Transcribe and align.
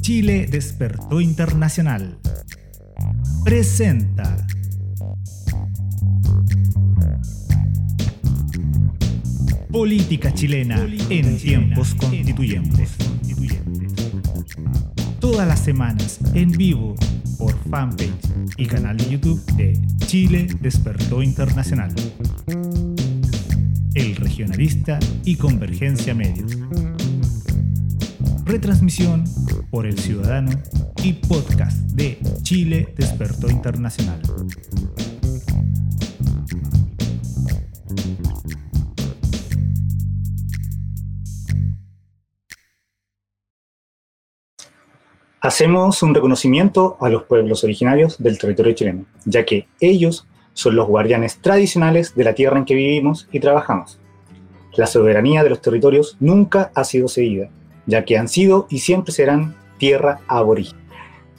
Chile 0.00 0.46
despertó 0.48 1.20
internacional. 1.20 2.18
Presenta. 3.44 4.46
Política 9.70 10.32
chilena 10.32 10.86
en 11.10 11.38
tiempos 11.38 11.94
constituyentes. 11.96 12.96
Todas 15.20 15.48
las 15.48 15.60
semanas 15.60 16.20
en 16.34 16.52
vivo 16.52 16.94
por 17.36 17.52
fanpage 17.68 18.12
y 18.56 18.66
canal 18.66 18.96
de 18.96 19.10
YouTube 19.10 19.44
de 19.56 19.78
Chile 20.06 20.46
Despertó 20.60 21.22
Internacional. 21.22 21.92
El 23.94 24.14
Regionalista 24.14 24.98
y 25.24 25.36
Convergencia 25.36 26.14
Medios. 26.14 26.65
Retransmisión 28.46 29.24
por 29.72 29.86
El 29.86 29.98
Ciudadano 29.98 30.52
y 31.02 31.14
podcast 31.14 31.76
de 31.90 32.16
Chile 32.42 32.94
Despertó 32.96 33.50
Internacional. 33.50 34.22
Hacemos 45.40 46.00
un 46.04 46.14
reconocimiento 46.14 46.96
a 47.00 47.08
los 47.08 47.24
pueblos 47.24 47.64
originarios 47.64 48.16
del 48.22 48.38
territorio 48.38 48.74
chileno, 48.74 49.06
ya 49.24 49.44
que 49.44 49.66
ellos 49.80 50.28
son 50.52 50.76
los 50.76 50.86
guardianes 50.86 51.38
tradicionales 51.38 52.14
de 52.14 52.22
la 52.22 52.34
tierra 52.36 52.58
en 52.58 52.64
que 52.64 52.76
vivimos 52.76 53.28
y 53.32 53.40
trabajamos. 53.40 53.98
La 54.76 54.86
soberanía 54.86 55.42
de 55.42 55.50
los 55.50 55.60
territorios 55.60 56.16
nunca 56.20 56.70
ha 56.76 56.84
sido 56.84 57.08
cedida, 57.08 57.50
ya 57.86 58.04
que 58.04 58.18
han 58.18 58.28
sido 58.28 58.66
y 58.68 58.80
siempre 58.80 59.12
serán 59.12 59.56
tierra 59.78 60.20
aborigen. 60.28 60.78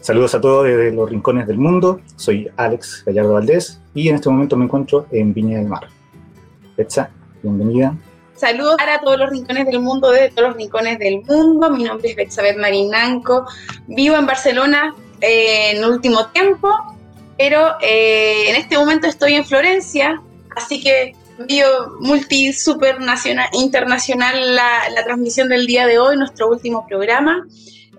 Saludos 0.01 0.35
a 0.35 0.41
todos 0.41 0.65
desde 0.65 0.91
los 0.91 1.09
rincones 1.09 1.47
del 1.47 1.57
mundo. 1.57 2.01
Soy 2.15 2.49
Alex 2.55 3.03
Gallardo 3.05 3.33
Valdés 3.33 3.81
y 3.93 4.09
en 4.09 4.15
este 4.15 4.29
momento 4.29 4.55
me 4.55 4.65
encuentro 4.65 5.07
en 5.11 5.33
Viña 5.33 5.57
del 5.57 5.67
Mar. 5.67 5.87
Betsa, 6.77 7.09
bienvenida. 7.41 7.95
Saludos 8.35 8.75
para 8.77 9.01
todos 9.01 9.17
los 9.17 9.31
rincones 9.31 9.65
del 9.65 9.79
mundo, 9.79 10.11
de 10.11 10.29
todos 10.29 10.49
los 10.49 10.57
rincones 10.57 10.99
del 10.99 11.23
mundo. 11.23 11.71
Mi 11.71 11.83
nombre 11.83 12.11
es 12.11 12.15
Betsabeth 12.15 12.57
Marinanco. 12.57 13.47
Vivo 13.87 14.15
en 14.15 14.27
Barcelona 14.27 14.93
eh, 15.21 15.71
en 15.71 15.83
último 15.83 16.27
tiempo, 16.27 16.69
pero 17.37 17.75
eh, 17.81 18.49
en 18.49 18.55
este 18.55 18.77
momento 18.77 19.07
estoy 19.07 19.33
en 19.33 19.43
Florencia, 19.43 20.21
así 20.55 20.81
que 20.81 21.15
vio 21.39 21.67
multi 21.99 22.53
super 22.53 22.99
nacional, 22.99 23.47
internacional 23.53 24.55
la, 24.55 25.03
transmisión 25.03 25.49
del 25.49 25.65
día 25.65 25.85
de 25.85 25.99
hoy, 25.99 26.17
nuestro 26.17 26.49
último 26.49 26.85
programa. 26.87 27.45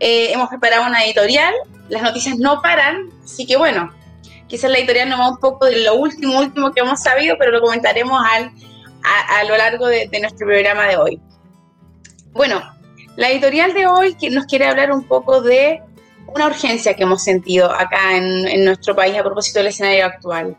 Eh, 0.01 0.33
hemos 0.33 0.49
preparado 0.49 0.87
una 0.87 1.05
editorial, 1.05 1.55
las 1.89 2.03
noticias 2.03 2.39
no 2.39 2.63
paran, 2.63 3.11
así 3.25 3.47
que 3.47 3.57
bueno, 3.57 3.93
quizás 4.47 4.71
la 4.71 4.79
editorial 4.79 5.09
nos 5.09 5.21
va 5.21 5.31
un 5.31 5.39
poco 5.39 5.67
de 5.67 5.83
lo 5.83 5.95
último, 5.95 6.39
último 6.39 6.73
que 6.73 6.81
hemos 6.81 7.01
sabido, 7.01 7.37
pero 7.39 7.51
lo 7.51 7.61
comentaremos 7.61 8.23
al 8.33 8.53
a, 9.03 9.45
lo 9.45 9.57
largo 9.57 9.87
de, 9.87 10.09
nuestro 10.21 10.47
programa 10.47 10.87
de 10.87 10.97
hoy. 10.97 11.21
Bueno, 12.33 12.63
la 13.17 13.31
editorial 13.31 13.75
de 13.75 13.87
hoy 13.87 14.17
nos 14.31 14.47
quiere 14.47 14.67
hablar 14.67 14.93
un 14.93 15.05
poco 15.05 15.41
de 15.41 15.83
una 16.27 16.47
urgencia 16.47 16.95
que 16.95 17.05
hemos 17.05 17.23
sentido 17.23 17.71
acá 17.71 18.17
en, 18.17 18.65
nuestro 18.65 18.95
país 18.95 19.17
a 19.17 19.23
propósito 19.23 19.61
del 19.61 19.69
escenario 19.69 20.07
actual. 20.07 20.57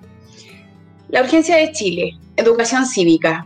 La 1.09 1.21
urgencia 1.21 1.55
de 1.55 1.71
Chile, 1.71 2.17
educación 2.39 2.85
cívica. 2.85 3.45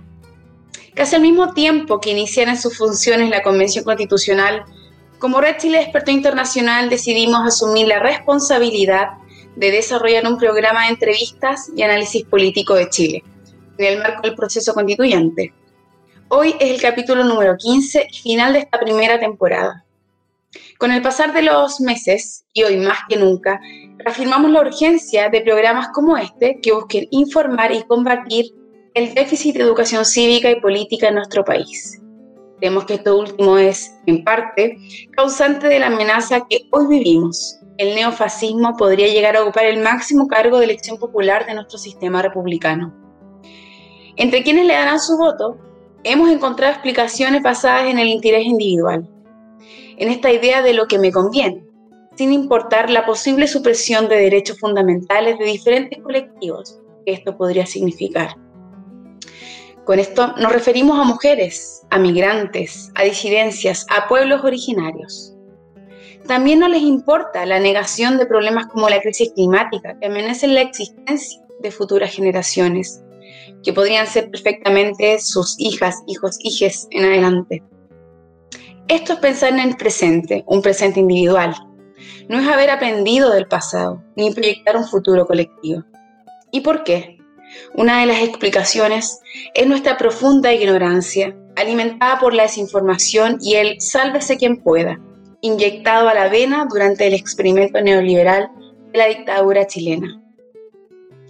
Casi 0.94 1.16
al 1.16 1.22
mismo 1.22 1.54
tiempo 1.54 2.00
que 2.00 2.12
iniciara 2.12 2.56
sus 2.56 2.78
funciones 2.78 3.30
la 3.30 3.42
Convención 3.42 3.84
Constitucional, 3.84 4.64
como 5.20 5.42
Red 5.42 5.58
Chile 5.58 5.82
Experto 5.82 6.12
Internacional 6.12 6.90
decidimos 6.90 7.48
asumir 7.48 7.88
la 7.88 8.00
responsabilidad 8.00 9.10
de 9.56 9.72
desarrollar 9.72 10.28
un 10.28 10.38
programa 10.38 10.84
de 10.84 10.90
entrevistas 10.90 11.72
y 11.76 11.82
análisis 11.82 12.26
político 12.26 12.76
de 12.76 12.90
Chile 12.90 13.24
en 13.78 13.86
el 13.86 14.00
marco 14.00 14.22
del 14.24 14.36
proceso 14.36 14.74
constituyente. 14.74 15.54
Hoy 16.30 16.56
es 16.60 16.72
el 16.72 16.82
capítulo 16.82 17.24
número 17.24 17.56
15 17.58 18.08
final 18.22 18.54
de 18.54 18.60
esta 18.60 18.80
primera 18.80 19.20
temporada. 19.20 19.84
Con 20.78 20.92
el 20.92 21.02
pasar 21.02 21.34
de 21.34 21.44
los 21.44 21.80
meses, 21.80 22.46
y 22.54 22.64
hoy 22.64 22.78
más 22.78 23.00
que 23.10 23.18
nunca, 23.18 23.60
reafirmamos 23.98 24.52
la 24.52 24.62
urgencia 24.62 25.30
de 25.30 25.42
programas 25.42 25.90
como 25.94 26.18
este 26.18 26.60
que 26.62 26.72
busquen 26.72 27.08
informar 27.12 27.72
y 27.72 27.84
combatir 27.84 28.54
el 28.96 29.14
déficit 29.16 29.56
de 29.56 29.64
educación 29.64 30.06
cívica 30.06 30.52
y 30.52 30.60
política 30.60 31.08
en 31.08 31.16
nuestro 31.16 31.44
país. 31.44 32.00
Creemos 32.60 32.86
que 32.86 32.94
esto 32.96 33.18
último 33.18 33.58
es, 33.58 33.92
en 34.06 34.24
parte, 34.24 34.78
causante 35.12 35.68
de 35.68 35.80
la 35.80 35.88
amenaza 35.88 36.46
que 36.48 36.68
hoy 36.72 36.88
vivimos. 36.88 37.60
El 37.78 37.96
neofascismo 37.96 38.78
podría 38.78 39.08
llegar 39.08 39.36
a 39.36 39.44
ocupar 39.44 39.66
el 39.66 39.82
máximo 39.82 40.28
cargo 40.28 40.60
de 40.60 40.66
elección 40.66 40.98
popular 40.98 41.46
de 41.46 41.56
nuestro 41.56 41.80
sistema 41.80 42.22
republicano. 42.22 42.94
Entre 44.16 44.44
quienes 44.44 44.68
le 44.68 44.74
darán 44.74 45.00
su 45.00 45.18
voto, 45.18 45.58
hemos 46.04 46.30
encontrado 46.30 46.74
explicaciones 46.74 47.42
basadas 47.42 47.90
en 47.90 47.98
el 47.98 48.08
interés 48.08 48.46
individual, 48.46 49.10
en 49.98 50.10
esta 50.10 50.32
idea 50.32 50.62
de 50.62 50.74
lo 50.74 50.86
que 50.86 51.00
me 51.00 51.12
conviene, 51.12 51.66
sin 52.16 52.32
importar 52.32 52.92
la 52.92 53.08
posible 53.08 53.48
supresión 53.48 54.08
de 54.08 54.18
derechos 54.18 54.60
fundamentales 54.60 55.40
de 55.40 55.46
diferentes 55.46 56.00
colectivos 56.02 56.80
que 57.06 57.14
esto 57.14 57.36
podría 57.36 57.66
significar. 57.66 58.36
Con 59.86 60.00
esto 60.00 60.34
nos 60.38 60.54
referimos 60.54 60.98
a 60.98 61.04
mujeres, 61.04 61.82
a 61.90 62.00
migrantes, 62.00 62.92
a 62.96 63.04
disidencias, 63.04 63.86
a 63.90 64.08
pueblos 64.08 64.44
originarios. 64.44 65.36
También 66.26 66.60
no 66.60 66.70
les 66.70 66.82
importa 66.82 67.46
la 67.46 67.60
negación 67.60 68.18
de 68.18 68.26
problemas 68.26 68.68
como 68.68 68.88
la 68.88 69.02
crisis 69.02 69.34
climática 69.34 70.00
que 70.00 70.08
amenazan 70.08 70.54
la 70.54 70.62
existencia 70.62 71.42
de 71.60 71.72
futuras 71.72 72.16
generaciones 72.16 73.04
que 73.64 73.74
podrían 73.74 74.08
ser 74.08 74.30
perfectamente 74.30 75.20
sus 75.20 75.56
hijas, 75.60 76.02
hijos, 76.08 76.38
hijes 76.40 76.88
en 76.92 77.06
adelante. 77.06 77.64
Esto 78.88 79.14
es 79.14 79.20
pensar 79.20 79.54
en 79.54 79.60
el 79.60 79.78
presente, 79.78 80.44
un 80.48 80.62
presente 80.62 81.00
individual. 81.00 81.56
No 82.30 82.40
es 82.40 82.48
haber 82.48 82.70
aprendido 82.70 83.32
del 83.32 83.48
pasado, 83.48 84.02
ni 84.16 84.32
proyectar 84.32 84.78
un 84.78 84.86
futuro 84.86 85.26
colectivo. 85.26 85.84
¿Y 86.52 86.62
por 86.62 86.84
qué? 86.84 87.13
Una 87.74 88.02
de 88.02 88.08
las 88.08 88.22
explicaciones 88.22 89.20
es 89.54 89.68
nuestra 89.68 89.98
profunda 89.98 90.54
ignorancia, 90.54 91.36
alimentada 91.56 92.20
por 92.20 92.34
la 92.34 92.44
desinformación 92.44 93.38
y 93.42 93.56
el 93.56 93.82
sálvese 93.82 94.38
quien 94.38 94.58
pueda, 94.58 95.00
inyectado 95.42 96.08
a 96.08 96.14
la 96.14 96.30
vena 96.30 96.68
durante 96.70 97.08
el 97.08 97.14
experimento 97.14 97.82
neoliberal 97.82 98.50
de 98.92 98.98
la 98.98 99.08
dictadura 99.08 99.68
chilena. 99.68 100.20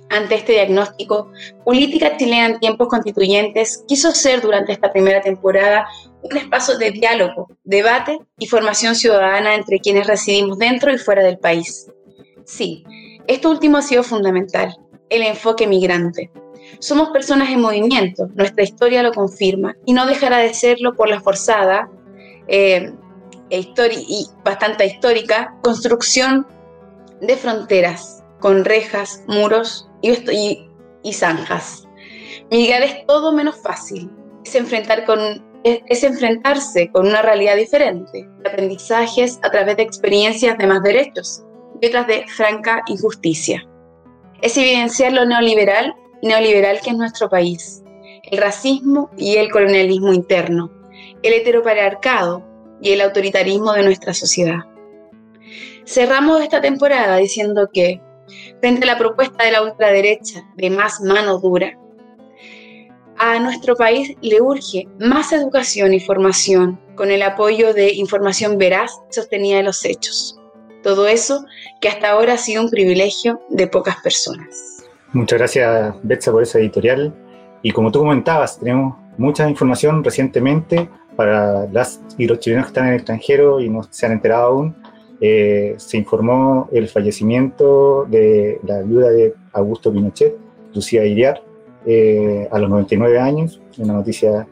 Ante 0.09 0.35
este 0.35 0.53
diagnóstico, 0.53 1.31
Política 1.65 2.17
Chilena 2.17 2.45
en 2.45 2.59
tiempos 2.59 2.87
constituyentes 2.87 3.83
quiso 3.87 4.11
ser 4.11 4.41
durante 4.41 4.71
esta 4.71 4.91
primera 4.91 5.21
temporada 5.21 5.87
un 6.21 6.37
espacio 6.37 6.77
de 6.77 6.91
diálogo, 6.91 7.47
debate 7.63 8.19
y 8.37 8.45
formación 8.45 8.93
ciudadana 8.93 9.55
entre 9.55 9.79
quienes 9.79 10.05
residimos 10.05 10.59
dentro 10.59 10.93
y 10.93 10.99
fuera 10.99 11.23
del 11.23 11.39
país. 11.39 11.87
Sí, 12.45 12.83
esto 13.25 13.49
último 13.49 13.77
ha 13.77 13.81
sido 13.81 14.03
fundamental, 14.03 14.75
el 15.13 15.21
enfoque 15.23 15.67
migrante. 15.67 16.31
Somos 16.79 17.09
personas 17.09 17.49
en 17.49 17.61
movimiento, 17.61 18.27
nuestra 18.33 18.63
historia 18.63 19.03
lo 19.03 19.13
confirma 19.13 19.75
y 19.85 19.93
no 19.93 20.05
dejará 20.05 20.39
de 20.39 20.53
serlo 20.53 20.95
por 20.95 21.07
la 21.07 21.21
forzada 21.21 21.89
eh, 22.47 22.91
e 23.49 23.59
y 23.59 24.27
bastante 24.43 24.85
histórica 24.85 25.55
construcción 25.61 26.47
de 27.21 27.37
fronteras 27.37 28.23
con 28.39 28.65
rejas, 28.65 29.23
muros 29.27 29.87
y, 30.01 30.67
zanjas. 31.13 31.87
Migrar 32.51 32.83
es 32.83 33.05
todo 33.05 33.31
menos 33.31 33.55
fácil. 33.61 34.09
Es, 34.43 34.55
es, 35.87 36.03
enfrentarse 36.03 36.91
con 36.91 37.07
una 37.07 37.21
realidad 37.21 37.55
diferente, 37.55 38.27
aprendizajes 38.45 39.39
a 39.43 39.49
través 39.49 39.77
de 39.77 39.83
experiencias 39.83 40.57
de 40.57 40.67
más 40.67 40.83
derechos 40.83 41.43
y 41.79 41.87
otras 41.87 42.07
de 42.07 42.25
franca 42.27 42.83
injusticia. 42.87 43.65
Es 44.41 44.57
evidenciar 44.57 45.13
lo 45.13 45.25
neoliberal 45.25 45.95
neoliberal 46.23 46.79
que 46.81 46.91
es 46.91 46.97
nuestro 46.97 47.29
país, 47.29 47.83
el 48.23 48.37
racismo 48.39 49.11
y 49.17 49.35
el 49.35 49.51
colonialismo 49.51 50.13
interno, 50.13 50.71
el 51.21 51.33
heteropatriarcado 51.33 52.43
y 52.81 52.91
el 52.91 53.01
autoritarismo 53.01 53.73
de 53.73 53.83
nuestra 53.83 54.13
sociedad. 54.13 54.59
Cerramos 55.85 56.41
esta 56.41 56.61
temporada 56.61 57.17
diciendo 57.17 57.69
que 57.71 58.01
frente 58.61 58.83
a 58.83 58.87
la 58.87 58.97
propuesta 58.97 59.43
de 59.43 59.51
la 59.51 59.61
ultraderecha 59.61 60.49
de 60.55 60.69
más 60.69 61.01
mano 61.01 61.39
dura. 61.39 61.77
A 63.17 63.37
nuestro 63.39 63.75
país 63.75 64.15
le 64.21 64.41
urge 64.41 64.87
más 64.99 65.33
educación 65.33 65.93
y 65.93 65.99
formación 65.99 66.79
con 66.95 67.11
el 67.11 67.21
apoyo 67.21 67.73
de 67.73 67.93
información 67.93 68.57
veraz 68.57 68.91
sostenida 69.11 69.57
de 69.57 69.63
los 69.63 69.83
hechos. 69.85 70.39
Todo 70.83 71.07
eso 71.07 71.45
que 71.79 71.87
hasta 71.87 72.11
ahora 72.11 72.33
ha 72.33 72.37
sido 72.37 72.61
un 72.61 72.69
privilegio 72.69 73.41
de 73.49 73.67
pocas 73.67 73.95
personas. 74.03 74.83
Muchas 75.13 75.39
gracias, 75.39 75.95
Betsa, 76.03 76.31
por 76.31 76.43
esa 76.43 76.59
editorial. 76.59 77.13
Y 77.61 77.71
como 77.71 77.91
tú 77.91 77.99
comentabas, 77.99 78.59
tenemos 78.59 78.95
mucha 79.17 79.49
información 79.49 80.03
recientemente 80.03 80.89
para 81.15 81.67
las 81.67 82.01
y 82.17 82.27
los 82.27 82.39
chilenos 82.39 82.65
que 82.65 82.69
están 82.69 82.85
en 82.85 82.93
el 82.93 82.95
extranjero 82.97 83.61
y 83.61 83.69
no 83.69 83.83
se 83.89 84.05
han 84.05 84.13
enterado 84.13 84.47
aún, 84.47 84.75
eh, 85.21 85.75
se 85.77 85.97
informó 85.97 86.67
el 86.71 86.89
fallecimiento 86.89 88.05
de 88.09 88.59
la 88.63 88.81
viuda 88.81 89.09
de 89.09 89.33
Augusto 89.53 89.91
Pinochet, 89.91 90.35
Lucía 90.73 91.05
Iriar, 91.05 91.41
eh, 91.85 92.47
a 92.51 92.59
los 92.59 92.69
99 92.69 93.19
años, 93.19 93.61
una 93.77 93.93
noticia 93.93 94.47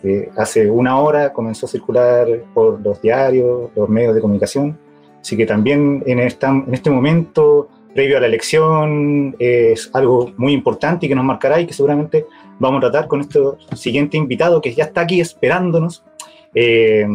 que 0.00 0.30
hace 0.36 0.70
una 0.70 0.98
hora 1.00 1.32
comenzó 1.32 1.66
a 1.66 1.68
circular 1.68 2.28
por 2.54 2.80
los 2.80 3.00
diarios, 3.02 3.70
los 3.74 3.88
medios 3.88 4.14
de 4.14 4.20
comunicación, 4.20 4.78
así 5.24 5.38
que 5.38 5.46
también 5.46 6.02
en, 6.04 6.18
este 6.18 6.90
momento, 6.90 7.70
previo 7.94 8.18
a 8.18 8.20
la 8.20 8.26
elección, 8.26 9.34
es 9.38 9.88
algo 9.94 10.34
muy 10.36 10.52
importante 10.52 11.06
y 11.06 11.08
que 11.08 11.14
nos 11.14 11.24
marcará 11.24 11.58
y 11.58 11.66
que 11.66 11.72
seguramente 11.72 12.26
vamos 12.58 12.78
a 12.78 12.90
tratar 12.90 13.08
con 13.08 13.22
este 13.22 13.40
siguiente 13.74 14.18
invitado 14.18 14.60
que 14.60 14.74
ya 14.74 14.84
está 14.84 15.00
aquí 15.00 15.22
esperándonos 15.22 16.04
eh, 16.54 17.06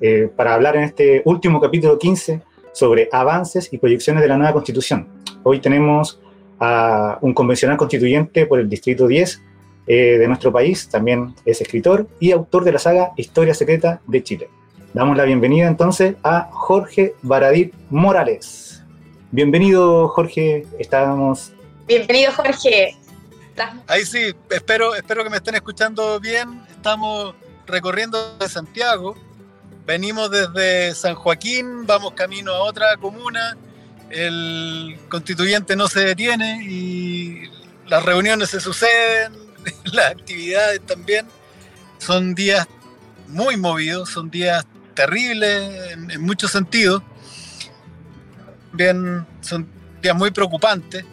eh, 0.00 0.28
para 0.34 0.54
hablar 0.54 0.74
en 0.74 0.82
este 0.82 1.22
último 1.26 1.60
capítulo 1.60 1.96
15 1.96 2.42
sobre 2.72 3.08
avances 3.12 3.72
y 3.72 3.78
proyecciones 3.78 4.20
de 4.20 4.28
la 4.28 4.36
nueva 4.36 4.52
constitución. 4.52 5.06
Hoy 5.44 5.60
tenemos 5.60 6.20
a 6.58 7.18
un 7.20 7.34
convencional 7.34 7.76
constituyente 7.76 8.46
por 8.46 8.58
el 8.58 8.68
Distrito 8.68 9.06
10 9.06 9.42
eh, 9.86 10.18
de 10.18 10.26
nuestro 10.26 10.50
país, 10.50 10.88
también 10.88 11.36
es 11.44 11.60
escritor 11.60 12.08
y 12.18 12.32
autor 12.32 12.64
de 12.64 12.72
la 12.72 12.80
saga 12.80 13.12
Historia 13.16 13.54
Secreta 13.54 14.00
de 14.08 14.24
Chile. 14.24 14.48
Damos 14.94 15.16
la 15.16 15.24
bienvenida 15.24 15.66
entonces 15.66 16.14
a 16.22 16.48
Jorge 16.52 17.16
Baradit 17.22 17.74
Morales. 17.90 18.80
Bienvenido 19.32 20.06
Jorge, 20.06 20.68
estábamos... 20.78 21.50
Bienvenido 21.88 22.30
Jorge. 22.30 22.96
Ahí 23.88 24.04
sí, 24.04 24.32
espero, 24.50 24.94
espero 24.94 25.24
que 25.24 25.30
me 25.30 25.38
estén 25.38 25.56
escuchando 25.56 26.20
bien. 26.20 26.62
Estamos 26.70 27.34
recorriendo 27.66 28.38
de 28.38 28.48
Santiago. 28.48 29.16
Venimos 29.84 30.30
desde 30.30 30.94
San 30.94 31.16
Joaquín, 31.16 31.86
vamos 31.86 32.12
camino 32.12 32.52
a 32.52 32.62
otra 32.62 32.96
comuna. 32.96 33.56
El 34.10 34.96
constituyente 35.08 35.74
no 35.74 35.88
se 35.88 36.04
detiene 36.04 36.64
y 36.68 37.50
las 37.88 38.04
reuniones 38.04 38.50
se 38.50 38.60
suceden, 38.60 39.32
las 39.92 40.12
actividades 40.12 40.80
también. 40.82 41.26
Son 41.98 42.32
días 42.32 42.68
muy 43.26 43.56
movidos, 43.56 44.10
son 44.10 44.30
días 44.30 44.64
terribles 44.94 45.92
en, 45.92 46.22
muchos 46.22 46.50
sentidos. 46.50 47.02
Bien, 48.72 49.26
son 49.40 49.66
días 50.02 50.16
muy 50.16 50.30
preocupantes. 50.30 51.04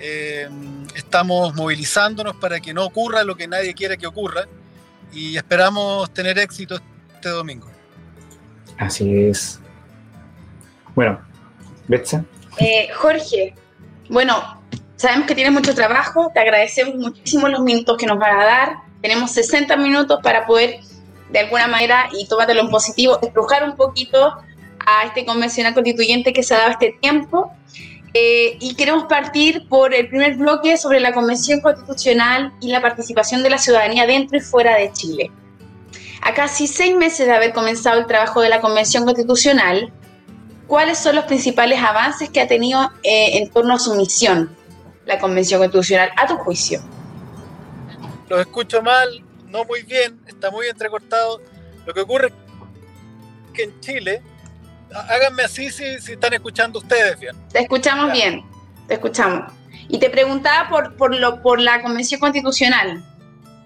Eh, 0.00 0.48
estamos 0.94 1.54
movilizándonos 1.54 2.36
para 2.36 2.60
que 2.60 2.74
no 2.74 2.84
ocurra 2.84 3.22
lo 3.24 3.36
que 3.36 3.46
nadie 3.46 3.74
quiere 3.74 3.96
que 3.96 4.06
ocurra 4.06 4.46
y 5.12 5.36
esperamos 5.36 6.12
tener 6.12 6.38
éxito 6.38 6.78
este 7.14 7.28
domingo. 7.28 7.68
Así 8.78 9.26
es. 9.26 9.60
Bueno, 10.94 11.20
Betsa. 11.88 12.24
Eh, 12.58 12.88
Jorge, 12.94 13.54
bueno, 14.08 14.60
sabemos 14.96 15.26
que 15.26 15.34
tienes 15.34 15.52
mucho 15.52 15.74
trabajo, 15.74 16.30
te 16.34 16.40
agradecemos 16.40 16.96
muchísimo 16.96 17.48
los 17.48 17.60
minutos 17.60 17.96
que 17.96 18.06
nos 18.06 18.18
van 18.18 18.40
a 18.40 18.44
dar. 18.44 18.72
Tenemos 19.00 19.30
60 19.32 19.76
minutos 19.76 20.20
para 20.22 20.46
poder, 20.46 20.80
de 21.32 21.38
alguna 21.38 21.66
manera, 21.66 22.08
y 22.12 22.26
tómatelo 22.26 22.60
en 22.60 22.68
positivo, 22.68 23.18
estrujar 23.22 23.64
un 23.64 23.76
poquito 23.76 24.34
a 24.84 25.04
este 25.06 25.24
convencional 25.24 25.74
constituyente 25.74 26.32
que 26.32 26.42
se 26.42 26.54
ha 26.54 26.58
dado 26.58 26.70
este 26.72 26.96
tiempo 27.00 27.52
eh, 28.14 28.58
y 28.60 28.74
queremos 28.74 29.04
partir 29.04 29.66
por 29.68 29.94
el 29.94 30.08
primer 30.08 30.36
bloque 30.36 30.76
sobre 30.76 31.00
la 31.00 31.12
Convención 31.12 31.60
Constitucional 31.60 32.52
y 32.60 32.68
la 32.68 32.82
participación 32.82 33.42
de 33.42 33.48
la 33.48 33.56
ciudadanía 33.56 34.06
dentro 34.06 34.36
y 34.36 34.40
fuera 34.40 34.76
de 34.76 34.92
Chile. 34.92 35.30
A 36.20 36.34
casi 36.34 36.66
seis 36.66 36.94
meses 36.94 37.26
de 37.26 37.32
haber 37.32 37.54
comenzado 37.54 37.98
el 37.98 38.06
trabajo 38.06 38.42
de 38.42 38.50
la 38.50 38.60
Convención 38.60 39.04
Constitucional, 39.04 39.90
¿cuáles 40.66 40.98
son 40.98 41.16
los 41.16 41.24
principales 41.24 41.80
avances 41.80 42.28
que 42.28 42.40
ha 42.40 42.46
tenido 42.46 42.82
eh, 43.02 43.38
en 43.38 43.50
torno 43.50 43.74
a 43.74 43.78
su 43.78 43.94
misión 43.94 44.54
la 45.06 45.18
Convención 45.18 45.60
Constitucional, 45.60 46.10
a 46.16 46.26
tu 46.26 46.36
juicio? 46.36 46.82
Los 48.28 48.40
escucho 48.40 48.82
mal, 48.82 49.08
no 49.52 49.64
muy 49.64 49.82
bien, 49.82 50.18
está 50.26 50.50
muy 50.50 50.66
entrecortado. 50.66 51.40
Lo 51.86 51.92
que 51.92 52.00
ocurre 52.00 52.28
es 52.28 52.32
que 53.52 53.64
en 53.64 53.80
Chile 53.80 54.22
háganme 55.08 55.44
así 55.44 55.70
si, 55.70 55.84
están 55.84 56.32
escuchando 56.32 56.78
ustedes 56.78 57.20
bien. 57.20 57.36
Te 57.52 57.60
escuchamos 57.60 58.12
bien, 58.12 58.42
te 58.88 58.94
escuchamos. 58.94 59.52
Y 59.88 59.98
te 59.98 60.10
preguntaba 60.10 60.68
por, 60.68 60.96
por, 60.96 61.14
lo, 61.14 61.42
por 61.42 61.60
la 61.60 61.82
Convención 61.82 62.20
Constitucional. 62.20 63.04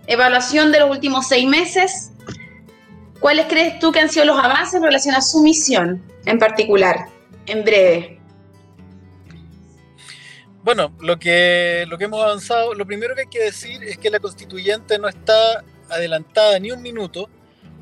Evaluación 0.07 0.73
de 0.73 0.81
los 0.81 0.91
últimos 0.91 1.29
seis 1.29 1.47
meses. 1.47 2.13
¿Cuáles 3.21 3.47
crees 3.47 3.79
tú 3.79 3.93
que 3.93 4.01
han 4.01 4.09
sido 4.09 4.25
los 4.25 4.39
avances 4.39 4.75
en 4.75 4.83
relación 4.83 5.15
a 5.15 5.21
su 5.21 5.43
misión 5.43 6.03
en 6.27 6.39
particular? 6.39 7.07
En 7.47 7.65
breve. 7.65 8.21
Bueno, 10.63 10.93
lo 11.01 11.17
que, 11.17 11.85
lo 11.89 11.97
que 11.97 12.05
hemos 12.05 12.21
avanzado, 12.21 12.75
lo 12.75 12.85
primero 12.87 13.15
que 13.15 13.21
hay 13.21 13.27
que 13.29 13.45
decir 13.45 13.85
es 13.85 13.99
que 13.99 14.11
la 14.11 14.19
constituyente 14.19 14.99
no 14.99 15.07
está 15.07 15.63
adelantada 15.89 16.59
ni 16.59 16.71
un 16.71 16.83
minuto 16.83 17.29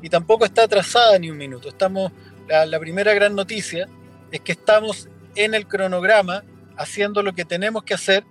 y 0.01 0.09
tampoco 0.09 0.45
está 0.45 0.63
atrasada 0.63 1.17
ni 1.19 1.29
un 1.29 1.37
minuto. 1.37 1.69
Estamos 1.69 2.11
la, 2.47 2.79
primera 2.79 3.13
gran 3.13 3.35
noticia 3.35 3.87
es 4.31 4.39
que 4.41 4.51
estamos 4.51 5.09
en 5.35 5.53
el 5.55 5.67
cronograma 5.67 6.43
haciendo 6.77 7.23
lo 7.23 7.33
que 7.33 7.45
tenemos 7.45 7.83
que 7.83 7.93
hacer. 7.93 8.23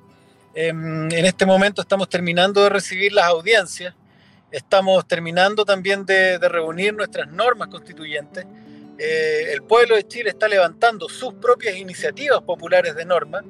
Em, 0.54 1.10
en 1.10 1.24
este 1.24 1.46
momento 1.46 1.82
estamos 1.82 2.08
terminando 2.08 2.62
de 2.62 2.68
recibir 2.68 3.12
las 3.12 3.26
audiencias, 3.26 3.94
estamos 4.52 5.06
terminando 5.08 5.64
también 5.64 6.06
de, 6.06 6.38
reunir 6.38 6.94
nuestras 6.94 7.28
normas 7.28 7.68
constituyentes. 7.68 8.46
Eh, 8.98 9.52
el 9.52 9.62
pueblo 9.62 9.96
de 9.96 10.06
Chile 10.06 10.30
está 10.30 10.46
levantando 10.46 11.08
sus 11.08 11.34
propias 11.34 11.76
iniciativas 11.76 12.40
populares 12.42 12.94
de 12.94 13.04
norma 13.04 13.42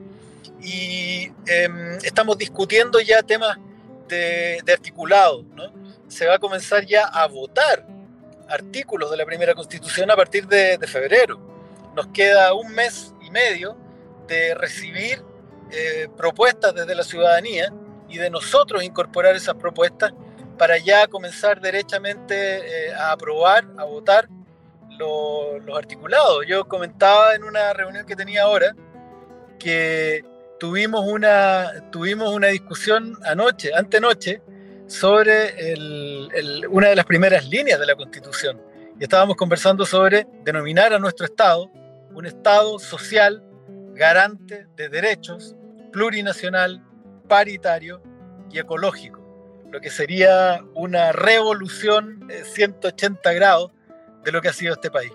y 0.62 1.30
em, 1.46 1.98
estamos 2.02 2.38
discutiendo 2.38 3.00
ya 3.00 3.22
temas 3.22 3.58
de, 4.08 4.62
articulado. 4.72 5.44
Se 6.14 6.26
va 6.26 6.36
a 6.36 6.38
comenzar 6.38 6.86
ya 6.86 7.06
a 7.06 7.26
votar 7.26 7.84
artículos 8.48 9.10
de 9.10 9.16
la 9.16 9.26
primera 9.26 9.52
constitución 9.52 10.12
a 10.12 10.16
partir 10.16 10.46
de, 10.46 10.78
febrero. 10.86 11.40
Nos 11.96 12.06
queda 12.08 12.54
un 12.54 12.72
mes 12.72 13.12
y 13.20 13.32
medio 13.32 13.76
de 14.28 14.54
recibir 14.54 15.20
eh, 15.72 16.06
propuestas 16.16 16.72
desde 16.72 16.94
la 16.94 17.02
ciudadanía 17.02 17.74
y 18.08 18.18
de 18.18 18.30
nosotros 18.30 18.84
incorporar 18.84 19.34
esas 19.34 19.56
propuestas 19.56 20.12
para 20.56 20.78
ya 20.78 21.08
comenzar 21.08 21.60
derechamente 21.60 22.58
eh, 22.58 22.94
a 22.94 23.10
aprobar, 23.10 23.64
a 23.76 23.82
votar 23.82 24.28
los 24.96 25.76
articulados. 25.76 26.46
Yo 26.46 26.68
comentaba 26.68 27.34
en 27.34 27.42
una 27.42 27.72
reunión 27.72 28.06
que 28.06 28.14
tenía 28.14 28.44
ahora 28.44 28.76
que 29.58 30.24
tuvimos 30.60 31.04
una, 31.04 31.90
tuvimos 31.90 32.32
una 32.32 32.46
discusión 32.48 33.18
anoche, 33.24 33.74
antenoche, 33.74 34.40
sobre 34.86 35.74
una 36.68 36.88
de 36.88 36.96
las 36.96 37.04
primeras 37.06 37.48
líneas 37.48 37.80
de 37.80 37.86
la 37.86 37.94
Constitución. 37.94 38.60
Y 38.98 39.02
estábamos 39.02 39.36
conversando 39.36 39.84
sobre 39.84 40.26
denominar 40.44 40.92
a 40.92 40.98
nuestro 40.98 41.26
Estado 41.26 41.70
un 42.14 42.26
Estado 42.26 42.78
social, 42.78 43.42
garante 43.94 44.66
de 44.76 44.88
derechos, 44.88 45.56
plurinacional, 45.92 46.82
paritario 47.28 48.00
y 48.50 48.58
ecológico, 48.58 49.20
lo 49.70 49.80
que 49.80 49.90
sería 49.90 50.62
una 50.74 51.12
revolución 51.12 52.26
de 52.28 52.44
180 52.44 53.32
grados 53.32 53.72
de 54.24 54.32
lo 54.32 54.40
que 54.40 54.48
ha 54.48 54.52
sido 54.52 54.74
este 54.74 54.90
país. 54.90 55.12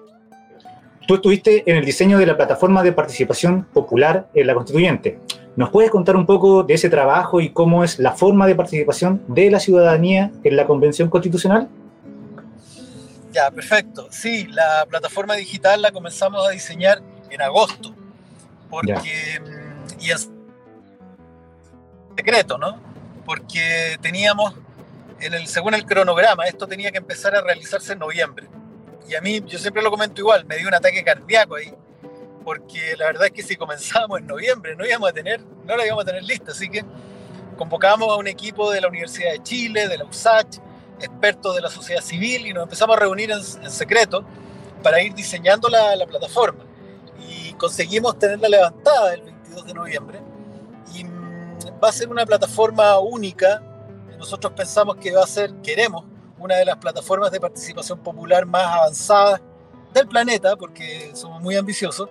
Tú 1.07 1.15
estuviste 1.15 1.63
en 1.65 1.77
el 1.77 1.85
diseño 1.85 2.17
de 2.19 2.25
la 2.25 2.35
plataforma 2.35 2.83
de 2.83 2.91
participación 2.91 3.63
popular 3.63 4.29
en 4.33 4.45
la 4.45 4.53
constituyente. 4.53 5.19
¿Nos 5.55 5.69
puedes 5.71 5.91
contar 5.91 6.15
un 6.15 6.25
poco 6.25 6.63
de 6.63 6.73
ese 6.73 6.89
trabajo 6.89 7.41
y 7.41 7.49
cómo 7.49 7.83
es 7.83 7.99
la 7.99 8.13
forma 8.13 8.47
de 8.47 8.55
participación 8.55 9.21
de 9.27 9.51
la 9.51 9.59
ciudadanía 9.59 10.31
en 10.43 10.55
la 10.55 10.65
Convención 10.65 11.09
Constitucional? 11.09 11.67
Ya, 13.31 13.51
perfecto. 13.51 14.07
Sí, 14.11 14.47
la 14.47 14.85
plataforma 14.89 15.35
digital 15.35 15.81
la 15.81 15.91
comenzamos 15.91 16.47
a 16.47 16.51
diseñar 16.51 17.01
en 17.29 17.41
agosto, 17.41 17.93
porque 18.69 19.39
mm, 19.41 20.01
y 20.01 20.11
es 20.11 20.29
secreto, 22.15 22.57
¿no? 22.57 22.77
Porque 23.25 23.97
teníamos 24.01 24.55
en 25.19 25.33
el 25.33 25.47
según 25.47 25.73
el 25.73 25.85
cronograma 25.85 26.45
esto 26.45 26.65
tenía 26.67 26.91
que 26.91 26.97
empezar 26.97 27.35
a 27.35 27.41
realizarse 27.41 27.93
en 27.93 27.99
noviembre. 27.99 28.47
Y 29.07 29.15
a 29.15 29.21
mí 29.21 29.43
yo 29.45 29.59
siempre 29.59 29.81
lo 29.81 29.91
comento 29.91 30.21
igual, 30.21 30.45
me 30.45 30.57
dio 30.57 30.67
un 30.67 30.73
ataque 30.73 31.03
cardíaco 31.03 31.55
ahí 31.55 31.73
porque 32.49 32.95
la 32.97 33.05
verdad 33.05 33.27
es 33.27 33.31
que 33.31 33.43
si 33.43 33.55
comenzamos 33.55 34.17
en 34.17 34.25
noviembre 34.25 34.75
no 34.75 34.83
íbamos 34.83 35.07
a 35.07 35.13
tener, 35.13 35.39
no 35.65 35.77
la 35.77 35.85
íbamos 35.85 36.01
a 36.01 36.07
tener 36.07 36.23
lista, 36.23 36.51
así 36.51 36.67
que 36.67 36.83
convocamos 37.55 38.09
a 38.09 38.15
un 38.15 38.25
equipo 38.25 38.71
de 38.71 38.81
la 38.81 38.87
Universidad 38.87 39.33
de 39.33 39.43
Chile, 39.43 39.87
de 39.87 39.99
la 39.99 40.05
USACH, 40.05 40.57
expertos 40.99 41.53
de 41.53 41.61
la 41.61 41.69
sociedad 41.69 42.01
civil 42.01 42.47
y 42.47 42.51
nos 42.51 42.63
empezamos 42.63 42.97
a 42.97 43.01
reunir 43.01 43.29
en, 43.29 43.69
secreto 43.69 44.25
para 44.81 44.99
ir 44.99 45.13
diseñando 45.13 45.69
la, 45.69 45.95
la, 45.95 46.07
plataforma. 46.07 46.63
Y 47.19 47.53
conseguimos 47.53 48.17
tenerla 48.17 48.49
levantada 48.49 49.13
el 49.13 49.21
22 49.21 49.65
de 49.67 49.73
noviembre 49.75 50.19
y 50.95 51.03
mm, 51.03 51.59
va 51.83 51.89
a 51.89 51.91
ser 51.91 52.09
una 52.09 52.25
plataforma 52.25 52.97
única. 52.97 53.61
Nosotros 54.17 54.53
pensamos 54.53 54.95
que 54.95 55.11
va 55.11 55.23
a 55.23 55.27
ser, 55.27 55.53
queremos, 55.61 56.03
una 56.39 56.55
de 56.55 56.65
las 56.65 56.77
plataformas 56.77 57.29
de 57.29 57.39
participación 57.39 57.99
popular 57.99 58.47
más 58.47 58.65
avanzadas 58.65 59.39
del 59.93 60.07
planeta, 60.07 60.55
porque 60.55 61.11
somos 61.13 61.43
muy 61.43 61.55
ambiciosos, 61.55 62.09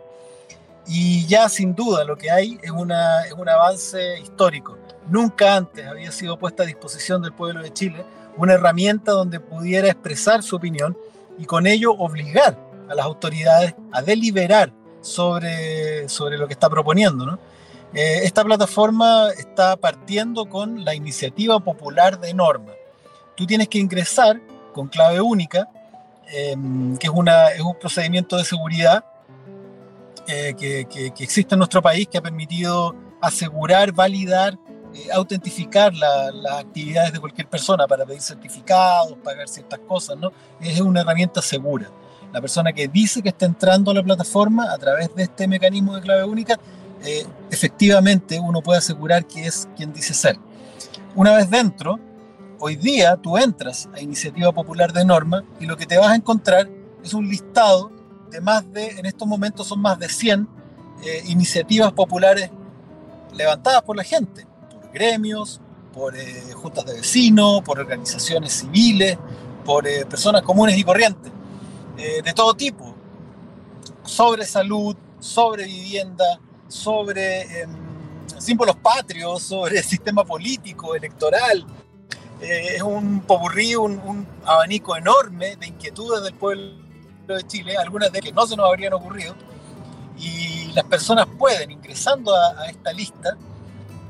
y 0.88 1.26
ya 1.26 1.48
sin 1.48 1.74
duda 1.74 2.04
lo 2.04 2.16
que 2.16 2.30
hay 2.30 2.58
es, 2.62 2.70
una, 2.70 3.24
es 3.26 3.32
un 3.32 3.48
avance 3.48 4.18
histórico. 4.20 4.78
Nunca 5.08 5.56
antes 5.56 5.86
había 5.86 6.10
sido 6.10 6.38
puesta 6.38 6.62
a 6.62 6.66
disposición 6.66 7.22
del 7.22 7.32
pueblo 7.32 7.62
de 7.62 7.72
Chile 7.72 8.04
una 8.38 8.54
herramienta 8.54 9.12
donde 9.12 9.40
pudiera 9.40 9.88
expresar 9.88 10.42
su 10.42 10.56
opinión 10.56 10.96
y 11.38 11.44
con 11.44 11.66
ello 11.66 11.92
obligar 11.92 12.58
a 12.88 12.94
las 12.94 13.04
autoridades 13.04 13.74
a 13.92 14.00
deliberar 14.00 14.72
sobre, 15.00 16.08
sobre 16.08 16.38
lo 16.38 16.46
que 16.46 16.52
está 16.54 16.70
proponiendo. 16.70 17.38
Eh, 17.92 18.20
esta 18.22 18.44
plataforma 18.44 19.30
está 19.36 19.76
partiendo 19.76 20.48
con 20.48 20.84
la 20.84 20.94
iniciativa 20.94 21.58
popular 21.60 22.18
de 22.20 22.32
norma. 22.32 22.72
Tú 23.34 23.46
tienes 23.46 23.68
que 23.68 23.78
ingresar 23.78 24.40
con 24.72 24.88
clave 24.88 25.20
única, 25.20 25.68
em, 26.30 26.96
que 26.96 27.08
es, 27.08 27.12
una, 27.12 27.48
es, 27.48 27.60
un 27.60 27.78
procedimiento 27.78 28.36
de 28.36 28.44
seguridad 28.44 29.04
que, 30.28 31.12
existe 31.18 31.54
en 31.54 31.58
nuestro 31.58 31.80
país, 31.80 32.06
que 32.08 32.18
ha 32.18 32.22
permitido 32.22 32.94
asegurar, 33.20 33.92
validar, 33.92 34.58
eh, 34.94 35.08
autentificar 35.12 35.94
las 35.94 36.58
actividades 36.58 37.12
de 37.12 37.20
cualquier 37.20 37.48
persona 37.48 37.86
para 37.86 38.04
pedir 38.04 38.20
certificados, 38.20 39.16
pagar 39.24 39.48
ciertas 39.48 39.80
cosas, 39.80 40.16
¿no? 40.18 40.30
Es 40.60 40.80
una 40.80 41.00
herramienta 41.00 41.40
segura. 41.42 41.90
La 42.32 42.40
persona 42.40 42.72
que 42.72 42.88
dice 42.88 43.22
que 43.22 43.30
está 43.30 43.46
entrando 43.46 43.90
a 43.90 43.94
la 43.94 44.02
plataforma 44.02 44.72
a 44.72 44.78
través 44.78 45.14
de 45.14 45.22
este 45.22 45.48
mecanismo 45.48 45.96
de 45.96 46.02
clave 46.02 46.24
única 46.24 46.58
eh, 47.04 47.24
efectivamente 47.50 48.40
uno 48.40 48.60
puede 48.60 48.78
asegurar 48.78 49.24
que 49.26 49.46
es 49.46 49.68
quien 49.76 49.92
dice 49.92 50.14
ser. 50.14 50.36
Una 51.14 51.36
vez 51.36 51.48
dentro, 51.48 51.98
hoy 52.58 52.76
día 52.76 53.16
tú 53.16 53.38
entras 53.38 53.88
a 53.94 54.00
Iniciativa 54.00 54.52
Popular 54.52 54.92
de 54.92 55.04
Norma 55.04 55.44
y 55.60 55.66
lo 55.66 55.76
que 55.76 55.86
te 55.86 55.96
vas 55.96 56.10
a 56.10 56.16
encontrar 56.16 56.68
es 57.02 57.14
un 57.14 57.28
listado 57.28 57.90
de 58.30 58.40
más 58.40 58.70
de, 58.72 58.88
en 58.90 59.06
estos 59.06 59.26
momentos 59.26 59.66
son 59.66 59.80
más 59.80 59.98
de 59.98 60.08
100 60.08 60.48
eh, 61.04 61.22
iniciativas 61.26 61.92
populares 61.92 62.50
levantadas 63.32 63.82
por 63.82 63.96
la 63.96 64.04
gente, 64.04 64.46
por 64.70 64.90
gremios, 64.92 65.60
por 65.92 66.16
eh, 66.16 66.52
juntas 66.54 66.84
de 66.86 66.94
vecinos, 66.94 67.62
por 67.62 67.78
organizaciones 67.78 68.52
civiles, 68.52 69.16
por 69.64 69.86
eh, 69.86 70.04
personas 70.06 70.42
comunes 70.42 70.76
y 70.76 70.84
corrientes, 70.84 71.32
de 71.96 72.32
todo 72.32 72.54
tipo, 72.54 72.94
sobre 74.04 74.46
salud, 74.46 74.96
sobre 75.18 75.64
vivienda, 75.64 76.38
sobre 76.68 77.62
em, 77.62 77.70
símbolos 78.38 78.76
patrios, 78.76 79.42
sobre 79.42 79.82
sistema 79.82 80.24
político, 80.24 80.94
electoral. 80.94 81.66
Es 82.40 82.82
un 82.82 83.22
popurrí, 83.22 83.74
un, 83.74 84.24
abanico 84.44 84.96
enorme 84.96 85.56
de 85.56 85.66
inquietudes 85.66 86.22
del 86.22 86.34
pueblo 86.34 86.87
de 87.36 87.46
Chile, 87.46 87.76
algunas 87.76 88.12
de 88.12 88.20
que 88.20 88.32
no 88.32 88.46
se 88.46 88.56
nos 88.56 88.66
habrían 88.66 88.92
ocurrido, 88.92 89.34
y 90.18 90.72
las 90.72 90.84
personas 90.84 91.26
pueden, 91.38 91.70
ingresando 91.70 92.34
a, 92.34 92.62
a 92.62 92.66
esta 92.66 92.92
lista, 92.92 93.36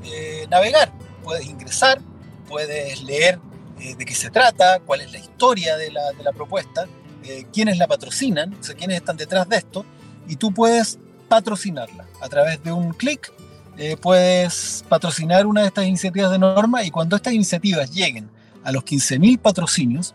eh, 0.03 0.47
navegar. 0.49 0.91
Puedes 1.23 1.45
ingresar, 1.45 1.99
puedes 2.47 3.03
leer 3.03 3.39
eh, 3.79 3.95
de 3.95 4.05
qué 4.05 4.15
se 4.15 4.29
trata, 4.29 4.79
cuál 4.79 5.01
es 5.01 5.11
la 5.11 5.19
historia 5.19 5.77
de 5.77 5.91
la, 5.91 6.11
de 6.11 6.23
la 6.23 6.31
propuesta, 6.31 6.87
eh, 7.23 7.45
quiénes 7.53 7.77
la 7.77 7.87
patrocinan, 7.87 8.53
o 8.59 8.63
sea, 8.63 8.75
quiénes 8.75 8.97
están 8.97 9.17
detrás 9.17 9.47
de 9.47 9.57
esto, 9.57 9.85
y 10.27 10.35
tú 10.35 10.53
puedes 10.53 10.97
patrocinarla. 11.27 12.05
A 12.21 12.27
través 12.27 12.61
de 12.63 12.71
un 12.71 12.91
clic 12.91 13.31
eh, 13.77 13.95
puedes 13.95 14.83
patrocinar 14.89 15.45
una 15.45 15.61
de 15.61 15.67
estas 15.67 15.85
iniciativas 15.85 16.31
de 16.31 16.39
norma 16.39 16.83
y 16.83 16.91
cuando 16.91 17.15
estas 17.15 17.33
iniciativas 17.33 17.91
lleguen 17.91 18.29
a 18.63 18.71
los 18.73 18.83
15.000 18.83 19.39
patrocinios, 19.39 20.13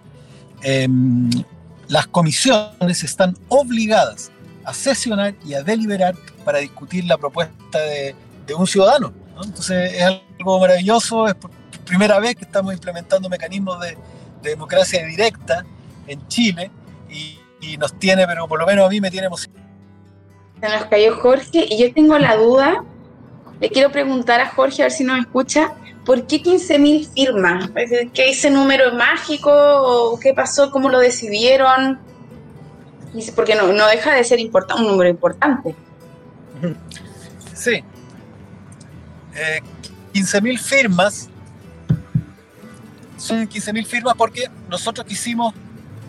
eh, 0.62 0.86
las 1.94 2.08
comisiones 2.08 3.04
están 3.04 3.36
obligadas 3.48 4.32
a 4.64 4.74
sesionar 4.74 5.32
y 5.46 5.54
a 5.54 5.62
deliberar 5.62 6.16
para 6.44 6.58
discutir 6.58 7.04
la 7.04 7.16
propuesta 7.16 7.78
de, 7.78 8.16
un 8.58 8.66
ciudadano. 8.66 9.12
¿no? 9.36 9.44
Entonces 9.44 9.92
es 9.94 10.02
algo 10.02 10.58
maravilloso, 10.58 11.28
es 11.28 11.36
por 11.36 11.52
primera 11.84 12.18
vez 12.18 12.34
que 12.34 12.44
estamos 12.46 12.74
implementando 12.74 13.28
mecanismos 13.28 13.78
de, 13.78 13.96
de 14.42 14.50
democracia 14.50 15.06
directa 15.06 15.64
en 16.08 16.26
Chile 16.26 16.68
y, 17.08 17.38
y, 17.60 17.76
nos 17.76 17.96
tiene, 17.96 18.26
pero 18.26 18.48
por 18.48 18.58
lo 18.58 18.66
menos 18.66 18.86
a 18.86 18.88
mí 18.88 19.00
me 19.00 19.08
tiene 19.08 19.28
emocionado 19.28 19.62
se 20.60 20.68
nos 20.68 20.86
cayó 20.86 21.16
Jorge 21.20 21.64
y 21.70 21.78
yo 21.80 21.94
tengo 21.94 22.18
la 22.18 22.34
duda, 22.36 22.82
le 23.60 23.70
quiero 23.70 23.92
preguntar 23.92 24.40
a 24.40 24.48
Jorge 24.48 24.82
a 24.82 24.86
ver 24.86 24.92
si 24.92 25.04
nos 25.04 25.20
escucha, 25.20 25.74
¿por 26.04 26.26
qué 26.26 26.42
15.000 26.42 27.08
firmas? 27.14 27.70
¿Qué 28.12 28.30
ese 28.30 28.50
número 28.50 28.94
mágico 28.94 30.18
qué 30.22 30.34
pasó? 30.34 30.70
¿Cómo 30.70 30.88
lo 30.88 30.98
decidieron? 30.98 31.98
Porque 33.34 33.54
no, 33.54 33.72
no 33.72 33.86
deja 33.86 34.14
de 34.14 34.24
ser 34.24 34.38
un 34.40 34.86
número 34.86 35.08
importante. 35.08 35.74
Sí. 37.54 37.82
Eh, 39.34 39.60
15.000 40.12 40.58
firmas 40.58 41.28
son 43.16 43.48
15.000 43.48 43.86
firmas 43.86 44.14
porque 44.16 44.48
nosotros 44.68 45.06
quisimos 45.06 45.54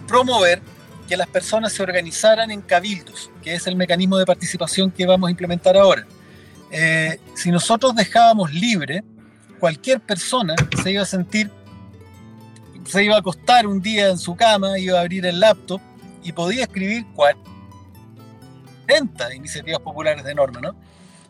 promover 0.07 0.61
que 1.07 1.15
las 1.15 1.27
personas 1.27 1.71
se 1.71 1.83
organizaran 1.83 2.51
en 2.51 2.61
cabildos, 2.61 3.29
que 3.41 3.53
es 3.53 3.67
el 3.67 3.75
mecanismo 3.75 4.17
de 4.17 4.25
participación 4.25 4.91
que 4.91 5.05
vamos 5.05 5.27
a 5.27 5.31
implementar 5.31 5.77
ahora. 5.77 6.05
Eh, 6.71 7.19
si 7.35 7.51
nosotros 7.51 7.95
dejábamos 7.95 8.51
libre, 8.53 9.03
cualquier 9.59 10.01
persona 10.01 10.55
se 10.81 10.91
iba 10.91 11.01
a 11.01 11.05
sentir, 11.05 11.51
se 12.85 13.03
iba 13.03 13.15
a 13.15 13.19
acostar 13.19 13.67
un 13.67 13.81
día 13.81 14.09
en 14.09 14.17
su 14.17 14.35
cama, 14.35 14.79
iba 14.79 14.97
a 14.97 15.01
abrir 15.01 15.25
el 15.25 15.39
laptop 15.39 15.81
y 16.23 16.31
podía 16.31 16.63
escribir 16.63 17.05
40 17.15 19.35
iniciativas 19.35 19.79
populares 19.79 20.23
de 20.23 20.35
norma, 20.35 20.61
¿no? 20.61 20.75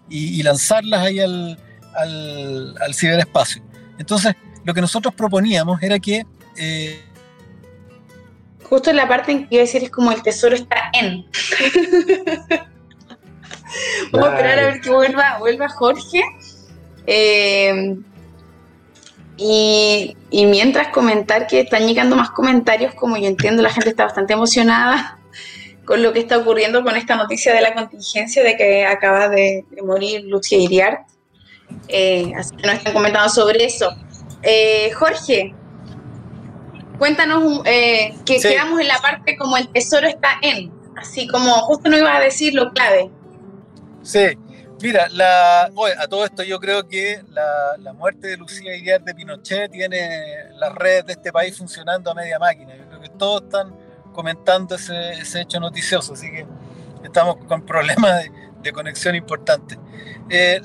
Y, 0.10 0.40
y 0.40 0.44
lanzarlas 0.44 1.02
ahí 1.02 1.20
al, 1.20 1.58
al, 1.96 2.76
al, 2.80 2.94
ciberespacio. 2.94 3.64
Entonces, 3.98 4.36
lo 4.64 4.74
que 4.74 4.82
nosotros 4.82 5.14
proponíamos 5.14 5.82
era 5.82 6.00
que 6.00 6.26
eh, 6.58 7.02
justo 8.64 8.90
en 8.90 8.98
la 8.98 9.08
parte 9.08 9.32
en 9.32 9.48
que 9.48 9.56
iba 9.56 9.62
a 9.62 9.66
decir 9.66 9.84
es 9.84 9.90
como 9.90 10.12
el 10.12 10.22
tesoro 10.22 10.56
está 10.56 10.92
en. 10.94 11.26
Vamos 14.12 14.30
a 14.30 14.32
esperar 14.32 14.60
a 14.60 14.66
ver 14.68 14.82
que 14.82 14.90
vuelva, 14.90 15.38
vuelva 15.40 15.70
Jorge. 15.70 16.22
Eh, 17.08 17.98
y, 19.38 20.16
y, 20.30 20.46
mientras 20.46 20.90
comentar 20.90 21.48
que 21.48 21.62
están 21.62 21.88
llegando 21.88 22.16
más 22.16 22.32
comentarios, 22.32 22.94
como 22.94 23.18
yo 23.18 23.28
entiendo, 23.28 23.62
la 23.62 23.70
gente 23.70 23.90
está 23.90 24.06
bastante 24.06 24.34
emocionada 24.34 25.20
con 25.84 26.02
lo 26.02 26.14
que 26.14 26.20
está 26.20 26.38
ocurriendo 26.38 26.84
con 26.84 26.96
esta 26.96 27.16
noticia 27.16 27.54
de 27.54 27.62
la 27.62 27.74
contingencia 27.74 28.44
de 28.44 28.58
que 28.58 28.86
acaba 28.86 29.30
de, 29.30 29.66
de 29.70 29.82
morir 29.82 30.24
Lucia 30.26 30.58
Iriart. 30.58 31.08
Eh, 31.88 32.32
así 32.38 32.56
que 32.56 32.66
nos 32.66 32.78
están 32.78 32.94
comentando 32.94 33.30
sobre 33.30 33.66
eso. 33.66 33.90
Eh, 34.42 34.92
Jorge, 34.94 35.54
Cuéntanos 36.98 37.62
eh, 37.66 38.16
que 38.26 38.40
sí. 38.40 38.50
quedamos 38.50 38.80
en 38.80 38.88
la 38.88 38.98
parte 39.00 39.36
como 39.38 39.58
el 39.58 39.68
tesoro 39.70 40.08
está 40.08 40.38
en, 40.42 40.72
así 40.96 41.28
como 41.28 41.52
justo 41.62 41.90
no 41.90 41.98
ibas 41.98 42.18
a 42.18 42.24
decir 42.24 42.54
lo 42.54 42.72
clave. 42.72 43.10
Sí, 44.02 44.38
mira, 44.86 45.10
la, 45.10 45.64
a 45.64 46.08
todo 46.08 46.26
esto 46.26 46.44
yo 46.44 46.60
creo 46.60 46.88
que 46.88 47.20
la, 47.32 47.92
muerte 47.94 48.28
de 48.28 48.38
Lucía 48.38 48.76
Iriar 48.76 49.04
de 49.04 49.16
Pinochet 49.16 49.72
tiene 49.72 50.52
las 50.58 50.76
redes 50.76 51.08
de 51.08 51.14
este 51.14 51.32
país 51.32 51.58
funcionando 51.58 52.12
a 52.12 52.14
media 52.14 52.38
máquina. 52.38 52.76
Yo 52.76 52.88
creo 52.88 53.02
que 53.02 53.10
todos 53.10 53.42
están 53.42 53.76
comentando 54.14 54.76
ese, 54.76 55.42
hecho 55.42 55.60
noticioso, 55.60 56.14
así 56.14 56.30
que 56.30 56.46
estamos 57.04 57.38
con 57.48 57.66
problemas 57.66 58.26
de, 58.62 58.72
conexión 58.72 59.16
importantes. 59.16 59.80
Eh, 60.30 60.62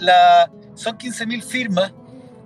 son 0.74 0.98
15.000 0.98 1.42
firmas 1.42 1.94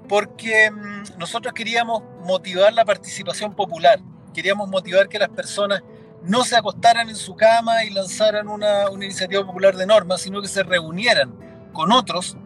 porque 0.08 0.70
mmm, 0.70 1.18
nosotros 1.18 1.52
queríamos 1.54 2.04
motivar 2.20 2.72
la 2.72 2.84
participación 2.84 3.52
popular, 3.52 3.98
queríamos 4.32 4.68
motivar 4.68 5.08
que 5.08 5.18
las 5.18 5.28
personas 5.28 5.82
no 6.22 6.44
se 6.44 6.56
acostaran 6.56 7.08
en 7.08 7.16
su 7.16 7.34
cama 7.34 7.84
y 7.84 7.90
lanzaran 7.90 8.46
una, 8.46 8.90
una 8.90 9.04
iniciativa 9.04 9.44
popular 9.44 9.76
de 9.76 9.86
normas, 9.86 10.20
sino 10.20 10.40
que 10.40 10.48
se 10.48 10.62
reunieran 10.62 11.43
con 11.74 11.92
otros 11.92 12.38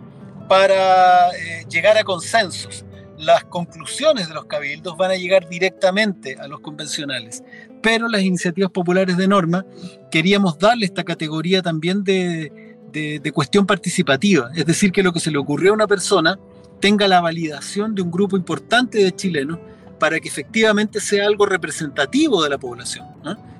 para 0.49 1.29
eh, 1.31 1.65
llegar 1.71 1.97
a 1.97 2.03
consensos. 2.03 2.85
Las 3.17 3.45
conclusiones 3.45 4.29
de 4.29 4.35
los 4.35 4.47
cabildos 4.47 4.97
van 4.97 5.13
a 5.13 5.17
llegar 5.17 5.49
directamente 5.49 6.37
a 6.41 6.49
los 6.49 6.61
convencionales, 6.61 7.45
pero 7.83 8.09
las 8.09 8.23
iniciativas 8.23 8.71
populares 8.71 9.17
de 9.17 9.29
norma 9.29 9.65
queríamos 10.11 10.59
darle 10.59 10.87
esta 10.87 11.05
categoría 11.05 11.63
también 11.63 12.05
de, 12.05 12.77
de, 12.93 13.33
cuestión 13.33 13.67
participativa, 13.67 14.51
es 14.55 14.67
decir, 14.67 14.93
que 14.93 15.03
lo 15.03 15.13
que 15.13 15.21
se 15.21 15.31
le 15.31 15.39
ocurrió 15.39 15.73
a 15.73 15.75
una 15.75 15.87
persona 15.87 16.39
tenga 16.81 17.09
la 17.09 17.21
validación 17.21 17.95
de 17.95 18.03
un 18.03 18.11
grupo 18.11 18.37
importante 18.37 18.99
de 18.99 19.15
chilenos 19.15 19.59
para 19.99 20.21
que 20.21 20.29
efectivamente 20.29 21.01
sea 21.01 21.27
algo 21.27 21.45
representativo 21.45 22.43
de 22.43 22.51
la 22.51 22.59
población, 22.59 23.07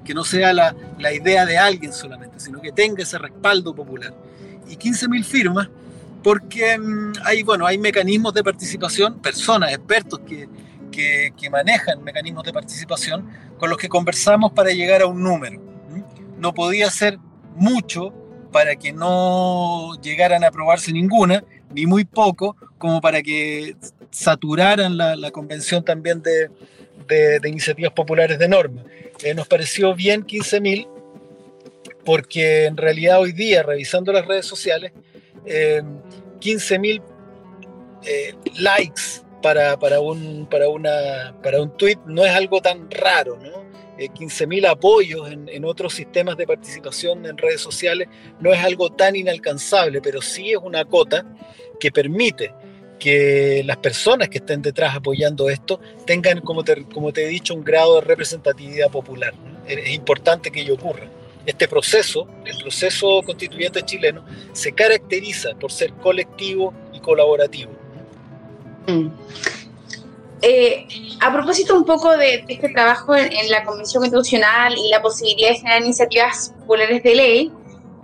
que 0.05 0.15
no 0.15 0.25
sea 0.25 0.53
la, 0.53 0.75
la, 0.99 1.13
idea 1.13 1.45
de 1.45 1.59
alguien 1.59 1.93
solamente, 1.93 2.39
sino 2.39 2.61
que 2.61 2.73
tenga 2.73 3.03
ese 3.03 3.19
respaldo 3.19 3.75
popular. 3.75 4.15
Y 4.69 4.77
15.000 4.77 5.25
firmas 5.25 5.69
porque 6.23 6.79
mmm, 6.79 7.13
hay, 7.25 7.43
bueno, 7.43 7.67
hay 7.67 7.79
mecanismos 7.79 8.35
de 8.35 8.45
participación, 8.45 9.21
personas, 9.21 9.73
expertos 9.73 10.21
que, 10.21 10.49
que, 10.91 11.51
manejan 11.51 12.03
mecanismos 12.03 12.45
de 12.45 12.53
participación 12.53 13.29
con 13.57 13.71
los 13.71 13.79
que 13.79 13.89
conversamos 13.89 14.53
para 14.53 14.71
llegar 14.71 15.03
a 15.03 15.07
un 15.07 15.23
número. 15.23 15.61
No 16.39 16.53
podía 16.53 16.91
ser 16.91 17.19
mucho 17.57 18.13
para 18.53 18.77
que 18.77 18.93
no 18.93 19.93
llegaran 20.03 20.45
a 20.45 20.49
aprobarse 20.49 20.93
ninguna, 20.93 21.45
ni 21.73 21.87
muy 21.87 22.05
poco, 22.05 22.57
como 22.79 23.01
para 23.01 23.23
que 23.23 23.77
saturaran 24.11 24.97
la, 24.97 25.31
convención 25.31 25.85
también 25.85 26.23
de, 26.23 26.51
iniciativas 27.45 27.93
populares 27.93 28.39
de 28.39 28.49
norma. 28.49 28.83
Eh, 29.23 29.35
nos 29.35 29.47
pareció 29.47 29.95
bien 29.95 30.25
15.000 30.25 30.98
porque 32.09 32.65
en 32.65 32.79
realidad 32.79 33.21
hoy 33.21 33.33
día, 33.33 33.63
revisando 33.63 34.15
las 34.15 34.25
redes 34.25 34.47
sociales, 34.47 34.93
eh, 35.45 35.83
15.000 36.41 37.03
eh, 38.07 38.35
likes 38.57 39.03
para, 39.43 39.79
para, 39.79 40.01
un, 40.01 40.47
para, 40.51 40.71
una, 40.71 41.35
para 41.43 41.61
un 41.61 41.77
tweet 41.77 41.99
no 42.07 42.25
es 42.25 42.33
algo 42.33 42.63
tan 42.63 42.91
raro, 42.91 43.37
¿no? 43.37 43.63
15.000 43.99 44.65
eh, 44.65 44.69
apoyos 44.69 45.31
en, 45.31 45.51
en, 45.51 45.67
otros 45.67 45.93
sistemas 45.93 46.39
de 46.39 46.47
participación 46.47 47.27
en 47.27 47.37
redes 47.37 47.61
sociales 47.61 48.09
no 48.41 48.55
es 48.55 48.65
algo 48.65 48.89
tan 48.89 49.15
inalcanzable, 49.15 50.01
pero 50.01 50.23
sí 50.23 50.53
es 50.53 50.59
una 50.63 50.87
cota 50.87 51.27
que 51.79 51.93
permite 51.93 52.55
que 52.99 53.63
las 53.67 53.77
personas 53.77 54.31
que 54.31 54.39
estén 54.39 54.63
detrás 54.63 54.97
apoyando 54.97 55.51
esto 55.51 55.79
tengan, 56.07 56.41
como 56.41 56.65
te, 56.65 56.85
como 56.85 57.13
te 57.13 57.27
he 57.27 57.29
dicho, 57.29 57.53
un 57.53 57.65
grado 57.65 57.97
de 57.97 58.01
representatividad 58.01 58.89
popular. 58.89 59.35
Es 59.67 59.91
importante 59.91 60.51
que 60.51 60.63
ello 60.63 60.73
ocurra. 60.73 61.18
Este 61.49 61.67
proceso, 61.67 62.29
el 62.45 62.59
proceso 62.59 63.23
constituyente 63.25 63.83
chileno, 63.83 64.23
se 64.53 64.71
caracteriza 64.73 65.55
por 65.59 65.73
ser 65.73 65.95
colectivo 65.95 66.75
y 66.93 67.01
colaborativo. 67.01 67.73
Mm. 68.87 69.09
Eh, 70.43 70.87
a 71.21 71.33
propósito 71.33 71.75
un 71.75 71.87
poco 71.87 72.15
de, 72.19 72.45
este 72.47 72.69
trabajo 72.69 73.17
en, 73.17 73.51
la 73.51 73.65
Convención 73.65 74.03
Constitucional 74.03 74.75
y 74.77 74.91
la 74.91 75.01
posibilidad 75.01 75.49
de 75.49 75.57
generar 75.57 75.83
iniciativas 75.83 76.55
populares 76.61 77.03
de 77.03 77.15
ley, 77.15 77.53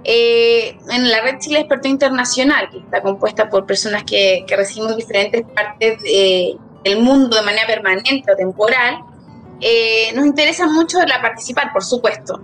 eh, 0.04 0.78
en 0.90 1.10
la 1.10 1.20
Red 1.20 1.38
Chile 1.40 1.58
Experto 1.58 1.86
Internacional, 1.86 2.70
que 2.70 2.78
está 2.78 3.02
compuesta 3.02 3.50
por 3.50 3.66
personas 3.66 4.04
que, 4.04 4.46
que 4.46 4.56
recibimos 4.56 4.96
diferentes 4.96 5.42
partes 5.54 6.02
del 6.02 6.98
mundo 6.98 7.36
de 7.36 7.42
manera 7.42 7.66
permanente 7.66 8.32
o 8.32 8.36
temporal, 8.36 9.04
eh, 9.60 10.12
nos 10.14 10.24
interesa 10.24 10.66
mucho 10.66 10.98
la 11.04 11.20
participar, 11.20 11.74
por 11.74 11.84
supuesto. 11.84 12.40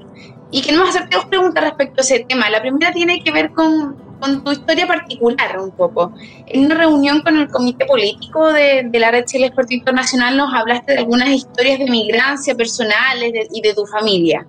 Y 0.50 0.62
queremos 0.62 0.88
hacerte 0.88 1.16
dos 1.16 1.26
preguntas 1.26 1.62
respecto 1.62 2.00
a 2.00 2.04
ese 2.04 2.24
tema. 2.28 2.50
La 2.50 2.60
primera 2.60 2.92
tiene 2.92 3.22
que 3.22 3.30
ver 3.30 3.50
con, 3.52 3.96
con 4.20 4.42
tu 4.42 4.52
historia 4.52 4.86
particular 4.86 5.58
un 5.60 5.70
poco. 5.70 6.12
En 6.46 6.66
una 6.66 6.74
reunión 6.74 7.20
con 7.22 7.38
el 7.38 7.48
comité 7.48 7.86
político 7.86 8.52
de, 8.52 8.82
de 8.90 8.98
la 8.98 9.10
Red 9.10 9.26
Chile 9.26 9.46
Experto 9.46 9.74
Internacional 9.74 10.36
nos 10.36 10.52
hablaste 10.52 10.92
de 10.92 10.98
algunas 10.98 11.28
historias 11.28 11.78
de 11.78 11.86
migrancia 11.86 12.54
personales 12.54 13.32
y 13.52 13.60
de 13.60 13.74
tu 13.74 13.86
familia. 13.86 14.46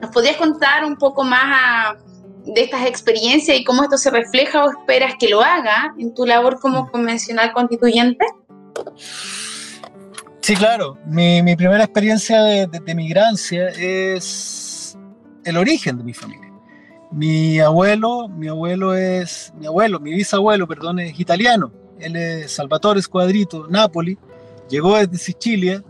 ¿Nos 0.00 0.10
podrías 0.10 0.36
contar 0.36 0.84
un 0.84 0.96
poco 0.96 1.22
más 1.22 1.44
a, 1.44 1.96
de 2.44 2.62
estas 2.62 2.86
experiencias 2.86 3.56
y 3.56 3.64
cómo 3.64 3.82
esto 3.84 3.96
se 3.96 4.10
refleja 4.10 4.64
o 4.64 4.70
esperas 4.70 5.14
que 5.18 5.28
lo 5.28 5.42
haga 5.42 5.94
en 5.98 6.14
tu 6.14 6.26
labor 6.26 6.58
como 6.60 6.90
convencional 6.90 7.52
constituyente? 7.52 8.24
Sí, 10.40 10.56
claro. 10.56 10.98
Mi, 11.06 11.40
mi 11.42 11.54
primera 11.54 11.84
experiencia 11.84 12.42
de, 12.42 12.66
de, 12.66 12.94
migrancia 12.96 13.68
es 13.68 14.61
el 15.44 15.56
origen 15.56 15.98
de 15.98 16.04
mi 16.04 16.14
familia. 16.14 16.50
Mi 17.10 17.60
abuelo, 17.60 18.28
mi 18.28 18.48
abuelo 18.48 18.94
es, 18.94 19.52
mi 19.58 19.66
abuelo, 19.66 20.00
mi 20.00 20.12
bisabuelo, 20.12 20.66
perdón, 20.66 21.00
es 21.00 21.18
italiano. 21.20 21.72
Él 21.98 22.16
es 22.16 22.52
Salvatore 22.52 23.02
Squadrito, 23.02 23.66
Napoli. 23.68 24.18
Llegó 24.68 24.96
desde 24.96 25.18
Sicilia, 25.18 25.84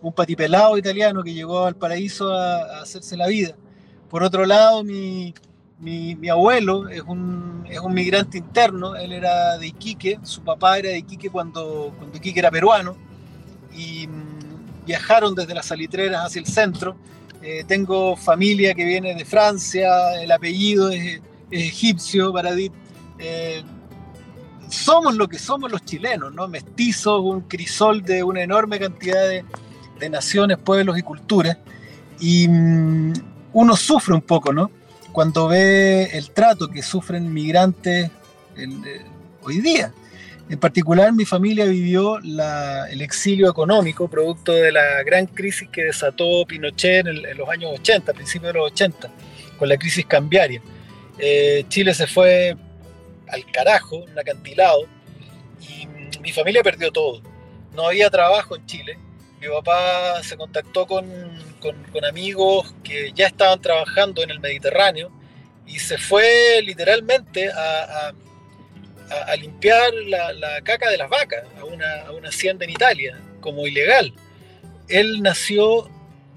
un 0.00 0.12
patipelado 0.12 0.78
italiano 0.78 1.22
que 1.22 1.34
llegó 1.34 1.64
al 1.64 1.74
paraíso 1.74 2.32
a, 2.32 2.80
hacerse 2.82 3.16
la 3.16 3.26
vida. 3.26 3.56
Por 4.08 4.22
otro 4.22 4.46
lado, 4.46 4.84
mi, 4.84 5.34
mi, 5.80 6.28
abuelo 6.28 6.88
es 6.88 7.02
un, 7.02 7.64
es 7.68 7.80
un, 7.80 7.92
migrante 7.92 8.38
interno, 8.38 8.96
él 8.96 9.12
era 9.12 9.58
de 9.58 9.66
Iquique, 9.66 10.18
su 10.22 10.42
papá 10.42 10.78
era 10.78 10.90
de 10.90 10.98
Iquique 10.98 11.30
cuando, 11.30 11.92
cuando 11.98 12.16
Iquique 12.16 12.38
era 12.38 12.50
peruano, 12.50 12.96
y 13.76 14.06
mm, 14.06 14.86
viajaron 14.86 15.34
desde 15.34 15.54
las 15.54 15.66
salitreras 15.66 16.26
hacia 16.26 16.40
el 16.40 16.46
centro. 16.46 16.96
Eh, 17.42 17.64
tengo 17.66 18.16
familia 18.16 18.74
que 18.74 18.84
viene 18.84 19.14
de 19.14 19.24
Francia, 19.24 20.20
el 20.20 20.30
apellido 20.32 20.90
es, 20.90 21.20
egipcio, 21.50 22.32
Baradit. 22.32 22.72
Eh, 23.18 23.62
somos 24.68 25.14
lo 25.14 25.28
que 25.28 25.38
somos 25.38 25.70
los 25.70 25.84
chilenos, 25.84 26.34
¿no? 26.34 26.46
Mestizos, 26.46 27.22
un 27.22 27.42
crisol 27.42 28.02
de 28.02 28.22
una 28.22 28.42
enorme 28.42 28.78
cantidad 28.78 29.26
de, 29.28 29.44
naciones, 30.10 30.58
pueblos 30.58 30.98
y 30.98 31.02
culturas. 31.02 31.56
Y 32.20 32.46
mm, 32.48 33.12
uno 33.52 33.76
sufre 33.76 34.14
un 34.14 34.22
poco, 34.22 34.52
¿no? 34.52 34.70
cuando 35.18 35.48
ve 35.48 36.04
el 36.12 36.30
trato 36.30 36.68
que 36.68 36.80
sufren 36.80 37.32
migrantes 37.32 38.08
eh, 38.56 39.04
hoy 39.42 39.60
día. 39.60 39.92
En 40.50 40.58
particular, 40.58 41.12
mi 41.12 41.24
familia 41.24 41.66
vivió 41.66 42.18
el 42.18 43.02
exilio 43.02 43.50
económico 43.50 44.08
producto 44.08 44.52
de 44.52 44.72
la 44.72 45.02
gran 45.02 45.26
crisis 45.26 45.68
que 45.68 45.84
desató 45.84 46.46
Pinochet 46.46 47.06
en, 47.06 47.36
los 47.36 47.48
años 47.48 47.72
80, 47.80 48.12
principios 48.14 48.52
de 48.52 48.58
los 48.58 48.72
80, 48.72 49.10
con 49.58 49.68
la 49.68 49.76
crisis 49.76 50.06
cambiaria. 50.06 50.62
Eh, 51.18 51.64
Chile 51.68 51.92
se 51.92 52.06
fue 52.06 52.56
al 53.28 53.50
carajo, 53.50 53.96
un 53.96 54.18
acantilado, 54.18 54.86
y 55.60 55.86
mi 56.20 56.32
familia 56.32 56.62
perdió 56.62 56.90
todo. 56.90 57.20
No 57.74 57.86
había 57.88 58.08
trabajo 58.08 58.56
en 58.56 58.64
Chile. 58.64 58.98
Mi 59.40 59.48
papá 59.48 60.22
se 60.22 60.36
contactó 60.36 60.86
con 60.86 61.04
con, 61.58 62.04
amigos 62.04 62.74
que 62.82 63.12
ya 63.14 63.26
estaban 63.26 63.60
trabajando 63.60 64.22
en 64.22 64.30
el 64.30 64.40
Mediterráneo 64.40 65.10
y 65.66 65.78
se 65.78 65.98
fue 65.98 66.60
literalmente 66.62 67.50
a, 67.50 68.08
a, 68.08 68.14
limpiar 69.36 69.92
la, 70.06 70.60
caca 70.62 70.90
de 70.90 70.96
las 70.96 71.08
vacas 71.08 71.44
a 71.58 71.64
una, 71.64 72.02
a 72.02 72.12
una 72.12 72.28
hacienda 72.28 72.64
en 72.64 72.70
Italia 72.70 73.18
como 73.40 73.66
ilegal. 73.66 74.12
Él 74.88 75.22
nació 75.22 75.90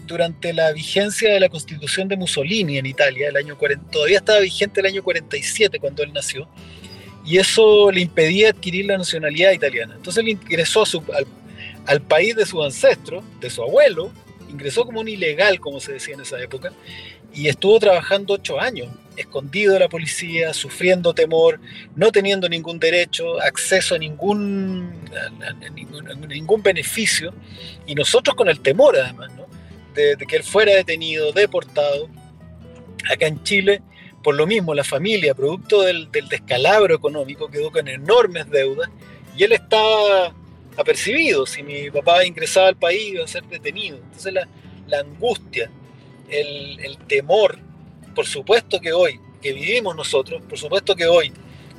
durante 0.06 0.54
la 0.54 0.72
vigencia 0.72 1.34
de 1.34 1.40
la 1.40 1.50
constitución 1.50 2.08
de 2.08 2.18
Mussolini 2.18 2.78
en 2.78 2.86
Italia, 2.86 3.30
el 3.30 3.38
año 3.38 3.58
40, 3.58 3.92
todavía 3.92 4.18
estaba 4.18 4.40
vigente 4.40 4.80
el 4.80 4.88
año 4.88 5.04
47 5.04 5.80
cuando 5.80 6.04
él 6.04 6.12
nació, 6.14 6.48
y 7.26 7.38
eso 7.38 7.92
le 7.92 8.02
impedía 8.02 8.50
adquirir 8.50 8.86
la 8.86 8.98
nacionalidad 8.98 9.52
italiana. 9.52 9.94
Entonces 9.96 10.24
él 10.24 10.30
ingresó 10.30 10.84
al, 11.14 11.28
al, 11.86 12.02
país 12.02 12.36
de 12.36 12.46
su 12.46 12.62
ancestro, 12.64 13.24
de 13.40 13.50
su 13.50 13.62
abuelo, 13.62 14.12
ingresó 14.50 14.86
como 14.86 15.00
un 15.02 15.08
ilegal, 15.08 15.60
como 15.60 15.80
se 15.80 15.94
decía 15.94 16.16
en 16.16 16.22
esa 16.22 16.42
época, 16.42 16.74
y 17.34 17.48
estuvo 17.48 17.80
trabajando 17.80 18.34
ocho 18.34 18.60
años, 18.60 18.90
escondido 19.22 19.74
de 19.74 19.80
la 19.80 19.90
policía, 19.90 20.54
sufriendo 20.54 21.14
temor, 21.14 21.60
no 21.96 22.12
teniendo 22.12 22.48
ningún 22.50 22.80
derecho, 22.80 23.42
acceso 23.42 23.96
a 23.96 23.98
ningún, 23.98 24.92
ningún, 26.28 26.64
beneficio, 26.64 27.34
y 27.86 27.96
nosotros 27.96 28.36
con 28.36 28.50
el 28.50 28.60
temor 28.60 28.98
además, 28.98 29.32
de, 29.96 30.16
que 30.28 30.36
él 30.36 30.44
fuera 30.44 30.74
detenido, 30.74 31.32
deportado, 31.32 32.10
acá 33.10 33.28
en 33.28 33.44
Chile, 33.44 33.82
por 34.24 34.36
lo 34.36 34.46
mismo 34.46 34.74
la 34.74 34.84
familia, 34.84 35.34
producto 35.34 35.82
del, 35.82 36.12
del 36.12 36.28
descalabro 36.28 36.96
económico, 36.96 37.50
quedó 37.50 37.72
con 37.72 37.88
enormes 37.88 38.50
deudas, 38.50 38.90
y 39.38 39.44
él 39.44 39.54
estaba 39.54 40.34
apercibido. 40.78 41.46
Si 41.46 41.64
mi 41.64 41.90
papá 41.90 42.26
ingresaba 42.26 42.68
al 42.68 42.76
país 42.76 43.14
iba 43.14 43.24
a 43.24 43.28
ser 43.28 43.44
detenido. 43.46 43.98
Entonces 43.98 44.34
la, 44.34 44.48
la 44.88 45.00
angustia, 45.00 45.70
el, 46.30 46.80
el, 46.80 46.98
temor, 47.00 47.58
por 48.12 48.26
supuesto 48.26 48.80
que 48.80 48.94
hoy, 48.94 49.20
que 49.42 49.54
vivimos 49.54 49.96
nosotros, 49.96 50.42
por 50.48 50.58
supuesto 50.58 50.96
que 50.96 51.08
hoy, 51.08 51.32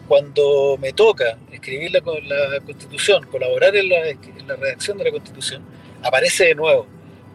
cuando 0.09 0.77
me 0.81 0.93
toca 0.93 1.39
escribir 1.51 1.93
la, 1.93 2.01
la 2.01 2.61
constitución, 2.61 3.27
colaborar 3.27 3.75
en 3.77 3.89
la, 3.89 4.57
redacción 4.57 4.99
de 4.99 5.05
la 5.05 5.11
constitución, 5.11 5.63
aparece 6.03 6.47
de 6.47 6.55
nuevo. 6.55 6.87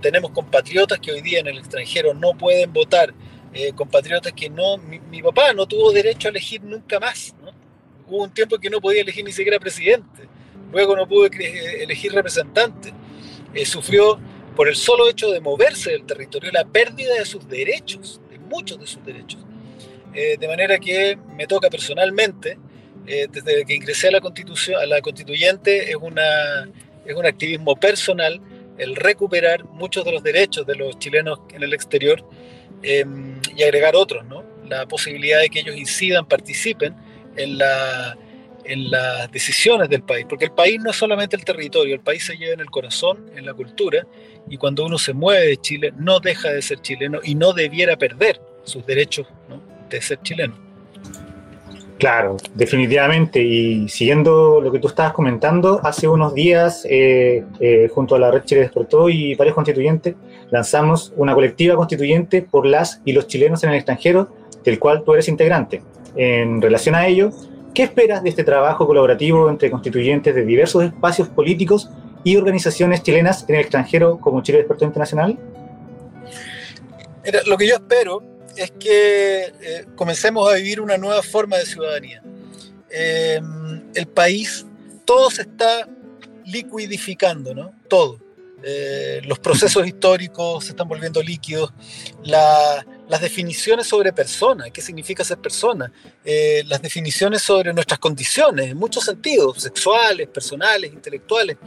Tenemos 0.01 0.31
compatriotas 0.31 0.99
que 0.99 1.12
hoy 1.12 1.21
día 1.21 1.39
en 1.39 1.47
el 1.47 1.57
extranjero 1.57 2.13
no 2.13 2.38
pueden 2.38 2.71
votar, 2.73 3.13
eh, 3.53 3.71
compatriotas 3.73 4.33
que 4.33 4.49
no, 4.49 4.77
mi, 4.77 5.21
papá 5.21 5.53
no 5.53 5.65
tuvo 5.65 5.91
derecho 5.91 6.27
a 6.27 6.31
elegir 6.31 6.62
nunca 6.62 6.99
más. 6.99 7.33
Hubo 8.07 8.23
un 8.23 8.31
tiempo 8.31 8.57
que 8.57 8.69
no 8.69 8.79
podía 8.79 9.01
elegir 9.01 9.25
ni 9.25 9.31
siquiera 9.31 9.60
presidente 9.60 10.27
luego 10.71 10.95
no 10.95 11.07
pudo 11.07 11.25
elegir 11.25 12.13
representante, 12.13 12.93
eh, 13.53 13.65
sufrió 13.65 14.19
por 14.55 14.67
el 14.67 14.75
solo 14.75 15.07
hecho 15.10 15.29
de 15.31 15.39
moverse 15.39 15.91
del 15.91 16.05
territorio 16.05 16.51
la 16.51 16.65
pérdida 16.65 17.13
de 17.15 17.25
sus 17.25 17.47
derechos, 17.47 18.19
de 18.26 18.26
muchos 18.47 18.79
de 18.79 18.88
sus 18.88 19.03
derechos. 19.05 19.39
Eh, 20.13 20.38
de 20.39 20.47
manera 20.47 20.79
que 20.79 21.17
me 21.36 21.47
toca 21.47 21.69
personalmente, 21.69 22.57
eh, 23.05 23.27
desde 23.31 23.65
que 23.65 23.75
ingresé 23.75 24.07
a 24.07 24.12
la, 24.12 24.21
constitución, 24.21 24.81
a 24.81 24.86
la 24.86 25.01
constituyente, 25.01 25.91
es, 25.91 25.95
una, 25.95 26.69
es 27.05 27.15
un 27.15 27.25
activismo 27.25 27.75
personal 27.75 28.41
el 28.77 28.95
recuperar 28.95 29.65
muchos 29.65 30.05
de 30.05 30.12
los 30.12 30.23
derechos 30.23 30.65
de 30.65 30.75
los 30.75 30.99
chilenos 30.99 31.39
en 31.53 31.63
el 31.63 31.73
exterior 31.73 32.23
em, 32.83 33.39
y 33.55 33.63
agregar 33.63 33.95
otros, 33.95 34.25
¿no? 34.25 34.43
la 34.67 34.86
posibilidad 34.88 35.39
de 35.39 35.49
que 35.49 35.60
ellos 35.60 35.75
incidan, 35.75 36.27
participen 36.27 36.95
en 37.36 37.57
la 37.57 38.17
en 38.67 38.91
las 38.91 39.32
decisiones 39.32 39.89
del 39.89 40.03
país, 40.03 40.25
porque 40.27 40.45
el 40.45 40.51
país 40.51 40.80
no 40.82 40.91
es 40.91 40.95
solamente 40.95 41.36
el 41.36 41.45
territorio, 41.45 41.95
el 41.95 42.01
país 42.01 42.25
se 42.25 42.36
lleva 42.36 42.53
en 42.53 42.60
el 42.60 42.69
corazón, 42.69 43.30
en 43.36 43.45
la 43.45 43.53
cultura, 43.53 44.06
y 44.49 44.58
cuando 44.58 44.86
uno 44.86 44.97
se 44.97 45.13
mueve 45.13 45.47
de 45.47 45.58
Chile 45.58 45.93
no 45.97 46.19
deja 46.19 46.49
de 46.49 46.62
ser 46.62 46.82
chileno 46.82 47.19
y 47.23 47.36
no 47.36 47.53
debiera 47.53 47.97
perder 47.97 48.39
sus 48.63 48.86
derechos 48.86 49.27
de 49.89 50.01
ser 50.01 50.21
chileno. 50.21 50.67
Claro, 51.97 52.38
definitivamente. 52.53 53.41
Y 53.41 53.89
siguiendo 53.89 54.62
lo 54.62 54.71
que 54.71 54.80
tú 54.80 54.88
estabas 54.88 55.13
comentando, 55.13 55.82
hace 55.84 56.08
unos 56.08 56.34
días, 56.34 56.86
eh, 56.89 57.43
eh, 57.60 57.89
junto 57.91 58.15
a 58.15 58.19
la 58.19 58.30
Red 58.30 58.43
Chile 58.43 58.62
Despertó 58.62 59.10
y 59.10 59.34
varios 59.36 59.56
constituyentes, 59.56 60.15
lanzamos 60.51 61.12
una 61.15 61.34
colectiva 61.34 61.75
constituyente 61.75 62.43
por 62.43 62.67
las 62.67 63.01
y 63.03 63.13
los 63.13 63.27
chilenos 63.27 63.63
en 63.63 63.71
el 63.71 63.77
extranjero, 63.77 64.30
del 64.63 64.77
cual 64.77 65.03
tú 65.03 65.13
eres 65.13 65.27
integrante. 65.27 65.82
En 66.15 66.62
relación 66.62 66.93
a 66.93 67.08
ello, 67.08 67.32
¿qué 67.77 67.83
esperas 67.83 68.23
de 68.23 68.29
este 68.31 68.43
trabajo 68.43 68.87
colaborativo 68.87 69.51
entre 69.51 69.69
constituyentes 69.69 70.33
de 70.33 70.43
diversos 70.43 70.83
espacios 70.83 71.27
políticos 71.29 71.91
y 72.23 72.35
organizaciones 72.35 73.03
chilenas 73.03 73.45
en 73.47 73.53
el 73.53 73.61
extranjero 73.61 74.19
como 74.19 74.41
Chile 74.41 74.57
Despertó 74.57 74.85
Internacional? 74.85 75.37
lo 77.45 77.55
que 77.55 77.67
yo 77.67 77.75
espero 77.75 78.23
es 78.55 78.71
que 78.71 79.53
eh, 79.61 79.85
comencemos 79.95 80.51
a 80.51 80.55
vivir 80.55 80.81
una 80.81 80.97
nueva 80.97 81.21
forma 81.21 81.57
de 81.57 81.67
ciudadanía. 81.67 82.23
Eh, 82.89 83.39
el 83.93 84.07
país, 84.07 84.65
todo 85.05 85.29
se 85.29 85.43
está 85.43 85.87
liquidificando, 86.45 87.53
¿no? 87.53 87.73
Todo. 87.87 88.19
Eh, 88.63 89.21
los 89.25 89.37
procesos 89.37 89.85
históricos 89.85 90.63
se 90.63 90.71
están 90.71 90.87
volviendo 90.87 91.21
líquidos, 91.21 91.71
las 93.10 93.22
definiciones 93.22 93.88
sobre 93.88 94.12
persona, 94.12 94.70
qué 94.70 94.82
significa 94.82 95.24
ser 95.24 95.38
persona, 95.38 95.91
las 96.65 96.82
definiciones 96.82 97.41
sobre 97.41 97.74
nuestras 97.74 98.00
condiciones, 98.00 98.72
en 98.72 98.78
muchos 98.78 99.06
sentidos, 99.06 99.62
sexuales, 99.62 100.28
personales, 100.28 100.91
intelectuales, 100.91 101.58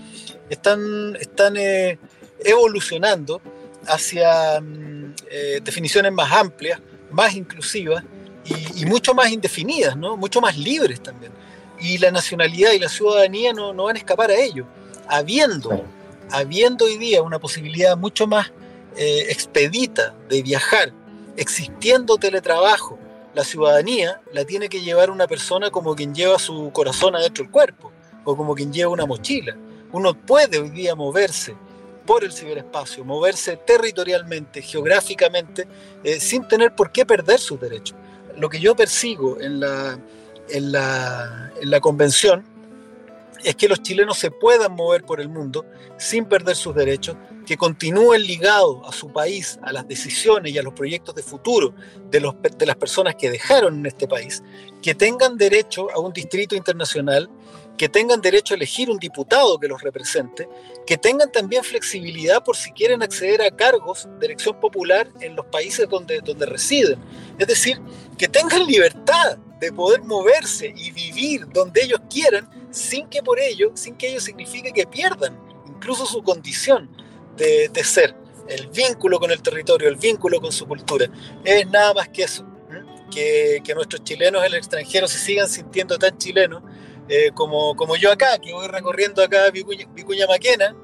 están, 0.51 1.17
están 1.19 1.55
evolucionando 2.45 3.41
hacia 3.87 4.61
mm, 4.61 5.15
eh, 5.31 5.61
definiciones 5.63 6.13
más 6.13 6.33
amplias, 6.33 6.81
más 7.11 7.35
inclusivas 7.35 8.05
y, 8.77 8.85
mucho 8.87 9.15
más 9.15 9.31
indefinidas, 9.31 9.97
¿no? 9.97 10.17
mucho 10.17 10.41
más 10.41 10.57
libres 10.57 11.01
también. 11.03 11.33
Y 11.79 11.99
la 11.99 12.11
nacionalidad 12.11 12.73
y 12.73 12.79
la 12.79 12.89
ciudadanía 12.89 13.53
no, 13.53 13.73
van 13.75 13.97
a 13.97 13.99
escapar 13.99 14.31
a 14.31 14.35
ello. 14.35 14.67
Habiendo, 15.07 15.85
habiendo 16.31 16.87
hoy 16.87 16.99
día 16.99 17.23
una 17.23 17.39
posibilidad 17.39 17.97
mucho 17.97 18.27
más 18.27 18.51
eh, 18.97 19.27
expedita 19.29 20.15
de 20.29 20.43
viajar, 20.43 20.93
existiendo 21.41 22.19
teletrabajo, 22.19 22.99
la 23.35 23.45
ciudadanía 23.45 24.21
la 24.35 24.45
tiene 24.45 24.69
que 24.69 24.83
llevar 24.83 25.11
una 25.11 25.27
persona 25.27 25.71
como 25.71 25.97
quien 25.97 26.15
lleva 26.15 26.39
su 26.39 26.71
corazón 26.71 27.17
adentro 27.17 27.45
del 27.45 27.51
cuerpo 27.51 27.91
o 28.25 28.37
como 28.37 28.55
quien 28.55 28.71
lleva 28.71 28.93
una 28.93 29.07
mochila. 29.07 29.57
Uno 29.91 30.13
puede 30.13 30.59
hoy 30.59 30.69
día 30.69 30.95
moverse 30.95 31.57
por 32.05 32.25
el 32.25 32.33
ciberespacio, 32.33 33.07
moverse 33.07 33.57
territorialmente, 33.57 34.61
geográficamente, 34.61 35.67
eh, 36.05 36.21
sin 36.21 36.47
tener 36.47 36.75
por 36.75 36.93
qué 36.93 37.07
perder 37.07 37.39
sus 37.39 37.59
derechos. 37.59 37.97
Lo 38.37 38.51
que 38.51 38.61
yo 38.61 38.77
persigo 38.77 39.41
en 39.41 39.61
la, 39.61 39.99
en 40.51 40.73
la, 40.73 41.53
en 41.59 41.71
la 41.71 41.81
convención 41.81 42.45
es 43.43 43.57
que 43.57 43.67
los 43.67 43.81
chilenos 43.81 44.19
se 44.19 44.31
puedan 44.31 44.73
mover 44.75 45.05
por 45.05 45.23
el 45.23 45.31
mundo 45.31 45.65
sin 45.97 46.27
perder 46.27 46.55
sus 46.55 46.75
derechos, 46.75 47.17
que 47.51 47.57
continúen 47.57 48.23
ligados 48.23 48.79
a 48.87 48.93
su 48.93 49.13
país, 49.13 49.59
a 49.65 49.73
las 49.73 49.89
decisiones 49.89 50.53
y 50.53 50.59
a 50.59 50.63
los 50.63 50.73
proyectos 50.73 51.17
de 51.17 51.25
futuro 51.25 51.75
de, 52.09 52.21
los, 52.21 52.37
de 52.41 52.65
las 52.65 52.77
personas 52.77 53.17
que 53.17 53.29
dejaron 53.29 53.81
en 53.81 53.87
este 53.87 54.07
país, 54.07 54.41
que 54.81 54.95
tengan 54.95 55.37
derecho 55.37 55.91
a 55.91 55.99
un 55.99 56.13
distrito 56.13 56.55
internacional 56.55 57.29
que 57.77 57.89
tengan 57.89 58.21
derecho 58.21 58.55
a 58.55 58.57
elegir 58.57 58.89
un 58.89 58.99
diputado 58.99 59.59
que 59.59 59.67
los 59.67 59.83
represente, 59.83 60.49
que 60.87 60.97
tengan 60.97 61.33
también 61.33 61.65
flexibilidad 61.65 62.45
por 62.45 62.57
si 62.57 62.71
quieren 62.71 63.03
acceder 63.03 63.43
a 63.43 63.51
cargos 63.51 64.09
de 64.21 64.27
elección 64.27 64.61
popular 64.61 65.11
en 65.21 65.35
los 65.35 65.47
países 65.47 65.89
donde, 65.89 66.21
donde 66.21 66.47
residen. 66.47 67.01
Es 67.37 67.49
decir, 67.49 67.81
que 68.17 68.29
tengan 68.29 68.65
libertad 68.65 69.39
de 69.59 69.73
poder 69.73 70.05
moverse 70.05 70.73
y 70.77 70.93
vivir 70.93 71.49
donde 71.49 71.83
ellos 71.83 72.01
quieran 72.09 72.49
sin 72.71 73.09
que 73.09 73.25
por 73.25 73.41
ello, 73.41 73.73
sin 73.75 73.97
que 73.97 74.11
ello 74.11 74.21
signifique 74.21 74.73
que 74.73 74.87
pierdan 74.87 75.37
incluso 75.67 76.07
su 76.07 76.23
condición 76.23 76.89
de, 77.41 77.71
de 77.71 77.85
ser, 77.85 78.15
el 78.49 78.69
vínculo 78.69 79.19
con 79.19 79.31
el 79.31 79.41
territorio, 79.43 79.89
el 79.89 79.97
vínculo 79.97 80.41
con 80.41 80.53
su 80.53 80.67
cultura. 80.67 81.09
Es 81.45 81.67
nada 81.69 81.95
más 81.95 82.09
que 82.09 82.25
eso, 82.25 82.45
que, 83.11 83.63
que 83.65 83.75
nuestros 83.75 84.05
chilenos 84.05 84.43
en 84.43 84.49
el 84.49 84.55
extranjero 84.57 85.09
se 85.09 85.19
sigan 85.19 85.49
sintiendo 85.49 85.99
tan 85.99 86.17
chilenos 86.19 86.63
eh, 87.09 87.31
como, 87.35 87.75
como 87.75 87.97
yo 87.97 88.13
acá, 88.13 88.39
que 88.39 88.53
voy 88.53 88.69
recorriendo 88.69 89.23
acá 89.23 89.51
Vicuña, 89.51 89.87
Vicuña 89.93 90.27
Maquena, 90.27 90.77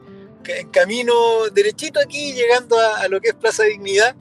en 0.45 0.71
camino 0.71 1.15
derechito 1.53 2.01
aquí, 2.01 2.33
llegando 2.33 2.79
a, 2.79 3.07
lo 3.09 3.21
que 3.21 3.29
es 3.29 3.35
Plaza 3.35 3.65
Dignidad. 3.65 4.17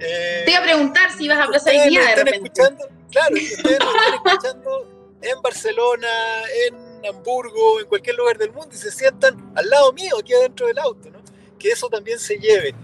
Eh, 0.00 0.42
Te 0.44 0.52
iba 0.52 0.60
a 0.60 0.62
preguntar 0.62 1.12
si 1.12 1.24
ibas 1.24 1.38
a 1.38 1.46
Plaza 1.46 1.70
Dignidad 1.70 2.16
de 2.16 2.24
repente. 2.24 2.36
Escuchando, 2.46 2.88
claro, 3.10 3.34
ustedes 3.56 3.78
lo 3.78 3.90
están 3.90 4.14
escuchando 4.14 5.18
en 5.20 5.42
Barcelona, 5.42 6.08
en 6.66 7.06
Hamburgo, 7.06 7.80
en 7.80 7.86
cualquier 7.86 8.16
lugar 8.16 8.38
del 8.38 8.52
mundo 8.52 8.70
y 8.72 8.78
se 8.78 8.90
sientan 8.90 9.52
al 9.56 9.68
lado 9.68 9.92
mío, 9.92 10.16
aquí 10.18 10.32
adentro 10.32 10.68
del 10.68 10.78
auto, 10.78 11.10
¿no? 11.10 11.17
Que 11.58 11.70
eso 11.70 11.88
también 11.88 12.18
se 12.18 12.36
lleve 12.36 12.74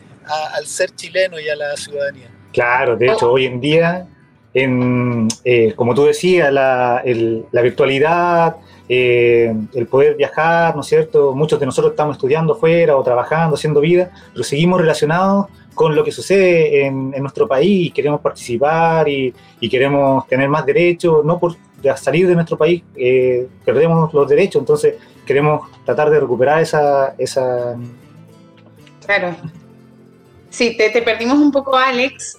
al 0.54 0.66
ser 0.66 0.90
chileno 0.94 1.38
y 1.38 1.48
a 1.48 1.56
la 1.56 1.76
ciudadanía. 1.76 2.30
Claro, 2.52 2.96
de 2.96 3.12
hecho, 3.12 3.30
hoy 3.30 3.46
en 3.46 3.60
día 3.60 4.06
en, 4.54 5.26
eh, 5.44 5.72
como 5.74 5.94
tú 5.94 6.04
decías, 6.04 6.52
la, 6.52 7.02
la 7.50 7.62
virtualidad, 7.62 8.56
eh, 8.88 9.52
el 9.74 9.86
poder 9.86 10.14
viajar, 10.14 10.74
¿no 10.76 10.82
es 10.82 10.86
cierto? 10.86 11.34
Muchos 11.34 11.58
de 11.58 11.66
nosotros 11.66 11.92
estamos 11.92 12.16
estudiando 12.16 12.54
fuera 12.54 12.96
o 12.96 13.02
trabajando, 13.02 13.56
haciendo 13.56 13.80
vida, 13.80 14.10
pero 14.32 14.44
seguimos 14.44 14.80
relacionados 14.80 15.46
con 15.74 15.96
lo 15.96 16.04
que 16.04 16.12
sucede 16.12 16.86
en, 16.86 17.10
nuestro 17.10 17.48
país, 17.48 17.92
queremos 17.92 18.20
participar 18.20 19.08
y, 19.08 19.34
queremos 19.68 20.26
tener 20.28 20.48
más 20.48 20.64
derechos, 20.64 21.24
no 21.24 21.40
por 21.40 21.56
salir 21.96 22.28
de 22.28 22.34
nuestro 22.34 22.56
país 22.56 22.82
eh, 22.94 23.48
perdemos 23.64 24.12
los 24.14 24.28
derechos, 24.28 24.60
entonces 24.60 24.94
queremos 25.26 25.68
tratar 25.84 26.10
de 26.10 26.20
recuperar 26.20 26.62
esa... 26.62 27.14
esa... 27.18 27.76
Claro. 29.06 29.36
Sí, 30.50 30.76
te, 30.76 30.90
perdimos 31.02 31.38
un 31.38 31.50
poco, 31.50 31.76
Alex, 31.76 32.38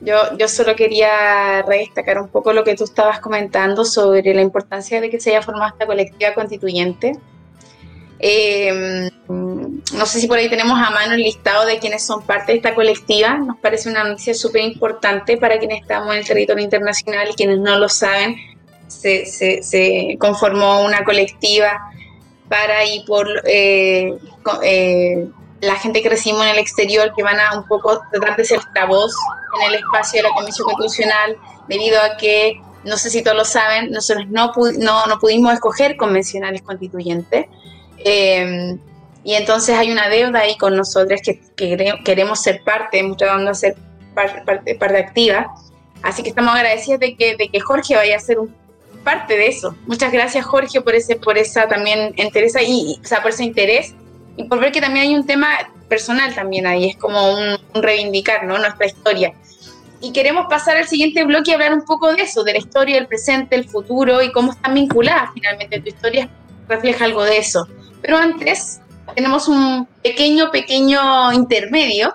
yo, 0.00 0.48
solo 0.48 0.76
quería 0.76 1.64
destacar 1.66 2.20
un 2.20 2.28
poco 2.28 2.52
lo 2.52 2.62
que 2.62 2.74
tú 2.74 2.84
estabas 2.84 3.20
comentando 3.20 3.84
sobre 3.84 4.34
la 4.34 4.42
importancia 4.42 5.00
de 5.00 5.08
que 5.08 5.18
se 5.18 5.30
haya 5.30 5.42
formado 5.42 5.72
esta 5.72 5.86
colectiva 5.86 6.34
constituyente. 6.34 7.18
Em, 8.18 9.10
no 9.28 10.06
sé 10.06 10.20
si 10.20 10.28
por 10.28 10.38
ahí 10.38 10.48
tenemos 10.48 10.78
a 10.78 10.90
mano 10.90 11.14
el 11.14 11.22
listado 11.22 11.66
de 11.66 11.78
quienes 11.78 12.04
son 12.04 12.22
parte 12.22 12.52
de 12.52 12.58
esta 12.58 12.74
colectiva. 12.74 13.38
Nos 13.38 13.58
parece 13.58 13.88
una 13.88 14.04
noticia 14.04 14.34
súper 14.34 14.62
importante 14.62 15.36
para 15.38 15.58
quienes 15.58 15.82
estamos 15.82 16.12
en 16.12 16.18
el 16.18 16.26
territorio 16.26 16.62
internacional 16.62 17.28
y 17.30 17.34
quienes 17.34 17.58
no 17.58 17.78
lo 17.78 17.88
saben. 17.88 18.36
Se 18.86 20.16
conformó 20.18 20.84
una 20.84 21.02
colectiva 21.02 21.80
para 22.48 22.84
y 22.84 23.04
por 23.04 23.26
eh, 23.46 24.16
eh, 24.62 25.28
la 25.64 25.76
gente 25.76 26.02
que 26.02 26.08
recibimos 26.08 26.44
en 26.44 26.52
el 26.52 26.58
exterior, 26.58 27.12
que 27.16 27.22
van 27.22 27.40
a 27.40 27.56
un 27.56 27.66
poco 27.66 28.00
tratar 28.10 28.36
de 28.36 28.44
ser 28.44 28.58
esta 28.58 28.86
voz 28.86 29.14
en 29.60 29.68
el 29.68 29.74
espacio 29.76 30.22
de 30.22 30.28
la 30.28 30.34
Comisión 30.34 30.66
Constitucional, 30.66 31.36
debido 31.68 32.00
a 32.00 32.16
que, 32.16 32.60
no 32.84 32.96
sé 32.96 33.10
si 33.10 33.22
todos 33.22 33.36
lo 33.36 33.44
saben, 33.44 33.90
nosotros 33.90 34.26
no, 34.28 34.52
no, 34.78 35.06
no 35.06 35.18
pudimos 35.18 35.52
escoger 35.52 35.96
convencionales 35.96 36.62
constituyentes. 36.62 37.46
Eh, 37.98 38.76
y 39.24 39.34
entonces 39.34 39.76
hay 39.76 39.90
una 39.90 40.08
deuda 40.08 40.40
ahí 40.40 40.56
con 40.58 40.76
nosotros 40.76 41.20
que, 41.24 41.40
queremos 42.04 42.42
ser 42.42 42.62
parte, 42.62 42.98
hemos 42.98 43.16
tratado 43.16 43.46
de 43.46 43.54
ser 43.54 43.76
parte, 44.14 44.74
parte, 44.74 44.98
activa. 44.98 45.54
Así 46.02 46.22
que 46.22 46.28
estamos 46.28 46.54
agradecidos 46.54 47.00
de 47.00 47.16
que, 47.16 47.34
de 47.36 47.48
que 47.48 47.60
Jorge 47.60 47.96
vaya 47.96 48.16
a 48.16 48.20
ser 48.20 48.38
un, 48.38 48.54
parte 49.04 49.36
de 49.36 49.46
eso. 49.46 49.76
Muchas 49.86 50.12
gracias, 50.12 50.44
Jorge, 50.44 50.80
por 50.80 50.94
ese, 50.94 51.16
por 51.16 51.38
esa 51.38 51.68
también 51.68 52.14
interés 52.16 52.54
y, 52.66 52.98
o 53.02 53.06
sea, 53.06 53.22
por 53.22 53.30
ese 53.30 53.44
interés 53.44 53.94
y 54.36 54.44
por 54.44 54.60
ver 54.60 54.72
que 54.72 54.80
también 54.80 55.06
hay 55.06 55.14
un 55.14 55.26
tema 55.26 55.48
personal 55.88 56.34
también 56.34 56.66
ahí, 56.66 56.90
es 56.90 56.96
como 56.96 57.32
un, 57.32 57.58
reivindicar 57.74 58.44
¿no? 58.44 58.58
nuestra 58.58 58.86
historia. 58.86 59.32
Y 60.00 60.12
queremos 60.12 60.46
pasar 60.48 60.76
al 60.76 60.86
siguiente 60.86 61.24
bloque 61.24 61.50
y 61.50 61.54
hablar 61.54 61.72
un 61.72 61.84
poco 61.84 62.12
de 62.12 62.22
eso, 62.22 62.44
de 62.44 62.52
la 62.52 62.58
historia, 62.58 62.98
el 62.98 63.06
presente, 63.06 63.56
el 63.56 63.68
futuro 63.68 64.22
y 64.22 64.32
cómo 64.32 64.52
están 64.52 64.74
vinculadas 64.74 65.30
finalmente. 65.32 65.80
Tu 65.80 65.88
historia 65.88 66.28
refleja 66.68 67.04
algo 67.04 67.22
de 67.24 67.38
eso. 67.38 67.66
Pero 68.02 68.18
antes 68.18 68.80
tenemos 69.14 69.48
un 69.48 69.86
pequeño, 70.02 70.50
pequeño 70.50 71.32
intermedio 71.32 72.14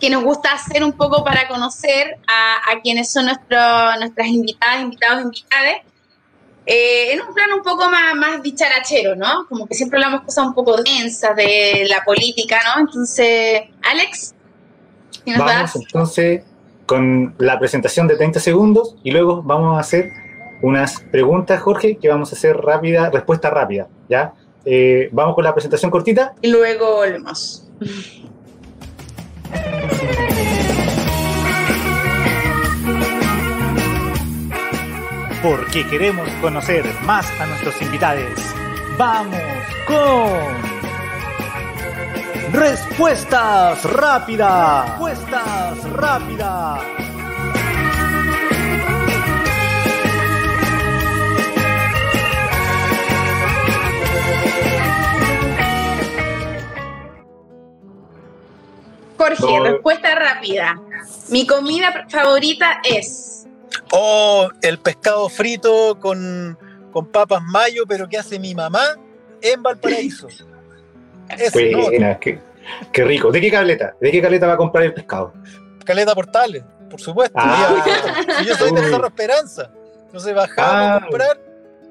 que 0.00 0.08
nos 0.08 0.24
gusta 0.24 0.52
hacer 0.52 0.84
un 0.84 0.92
poco 0.92 1.24
para 1.24 1.48
conocer 1.48 2.18
a, 2.26 2.72
a 2.72 2.80
quienes 2.80 3.12
son 3.12 3.26
nuestros, 3.26 3.98
nuestras 3.98 4.28
invitadas, 4.28 4.82
invitados, 4.82 5.22
invitadas 5.22 5.82
eh, 6.66 7.12
en 7.12 7.20
un 7.20 7.34
plano 7.34 7.56
un 7.56 7.62
poco 7.62 7.90
más, 7.90 8.14
más 8.14 8.42
dicharachero, 8.42 9.16
¿no? 9.16 9.46
Como 9.48 9.66
que 9.66 9.74
siempre 9.74 9.98
hablamos 9.98 10.22
cosas 10.22 10.46
un 10.46 10.54
poco 10.54 10.82
densas 10.82 11.36
de 11.36 11.86
la 11.88 12.02
política, 12.04 12.58
¿no? 12.74 12.82
Entonces, 12.82 13.62
Alex, 13.82 14.34
Vamos 15.26 15.76
entonces 15.76 16.42
con 16.86 17.34
la 17.38 17.58
presentación 17.58 18.06
de 18.06 18.16
30 18.16 18.40
segundos 18.40 18.96
y 19.02 19.10
luego 19.10 19.42
vamos 19.42 19.76
a 19.76 19.80
hacer 19.80 20.12
unas 20.62 21.00
preguntas, 21.00 21.60
Jorge, 21.62 21.96
que 21.96 22.08
vamos 22.08 22.32
a 22.32 22.36
hacer 22.36 22.56
rápida, 22.56 23.10
respuesta 23.10 23.50
rápida, 23.50 23.88
¿ya? 24.08 24.34
Eh, 24.64 25.08
vamos 25.12 25.34
con 25.34 25.44
la 25.44 25.54
presentación 25.54 25.90
cortita. 25.90 26.34
Y 26.42 26.48
luego 26.48 26.96
volvemos. 26.96 27.68
Porque 35.44 35.86
queremos 35.86 36.26
conocer 36.40 36.86
más 37.02 37.30
a 37.38 37.44
nuestros 37.44 37.82
invitados. 37.82 38.32
Vamos 38.96 39.42
con 39.86 40.40
respuestas 42.50 43.84
rápidas. 43.84 44.88
Respuestas 44.88 45.90
rápidas. 45.90 46.80
Jorge, 59.18 59.60
respuesta 59.60 60.14
rápida. 60.14 60.80
Mi 61.28 61.46
comida 61.46 62.06
favorita 62.08 62.80
es. 62.82 63.43
Oh, 63.90 64.48
el 64.62 64.78
pescado 64.78 65.28
frito 65.28 65.98
con, 66.00 66.58
con 66.92 67.06
papas 67.06 67.42
mayo, 67.42 67.84
pero 67.86 68.08
que 68.08 68.18
hace 68.18 68.38
mi 68.38 68.54
mamá 68.54 68.96
en 69.40 69.62
Valparaíso. 69.62 70.28
Ese, 71.38 71.74
Buena, 71.74 72.18
qué, 72.18 72.38
qué, 72.92 73.04
rico. 73.04 73.32
¿De 73.32 73.40
qué 73.40 73.50
caleta? 73.50 73.94
¿De 74.00 74.10
qué 74.10 74.20
caleta 74.20 74.46
va 74.46 74.54
a 74.54 74.56
comprar 74.56 74.84
el 74.84 74.92
pescado? 74.92 75.32
Caleta 75.84 76.14
Portales, 76.14 76.62
por 76.90 77.00
supuesto. 77.00 77.36
Ah. 77.38 77.84
yo 78.44 78.54
soy 78.56 78.72
de 78.72 78.82
Cerro 78.82 79.06
Esperanza. 79.06 79.70
Entonces 80.06 80.34
bajaba 80.34 80.94
ah. 80.94 80.96
a 80.96 81.00
comprar 81.00 81.43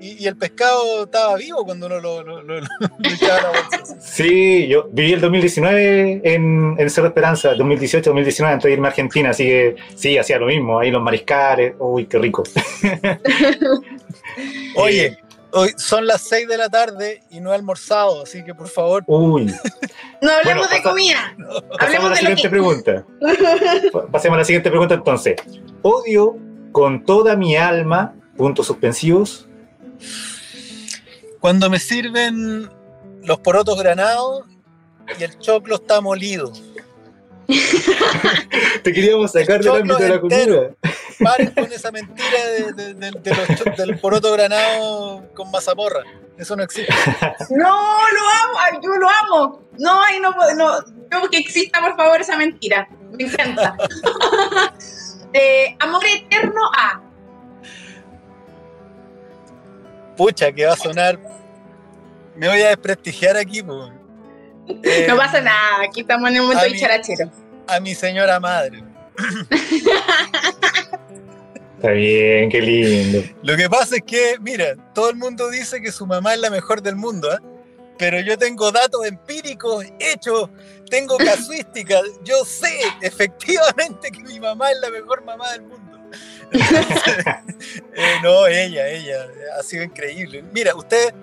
y, 0.04 0.28
el 0.28 0.36
pescado 0.36 1.06
estaba 1.06 1.36
vivo 1.38 1.64
cuando 1.64 1.86
uno 1.88 2.00
lo, 2.00 2.24
lo, 2.24 2.42
lo, 2.42 2.58
echaba 3.04 3.42
la 3.42 3.48
bolsa. 3.50 3.98
Sí, 4.00 4.68
yo 4.68 4.90
viví 4.92 5.14
el 5.14 5.22
2019 5.22 6.22
en, 6.24 6.76
en 6.78 6.90
Cerro 6.90 7.08
Esperanza, 7.08 7.54
2018-2019, 7.54 8.46
antes 8.46 8.64
de 8.64 8.74
irme 8.74 8.88
a 8.88 8.90
Argentina, 8.90 9.30
así 9.30 9.46
que 9.46 9.76
sí, 9.96 10.18
hacía 10.18 10.40
lo 10.40 10.48
mismo, 10.48 10.80
ahí 10.80 10.92
los 10.92 11.02
mariscales, 11.02 11.76
uy, 11.80 12.06
qué 12.06 12.20
rico. 12.20 12.44
Oye, 14.76 15.18
hoy 15.52 15.74
son 15.78 16.06
las 16.06 16.22
6 16.24 16.48
de 16.48 16.58
la 16.58 16.70
tarde 16.70 17.22
y 17.30 17.40
no 17.40 17.52
he 17.52 17.56
almorzado, 17.56 18.24
así 18.24 18.44
que 18.44 18.54
por 18.54 18.68
favor. 18.68 19.04
Uy. 19.08 19.54
no 20.22 20.32
hablemos 20.44 20.70
de 20.70 20.82
comida. 20.82 21.36
Pasemos 21.80 22.08
a 22.08 22.10
la 22.10 22.16
siguiente 22.18 22.50
pregunta. 22.50 23.06
Pasemos 24.12 24.36
a 24.36 24.40
la 24.40 24.46
siguiente 24.46 24.70
pregunta 24.70 24.96
entonces. 24.96 25.36
Odio 25.82 26.36
con 26.72 27.06
toda 27.06 27.36
mi 27.36 27.56
alma, 27.56 28.16
puntos 28.36 28.68
suspensivos, 28.68 29.48
cuando 31.40 31.70
me 31.70 31.80
sirven 31.80 32.70
los 33.24 33.40
porotos 33.40 33.78
granados 33.78 34.46
y 35.20 35.24
el 35.24 35.38
choclo 35.40 35.76
está 35.76 36.02
molido. 36.02 36.52
Te 38.84 38.94
queríamos 38.94 39.32
sacar 39.32 39.62
del 39.62 39.76
ámbito 39.76 39.98
de 39.98 40.10
la 40.10 40.20
cultura. 40.20 40.70
Paren 41.22 41.52
con 41.52 41.72
esa 41.72 41.92
mentira 41.92 42.46
de, 42.76 42.94
del 43.78 44.00
poroto 44.00 44.32
granado 44.32 45.30
con 45.34 45.52
mazamorra. 45.52 46.04
Eso 46.38 46.56
no 46.56 46.64
existe. 46.64 46.94
No, 47.50 47.68
lo 47.68 48.70
amo, 48.70 48.82
yo 48.82 48.90
lo 48.92 49.08
amo. 49.10 49.62
No, 49.78 50.02
ay, 50.02 50.20
no, 50.20 50.34
no, 50.56 50.86
yo 51.12 51.30
que 51.30 51.38
exista, 51.38 51.80
por 51.82 51.96
favor, 51.96 52.22
esa 52.22 52.38
mentira. 52.38 52.88
Me 53.12 53.26
encanta. 53.26 53.76
de 55.32 55.76
amor 55.80 56.04
eterno 56.06 56.62
a 56.76 57.03
pucha, 60.16 60.52
que 60.52 60.66
va 60.66 60.74
a 60.74 60.78
sonar. 60.78 61.20
Me 62.36 62.48
voy 62.48 62.62
a 62.62 62.70
desprestigiar 62.70 63.38
aquí, 63.38 63.62
pues. 63.62 63.92
no 65.08 65.18
pasa 65.18 65.42
nada, 65.42 65.84
aquí 65.88 66.02
estamos 66.02 66.30
en 66.30 66.42
un 66.42 66.48
momento 66.48 66.64
de 66.64 66.80
charachero. 66.80 67.32
A 67.68 67.80
mi 67.80 67.96
señora 67.96 68.40
madre. 68.40 68.84
Está 71.76 71.92
bien, 71.92 72.50
qué 72.50 72.62
lindo. 72.62 73.22
Lo 73.42 73.58
que 73.58 73.70
pasa 73.70 73.98
es 73.98 74.04
que, 74.04 74.38
mira, 74.40 74.76
todo 74.94 75.10
el 75.10 75.18
mundo 75.18 75.50
dice 75.50 75.82
que 75.82 75.92
su 75.92 76.08
mamá 76.08 76.34
es 76.34 76.40
la 76.40 76.50
mejor 76.50 76.82
del 76.82 76.96
mundo, 76.96 77.32
¿eh? 77.34 77.40
pero 77.98 78.20
yo 78.22 78.38
tengo 78.38 78.72
datos 78.72 79.06
empíricos 79.06 79.86
hechos, 80.00 80.50
tengo 80.90 81.18
casuística, 81.18 82.02
yo 82.24 82.44
sé 82.46 82.80
efectivamente 83.02 84.12
que 84.12 84.24
mi 84.24 84.40
mamá 84.40 84.72
es 84.72 84.78
la 84.82 84.90
mejor 84.90 85.24
mamá 85.24 85.52
del 85.52 85.64
mundo. 85.64 85.93
Eh, 87.96 88.16
no, 88.22 88.48
ella, 88.48 88.88
ella, 88.88 89.28
ha 89.58 89.64
sido 89.64 89.84
increíble. 89.84 90.44
Mira, 90.52 90.76
usted, 90.76 91.14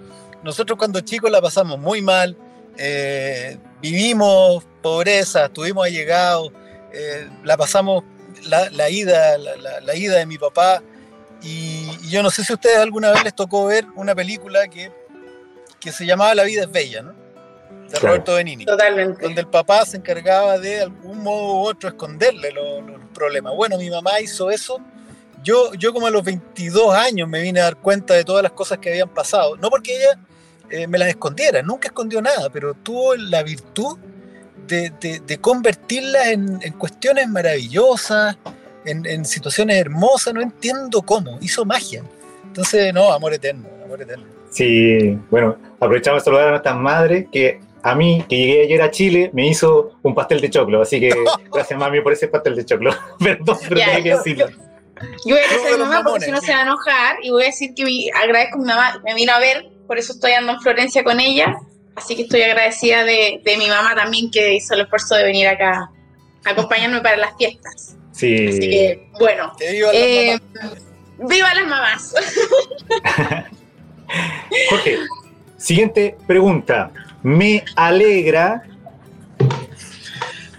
nosotros 0.42 0.78
cuando 0.78 1.00
chicos 1.00 1.30
la 1.30 1.40
pasamos 1.40 1.78
muy 1.78 2.00
mal, 2.00 2.36
eh, 2.76 3.58
vivimos 3.82 4.64
pobreza, 4.80 5.46
estuvimos 5.46 5.84
allegados, 5.84 6.52
eh, 6.92 7.28
la 7.44 7.56
pasamos 7.56 8.04
la, 8.46 8.88
ida, 8.88 9.36
la, 9.36 9.94
ida 9.94 10.16
de 10.16 10.26
mi 10.26 10.38
papá, 10.38 10.82
y, 11.42 11.90
yo 12.08 12.22
no 12.22 12.30
sé 12.30 12.44
si 12.44 12.52
a 12.52 12.56
ustedes 12.56 12.78
alguna 12.78 13.10
vez 13.10 13.24
les 13.24 13.34
tocó 13.34 13.66
ver 13.66 13.84
una 13.96 14.14
película 14.14 14.68
que, 14.68 14.90
que 15.78 15.92
se 15.92 16.06
llamaba 16.06 16.34
La 16.34 16.44
vida 16.44 16.62
es 16.62 16.70
bella, 16.70 17.02
¿no? 17.02 17.20
de 17.90 17.98
Roberto 17.98 18.34
Benini. 18.34 18.64
Totalmente. 18.64 19.22
Donde 19.22 19.40
el 19.40 19.48
papá 19.48 19.84
se 19.84 19.96
encargaba 19.96 20.58
de 20.58 20.82
algún 20.82 21.22
modo 21.22 21.54
u 21.54 21.66
otro 21.66 21.88
esconderle 21.88 22.52
los, 22.52 23.00
problemas. 23.12 23.54
Bueno, 23.54 23.76
mi 23.76 23.90
mamá 23.90 24.20
hizo 24.20 24.50
eso. 24.50 24.78
Yo, 25.42 25.72
yo 25.74 25.92
como 25.92 26.06
a 26.06 26.10
los 26.10 26.24
22 26.24 26.94
años 26.94 27.28
me 27.28 27.40
vine 27.40 27.60
a 27.60 27.64
dar 27.64 27.76
cuenta 27.76 28.14
de 28.14 28.24
todas 28.24 28.42
las 28.42 28.52
cosas 28.52 28.78
que 28.78 28.90
habían 28.90 29.08
pasado. 29.08 29.56
No 29.56 29.70
porque 29.70 29.96
ella 29.96 30.18
eh, 30.70 30.86
me 30.86 30.98
las 30.98 31.08
escondiera, 31.08 31.62
nunca 31.62 31.88
escondió 31.88 32.20
nada, 32.20 32.48
pero 32.50 32.74
tuvo 32.74 33.16
la 33.16 33.42
virtud 33.42 33.98
de, 34.66 34.90
de, 35.26 35.38
convertirlas 35.38 36.28
en, 36.28 36.60
en, 36.62 36.72
cuestiones 36.74 37.28
maravillosas, 37.28 38.36
en, 38.84 39.04
en, 39.04 39.24
situaciones 39.24 39.76
hermosas, 39.78 40.32
no 40.32 40.40
entiendo 40.40 41.02
cómo, 41.02 41.38
hizo 41.40 41.64
magia. 41.64 42.04
Entonces, 42.44 42.94
no, 42.94 43.12
amor 43.12 43.34
eterno, 43.34 43.68
amor 43.84 44.00
eterno. 44.00 44.26
Sí, 44.50 45.18
bueno, 45.28 45.56
aprovechamos 45.80 46.22
de 46.22 46.24
saludar 46.24 46.48
a 46.48 46.50
nuestras 46.50 46.76
madres 46.76 47.26
que 47.32 47.60
a 47.82 47.94
mí, 47.94 48.24
que 48.28 48.36
llegué 48.36 48.62
ayer 48.62 48.82
a 48.82 48.90
Chile, 48.90 49.30
me 49.32 49.48
hizo 49.48 49.92
un 50.02 50.14
pastel 50.14 50.40
de 50.40 50.50
choclo. 50.50 50.82
Así 50.82 51.00
que 51.00 51.12
gracias, 51.52 51.78
mami, 51.78 52.00
por 52.00 52.12
ese 52.12 52.28
pastel 52.28 52.56
de 52.56 52.64
choclo. 52.64 52.92
Perdón, 53.18 53.56
pero 53.68 53.80
tenía 53.80 54.02
que 54.02 54.10
decirlo. 54.10 54.48
Yo, 54.48 54.56
voy 55.24 55.38
a 55.38 55.42
decir 55.42 55.68
a 55.68 55.76
mi 55.76 55.78
mamá 55.78 56.02
porque 56.04 56.26
si 56.26 56.30
no 56.30 56.40
se 56.40 56.52
va 56.52 56.58
a 56.58 56.62
enojar 56.62 57.16
y 57.22 57.30
voy 57.30 57.44
a 57.44 57.46
decir 57.46 57.74
que 57.74 58.10
agradezco 58.14 58.56
a 58.56 58.60
mi 58.60 58.66
mamá, 58.66 59.00
me 59.04 59.14
vino 59.14 59.32
a 59.32 59.38
ver, 59.38 59.68
por 59.86 59.98
eso 59.98 60.12
estoy 60.12 60.32
andando 60.32 60.58
en 60.58 60.60
Florencia 60.60 61.04
con 61.04 61.20
ella. 61.20 61.56
Así 61.96 62.16
que 62.16 62.22
estoy 62.22 62.42
agradecida 62.42 63.04
de, 63.04 63.40
de 63.44 63.56
mi 63.56 63.68
mamá 63.68 63.94
también 63.94 64.30
que 64.30 64.54
hizo 64.54 64.74
el 64.74 64.82
esfuerzo 64.82 65.16
de 65.16 65.24
venir 65.24 65.48
acá 65.48 65.90
a 66.44 66.50
acompañarme 66.50 67.00
para 67.00 67.16
las 67.16 67.36
fiestas. 67.36 67.96
Sí. 68.12 68.48
Así 68.48 68.60
que, 68.60 69.10
bueno. 69.18 69.52
viva, 69.58 69.90
eh, 69.92 70.38
¡Viva 71.18 71.54
las 71.54 71.66
mamás! 71.66 72.14
Jorge, 74.70 74.98
siguiente 75.58 76.16
pregunta 76.26 76.90
me 77.22 77.64
alegra. 77.76 78.62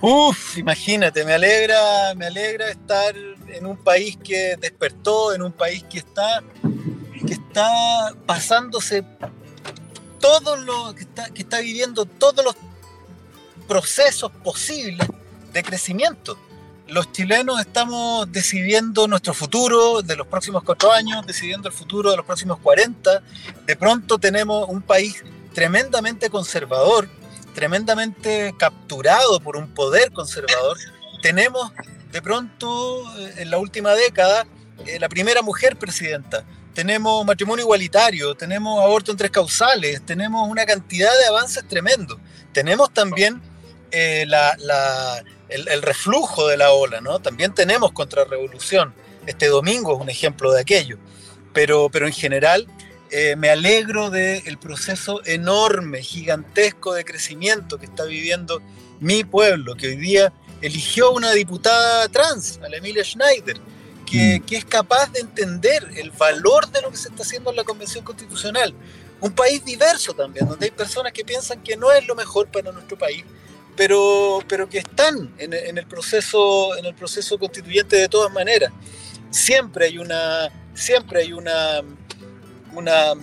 Uf, 0.01 0.57
imagínate, 0.57 1.23
me 1.23 1.33
alegra, 1.33 2.15
me 2.15 2.25
alegra 2.25 2.69
estar 2.69 3.15
en 3.15 3.65
un 3.67 3.77
país 3.77 4.17
que 4.17 4.57
despertó, 4.59 5.31
en 5.31 5.43
un 5.43 5.51
país 5.51 5.83
que 5.83 5.99
está, 5.99 6.41
que 7.27 7.33
está 7.33 8.11
pasándose 8.25 9.05
todo 10.19 10.55
lo 10.55 10.95
que 10.95 11.01
está, 11.01 11.29
que 11.29 11.43
está 11.43 11.59
viviendo 11.59 12.05
todos 12.05 12.43
los 12.43 12.55
procesos 13.67 14.31
posibles 14.43 15.07
de 15.53 15.61
crecimiento. 15.61 16.35
Los 16.87 17.11
chilenos 17.11 17.59
estamos 17.59 18.31
decidiendo 18.31 19.07
nuestro 19.07 19.35
futuro 19.35 20.01
de 20.01 20.15
los 20.15 20.25
próximos 20.25 20.63
cuatro 20.63 20.91
años, 20.91 21.27
decidiendo 21.27 21.69
el 21.69 21.75
futuro 21.75 22.09
de 22.09 22.17
los 22.17 22.25
próximos 22.25 22.57
40. 22.59 23.21
De 23.67 23.75
pronto 23.75 24.17
tenemos 24.17 24.67
un 24.67 24.81
país 24.81 25.23
tremendamente 25.53 26.31
conservador, 26.31 27.07
tremendamente 27.53 28.53
capturado 28.57 29.39
por 29.39 29.57
un 29.57 29.73
poder 29.73 30.11
conservador. 30.11 30.77
Tenemos 31.21 31.71
de 32.11 32.21
pronto 32.21 33.03
eh, 33.17 33.33
en 33.37 33.51
la 33.51 33.57
última 33.57 33.93
década 33.93 34.45
eh, 34.85 34.99
la 34.99 35.09
primera 35.09 35.41
mujer 35.41 35.77
presidenta. 35.77 36.43
Tenemos 36.73 37.25
matrimonio 37.25 37.65
igualitario, 37.65 38.33
tenemos 38.35 38.81
aborto 38.81 39.11
en 39.11 39.17
tres 39.17 39.31
causales, 39.31 40.01
tenemos 40.05 40.47
una 40.47 40.65
cantidad 40.65 41.11
de 41.19 41.25
avances 41.25 41.67
tremendos. 41.67 42.17
Tenemos 42.53 42.93
también 42.93 43.41
eh, 43.91 44.25
el, 45.49 45.67
el, 45.67 45.81
reflujo 45.81 46.47
de 46.47 46.57
la 46.57 46.71
ola, 46.71 47.01
¿no? 47.01 47.19
También 47.19 47.53
tenemos 47.53 47.91
contrarrevolución. 47.91 48.93
Este 49.25 49.47
domingo 49.47 49.95
es 49.95 50.01
un 50.01 50.09
ejemplo 50.09 50.51
de 50.53 50.61
aquello. 50.61 50.97
Pero, 51.53 51.89
pero 51.89 52.07
en 52.07 52.13
general 52.13 52.67
eh, 53.12 53.36
me 53.36 53.50
alegro 53.50 54.10
del 54.10 54.58
proceso 54.58 55.21
enorme, 55.26 56.02
gigantesco 56.02 56.93
de 56.93 57.04
crecimiento 57.04 57.78
que 57.78 57.86
está 57.86 58.06
viviendo 58.06 58.62
mi 59.02 59.26
pueblo, 59.26 59.76
que 59.76 59.88
hoy 59.88 59.97
día 59.97 60.32
eligió 60.62 61.12
una 61.12 61.32
diputada 61.32 62.08
trans, 62.08 62.60
a 62.63 62.69
la 62.69 62.78
Emilia 62.78 63.04
Schneider, 63.04 63.58
que, 64.06 64.41
que, 64.47 64.56
es 64.56 64.63
capaz 64.63 65.12
de 65.12 65.19
entender 65.19 65.89
el 65.97 66.12
valor 66.12 66.71
de 66.71 66.82
lo 66.82 66.89
que 66.89 66.95
se 66.95 67.10
está 67.10 67.24
haciendo 67.24 67.50
en 67.50 67.58
la 67.58 67.65
Convención 67.65 68.06
Constitucional. 68.06 68.74
Un 69.19 69.34
país 69.34 69.63
diverso 69.65 70.13
también, 70.13 70.47
donde 70.47 70.67
hay 70.67 70.71
personas 70.71 71.12
que 71.12 71.26
piensan 71.26 71.62
que 71.62 71.76
no 71.76 71.91
es 71.91 72.08
lo 72.08 72.15
mejor 72.15 72.47
para 72.47 72.71
nuestro 72.71 72.97
país, 72.97 73.26
pero, 73.76 74.39
pero 74.47 74.69
que 74.69 74.78
están 74.78 75.34
en, 75.38 75.54
en 75.54 75.78
el 75.78 75.86
proceso, 75.86 76.78
en 76.78 76.86
el 76.86 76.95
proceso 76.95 77.38
constituyente 77.38 77.97
de 77.97 78.08
todas 78.08 78.32
maneras. 78.32 78.71
Siempre 79.32 79.88
hay 79.88 79.97
una, 79.97 80.50
siempre 80.74 81.21
hay 81.21 81.34
una, 81.34 81.82
una, 82.73 83.13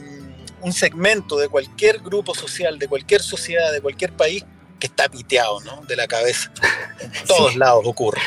un 0.61 0.73
segmento 0.73 1.39
de 1.39 1.49
cualquier 1.49 2.01
grupo 2.01 2.35
social, 2.35 2.79
de 2.79 2.89
cualquier 2.89 3.23
sociedad, 3.23 3.73
de 3.73 3.81
cualquier 3.81 4.13
país 4.13 4.45
que 4.79 4.87
está 4.87 5.09
piteado, 5.09 5.61
¿no? 5.61 5.83
De 5.87 5.97
la 5.97 6.07
cabeza. 6.07 6.53
En 7.01 7.27
todos 7.27 7.53
sí. 7.53 7.59
lados 7.59 7.83
ocurre. 7.85 8.21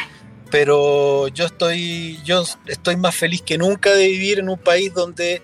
Pero 0.49 1.29
yo 1.29 1.45
estoy, 1.45 2.19
yo 2.25 2.43
estoy 2.67 2.97
más 2.97 3.15
feliz 3.15 3.41
que 3.41 3.57
nunca 3.57 3.91
de 3.91 4.07
vivir 4.07 4.39
en 4.39 4.49
un 4.49 4.57
país 4.57 4.93
donde 4.93 5.41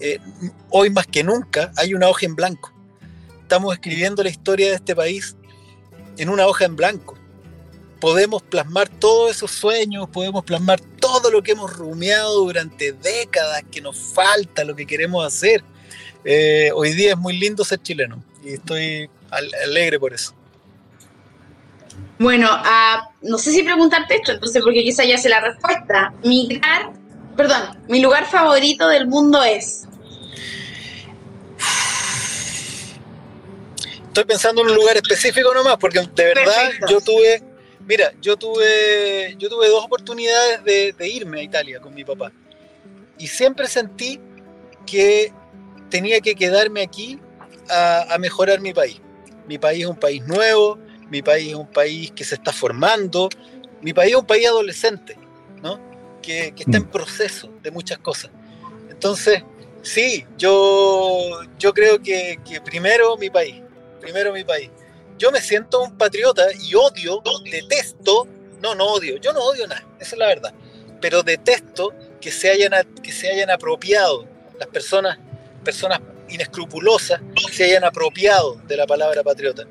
eh, 0.00 0.20
hoy 0.70 0.90
más 0.90 1.06
que 1.06 1.24
nunca 1.24 1.72
hay 1.76 1.94
una 1.94 2.08
hoja 2.08 2.26
en 2.26 2.36
blanco. 2.36 2.72
Estamos 3.42 3.74
escribiendo 3.74 4.22
la 4.22 4.30
historia 4.30 4.68
de 4.68 4.74
este 4.76 4.94
país 4.94 5.36
en 6.16 6.28
una 6.28 6.46
hoja 6.46 6.64
en 6.64 6.76
blanco. 6.76 7.18
Podemos 8.04 8.42
plasmar 8.42 8.86
todos 8.86 9.30
esos 9.30 9.50
sueños, 9.50 10.10
podemos 10.10 10.44
plasmar 10.44 10.78
todo 10.78 11.30
lo 11.30 11.42
que 11.42 11.52
hemos 11.52 11.74
rumiado 11.74 12.34
durante 12.34 12.92
décadas, 12.92 13.62
que 13.72 13.80
nos 13.80 13.96
falta, 13.96 14.62
lo 14.62 14.76
que 14.76 14.84
queremos 14.84 15.26
hacer. 15.26 15.64
Eh, 16.22 16.70
hoy 16.74 16.92
día 16.92 17.12
es 17.12 17.16
muy 17.16 17.34
lindo 17.38 17.64
ser 17.64 17.80
chileno 17.80 18.22
y 18.44 18.52
estoy 18.52 19.08
alegre 19.30 19.98
por 19.98 20.12
eso. 20.12 20.34
Bueno, 22.18 22.50
uh, 22.54 23.08
no 23.22 23.38
sé 23.38 23.52
si 23.52 23.62
preguntarte 23.62 24.16
esto, 24.16 24.32
entonces, 24.32 24.62
porque 24.62 24.84
quizá 24.84 25.02
ya 25.04 25.16
sé 25.16 25.30
la 25.30 25.40
respuesta. 25.40 26.12
Migrar, 26.22 26.92
perdón, 27.38 27.82
mi 27.88 28.02
lugar 28.02 28.26
favorito 28.26 28.86
del 28.86 29.06
mundo 29.06 29.42
es. 29.42 29.88
Estoy 34.08 34.24
pensando 34.24 34.60
en 34.60 34.68
un 34.68 34.74
lugar 34.74 34.94
específico 34.94 35.54
nomás, 35.54 35.78
porque 35.78 36.00
de 36.00 36.24
verdad 36.24 36.66
Perfecto. 36.66 36.86
yo 36.86 37.00
tuve, 37.00 37.53
mira, 37.86 38.12
yo 38.20 38.36
tuve, 38.36 39.34
yo 39.38 39.48
tuve 39.48 39.68
dos 39.68 39.84
oportunidades 39.84 40.64
de, 40.64 40.92
de 40.92 41.08
irme 41.08 41.40
a 41.40 41.42
Italia 41.42 41.80
con 41.80 41.94
mi 41.94 42.04
papá. 42.04 42.32
Y 43.18 43.26
siempre 43.26 43.68
sentí 43.68 44.20
que 44.86 45.32
tenía 45.88 46.20
que 46.20 46.34
quedarme 46.34 46.82
aquí 46.82 47.18
a, 47.70 48.14
a 48.14 48.18
mejorar 48.18 48.60
mi 48.60 48.72
país. 48.72 49.00
Mi 49.46 49.58
país 49.58 49.82
es 49.82 49.88
un 49.88 49.96
país 49.96 50.24
nuevo, 50.26 50.78
mi 51.10 51.22
país 51.22 51.48
es 51.48 51.54
un 51.54 51.66
país 51.66 52.10
que 52.12 52.24
se 52.24 52.34
está 52.34 52.52
formando, 52.52 53.28
mi 53.82 53.92
país 53.92 54.12
es 54.12 54.18
un 54.18 54.26
país 54.26 54.46
adolescente, 54.46 55.16
¿no? 55.62 55.78
que, 56.24 56.52
que 56.52 56.62
está 56.62 56.78
en 56.78 56.86
proceso 56.86 57.50
de 57.62 57.70
muchas 57.70 57.98
cosas. 57.98 58.30
Entonces, 58.90 59.42
sí, 59.82 60.24
yo, 60.38 61.40
yo 61.58 61.74
creo 61.74 62.00
que, 62.00 62.40
que, 62.48 62.60
primero 62.60 63.16
mi 63.16 63.30
país, 63.30 63.56
primero 64.00 64.32
mi 64.32 64.44
país. 64.44 64.70
Yo 65.18 65.30
me 65.30 65.40
siento 65.40 65.82
un 65.82 65.96
patriota 65.96 66.44
y 66.60 66.74
odio, 66.74 67.22
detesto, 67.50 68.26
no, 68.60 68.74
no 68.74 68.86
odio, 68.86 69.16
yo 69.18 69.32
no 69.32 69.40
odio 69.40 69.66
nada, 69.66 69.86
esa 70.00 70.14
es 70.16 70.18
la 70.18 70.26
verdad, 70.26 70.54
pero 71.00 71.22
detesto 71.22 71.92
que 72.20 72.30
se 72.30 72.50
hayan, 72.50 72.72
que 73.02 73.12
se 73.12 73.30
hayan 73.30 73.50
apropiado 73.50 74.26
las 74.58 74.68
personas, 74.68 75.18
personas 75.62 76.00
inescrupulosas, 76.28 77.20
se 77.52 77.64
hayan 77.64 77.84
apropiado 77.84 78.60
de 78.66 78.76
la 78.76 78.86
palabra 78.86 79.22
patriota 79.22 79.66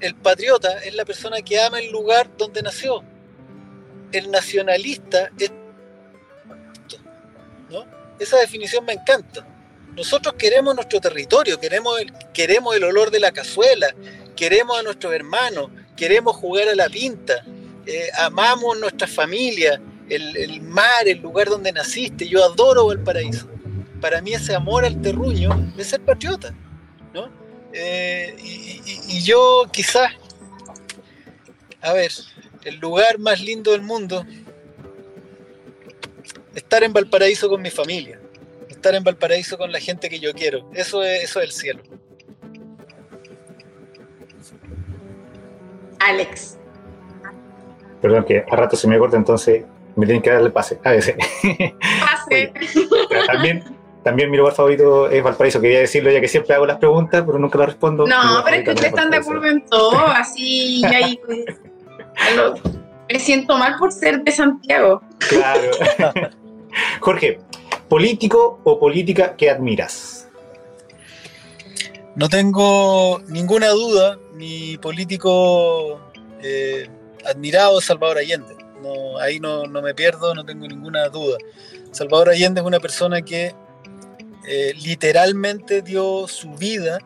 el 0.00 0.14
patriota 0.14 0.78
es 0.78 0.94
la 0.94 1.04
persona 1.04 1.42
que 1.42 1.60
ama 1.60 1.80
el 1.80 1.90
lugar 1.90 2.30
donde 2.36 2.62
nació. 2.62 3.02
El 4.12 4.30
nacionalista 4.30 5.30
es... 5.38 5.50
¿no? 7.68 7.84
Esa 8.18 8.38
definición 8.38 8.84
me 8.84 8.94
encanta. 8.94 9.46
Nosotros 9.94 10.34
queremos 10.38 10.74
nuestro 10.74 11.00
territorio, 11.00 11.58
queremos 11.58 12.00
el, 12.00 12.12
queremos 12.32 12.76
el 12.76 12.84
olor 12.84 13.10
de 13.10 13.18
la 13.18 13.32
cazuela, 13.32 13.92
queremos 14.38 14.78
a 14.78 14.84
nuestros 14.84 15.12
hermanos, 15.12 15.68
queremos 15.96 16.36
jugar 16.36 16.68
a 16.68 16.74
la 16.76 16.88
pinta, 16.88 17.44
eh, 17.84 18.08
amamos 18.20 18.78
nuestra 18.78 19.08
familia, 19.08 19.82
el, 20.08 20.60
mar, 20.60 21.06
el 21.06 21.18
lugar 21.18 21.48
donde 21.48 21.72
naciste. 21.72 22.28
Yo 22.28 22.44
adoro 22.44 22.86
Valparaíso. 22.86 23.48
Para 24.00 24.22
mí 24.22 24.32
ese 24.32 24.54
amor 24.54 24.84
al 24.84 25.02
terruño 25.02 25.72
es 25.76 25.88
ser 25.88 26.02
patriota. 26.02 26.54
¿no? 27.12 27.28
Eh, 27.72 28.36
y, 28.38 28.80
y, 28.86 29.16
y, 29.16 29.22
yo 29.24 29.66
quizás, 29.72 30.12
a 31.80 31.92
ver, 31.92 32.12
el 32.62 32.76
lugar 32.76 33.18
más 33.18 33.40
lindo 33.40 33.72
del 33.72 33.82
mundo, 33.82 34.24
estar 36.54 36.84
en 36.84 36.92
Valparaíso 36.92 37.48
con 37.48 37.60
mi 37.60 37.70
familia, 37.70 38.20
estar 38.68 38.94
en 38.94 39.02
Valparaíso 39.02 39.58
con 39.58 39.72
la 39.72 39.80
gente 39.80 40.08
que 40.08 40.20
yo 40.20 40.32
quiero, 40.32 40.70
eso 40.74 41.02
es, 41.02 41.24
eso 41.24 41.40
es 41.40 41.46
el 41.46 41.52
cielo. 41.52 41.82
Alex. 46.08 46.58
Perdón, 48.00 48.24
que 48.24 48.44
a 48.48 48.56
rato 48.56 48.76
se 48.76 48.86
me 48.88 48.98
corta, 48.98 49.16
entonces 49.16 49.64
me 49.96 50.06
tienen 50.06 50.22
que 50.22 50.30
darle 50.30 50.50
pase. 50.50 50.78
A 50.84 50.92
veces. 50.92 51.16
Pase. 52.00 52.52
Oye, 53.10 53.26
también 53.26 53.78
también 54.02 54.30
mi 54.30 54.36
lugar 54.36 54.54
favorito 54.54 55.10
es 55.10 55.22
Valparaíso. 55.22 55.60
Quería 55.60 55.80
decirlo 55.80 56.10
ya 56.10 56.20
que 56.20 56.28
siempre 56.28 56.54
hago 56.54 56.66
las 56.66 56.78
preguntas, 56.78 57.22
pero 57.26 57.38
nunca 57.38 57.58
las 57.58 57.68
respondo. 57.68 58.06
No, 58.06 58.42
pero 58.44 58.56
es 58.56 58.64
que 58.64 58.70
ustedes 58.70 58.90
están 58.90 59.10
de 59.10 59.18
acuerdo 59.18 59.46
en 59.46 59.64
todo, 59.66 59.98
así 59.98 60.84
ahí 60.84 61.20
pues, 61.26 61.44
me 63.12 63.18
siento 63.18 63.58
mal 63.58 63.76
por 63.78 63.92
ser 63.92 64.22
de 64.22 64.32
Santiago. 64.32 65.02
Claro. 65.28 65.70
Jorge, 67.00 67.40
¿político 67.88 68.60
o 68.64 68.78
política 68.78 69.36
que 69.36 69.50
admiras? 69.50 70.27
No 72.18 72.28
tengo 72.28 73.22
ninguna 73.28 73.68
duda, 73.68 74.18
mi 74.32 74.76
político 74.78 76.00
eh, 76.42 76.88
admirado 77.24 77.78
es 77.78 77.84
Salvador 77.84 78.18
Allende. 78.18 78.56
No, 78.82 79.18
ahí 79.20 79.38
no, 79.38 79.68
no 79.68 79.80
me 79.80 79.94
pierdo, 79.94 80.34
no 80.34 80.44
tengo 80.44 80.66
ninguna 80.66 81.08
duda. 81.10 81.38
Salvador 81.92 82.30
Allende 82.30 82.60
es 82.60 82.66
una 82.66 82.80
persona 82.80 83.22
que 83.22 83.54
eh, 84.48 84.74
literalmente 84.82 85.80
dio 85.80 86.26
su 86.26 86.50
vida 86.54 86.98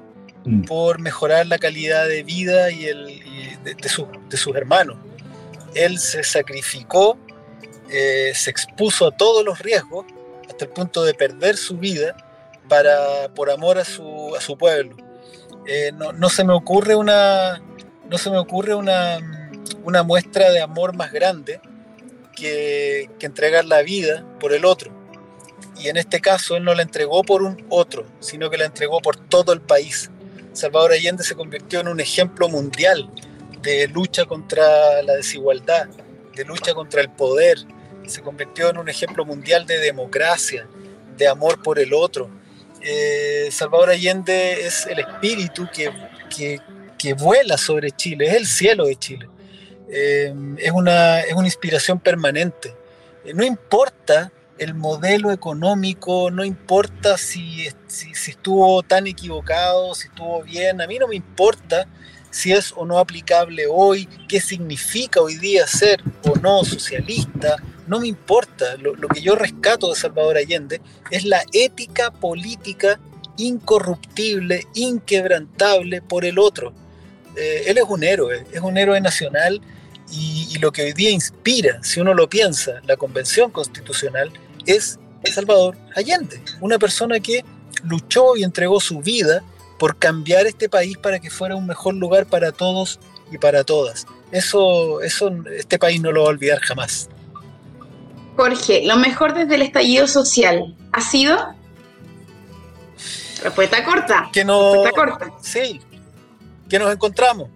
mm. 0.46 0.62
por 0.62 0.98
mejorar 0.98 1.46
la 1.46 1.58
calidad 1.58 2.08
de 2.08 2.22
vida 2.22 2.70
y, 2.70 2.86
el, 2.86 3.10
y 3.10 3.58
de, 3.64 3.74
de, 3.74 3.88
su, 3.90 4.08
de, 4.30 4.36
sus 4.38 4.56
hermanos. 4.56 4.96
Él 5.74 5.98
se 5.98 6.24
sacrificó, 6.24 7.18
eh, 7.90 8.32
se 8.34 8.48
expuso 8.48 9.08
a 9.08 9.10
todos 9.10 9.44
los 9.44 9.58
riesgos 9.58 10.06
hasta 10.48 10.64
el 10.64 10.70
punto 10.70 11.04
de 11.04 11.12
perder 11.12 11.58
su 11.58 11.76
vida 11.76 12.16
para, 12.68 13.32
por 13.34 13.50
amor 13.50 13.78
a 13.78 13.84
su, 13.84 14.34
a 14.36 14.40
su 14.40 14.56
pueblo. 14.56 14.96
Eh, 15.66 15.92
no, 15.94 16.12
no, 16.12 16.28
se 16.28 16.44
me 16.44 16.52
ocurre 16.52 16.94
una, 16.94 17.62
no 18.08 18.18
se 18.18 18.30
me 18.30 18.38
ocurre 18.38 18.74
una, 18.74 19.18
una 19.84 20.02
muestra 20.02 20.50
de 20.50 20.60
amor 20.60 20.96
más 20.96 21.12
grande 21.12 21.60
que, 22.34 23.10
que 23.18 23.26
entregar 23.26 23.64
la 23.64 23.82
vida 23.82 24.24
por 24.40 24.52
el 24.52 24.64
otro 24.64 25.02
y 25.82 25.88
en 25.88 25.96
este 25.96 26.20
caso 26.20 26.56
él 26.56 26.64
no 26.64 26.74
la 26.74 26.82
entregó 26.82 27.22
por 27.24 27.42
un 27.42 27.64
otro, 27.68 28.06
sino 28.20 28.50
que 28.50 28.58
la 28.58 28.66
entregó 28.66 29.00
por 29.00 29.16
todo 29.16 29.52
el 29.52 29.60
país. 29.60 30.10
Salvador 30.52 30.92
Allende 30.92 31.24
se 31.24 31.34
convirtió 31.34 31.80
en 31.80 31.88
un 31.88 32.00
ejemplo 32.00 32.48
mundial 32.48 33.10
de 33.62 33.88
lucha 33.88 34.24
contra 34.24 35.02
la 35.02 35.14
desigualdad, 35.14 35.88
de 36.36 36.44
lucha 36.44 36.74
contra 36.74 37.00
el 37.00 37.10
poder, 37.10 37.58
se 38.06 38.22
convirtió 38.22 38.70
en 38.70 38.78
un 38.78 38.88
ejemplo 38.88 39.24
mundial 39.24 39.66
de 39.66 39.78
democracia, 39.78 40.68
de 41.16 41.28
amor 41.28 41.62
por 41.62 41.78
el 41.78 41.94
otro. 41.94 42.28
Eh, 42.84 43.48
Salvador 43.52 43.90
Allende 43.90 44.66
es 44.66 44.86
el 44.86 44.98
espíritu 44.98 45.68
que, 45.72 45.90
que, 46.34 46.60
que, 46.98 47.14
vuela 47.14 47.56
sobre 47.56 47.92
Chile, 47.92 48.26
es 48.26 48.34
el 48.34 48.46
cielo 48.46 48.86
de 48.86 48.96
Chile. 48.96 49.28
Eh, 49.88 50.34
es, 50.58 50.72
una, 50.72 51.20
es 51.20 51.32
una 51.34 51.46
inspiración 51.46 52.00
permanente. 52.00 52.74
Eh, 53.24 53.34
no 53.34 53.44
importa 53.44 54.32
el 54.58 54.74
modelo 54.74 55.30
económico, 55.30 56.30
no 56.30 56.44
importa 56.44 57.16
si, 57.16 57.68
si, 57.86 58.14
si, 58.14 58.30
estuvo 58.32 58.82
tan 58.82 59.06
equivocado, 59.06 59.94
si 59.94 60.08
estuvo 60.08 60.42
bien, 60.42 60.80
a 60.80 60.86
mí 60.86 60.98
no 60.98 61.08
me 61.08 61.16
importa 61.16 61.86
si 62.30 62.52
es 62.52 62.72
o 62.74 62.84
no 62.84 62.98
aplicable 62.98 63.66
hoy, 63.70 64.08
qué 64.28 64.40
significa 64.40 65.20
hoy 65.20 65.36
día 65.36 65.66
ser 65.66 66.02
o 66.24 66.34
no 66.36 66.64
socialista, 66.64 67.56
no 67.86 68.00
me 68.00 68.06
importa, 68.06 68.76
lo, 68.76 68.94
que 69.08 69.20
yo 69.20 69.34
rescato 69.34 69.88
de 69.88 69.96
Salvador 69.96 70.36
Allende 70.36 70.80
es 71.10 71.24
la 71.24 71.42
ética 71.52 72.10
política 72.10 73.00
incorruptible, 73.36 74.66
inquebrantable 74.74 76.02
por 76.02 76.24
el 76.24 76.38
otro. 76.38 76.72
Eh, 77.36 77.64
él 77.66 77.78
es 77.78 77.84
un 77.88 78.04
héroe, 78.04 78.44
es 78.52 78.60
un 78.60 78.76
héroe 78.76 79.00
nacional 79.00 79.60
y, 80.10 80.48
y, 80.50 80.58
lo 80.58 80.70
que 80.70 80.82
hoy 80.82 80.92
día 80.92 81.10
inspira, 81.10 81.82
si 81.82 82.00
uno 82.00 82.12
lo 82.12 82.28
piensa, 82.28 82.80
la 82.84 82.96
Convención 82.96 83.50
Constitucional 83.50 84.30
es 84.66 84.98
Salvador 85.24 85.76
Allende, 85.96 86.42
una 86.60 86.78
persona 86.78 87.20
que 87.20 87.44
luchó 87.84 88.36
y 88.36 88.44
entregó 88.44 88.80
su 88.80 89.00
vida 89.00 89.42
por 89.78 89.96
cambiar 89.96 90.46
este 90.46 90.68
país 90.68 90.96
para 90.98 91.18
que 91.18 91.30
fuera 91.30 91.56
un 91.56 91.66
mejor 91.66 91.94
lugar 91.94 92.26
para 92.26 92.52
todos 92.52 93.00
y 93.30 93.38
para 93.38 93.64
todas. 93.64 94.06
Eso, 94.30 95.00
eso 95.00 95.30
este 95.56 95.78
país 95.78 96.00
no 96.00 96.12
lo 96.12 96.22
va 96.22 96.28
a 96.28 96.30
olvidar 96.30 96.60
jamás. 96.60 97.08
Jorge, 98.36 98.82
lo 98.86 98.96
mejor 98.96 99.34
desde 99.34 99.54
el 99.56 99.62
estallido 99.62 100.06
social 100.06 100.76
ha 100.92 101.00
sido. 101.00 101.54
Respuesta 103.42 103.84
corta. 103.84 104.30
Que 104.32 104.44
no, 104.44 104.84
Respuesta 104.84 105.00
corta. 105.18 105.32
Sí, 105.42 105.80
que 106.68 106.78
nos 106.78 106.92
encontramos, 106.92 107.48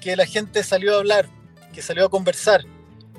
que 0.00 0.14
la 0.16 0.26
gente 0.26 0.62
salió 0.62 0.94
a 0.94 0.98
hablar, 0.98 1.28
que 1.74 1.82
salió 1.82 2.06
a 2.06 2.08
conversar, 2.08 2.62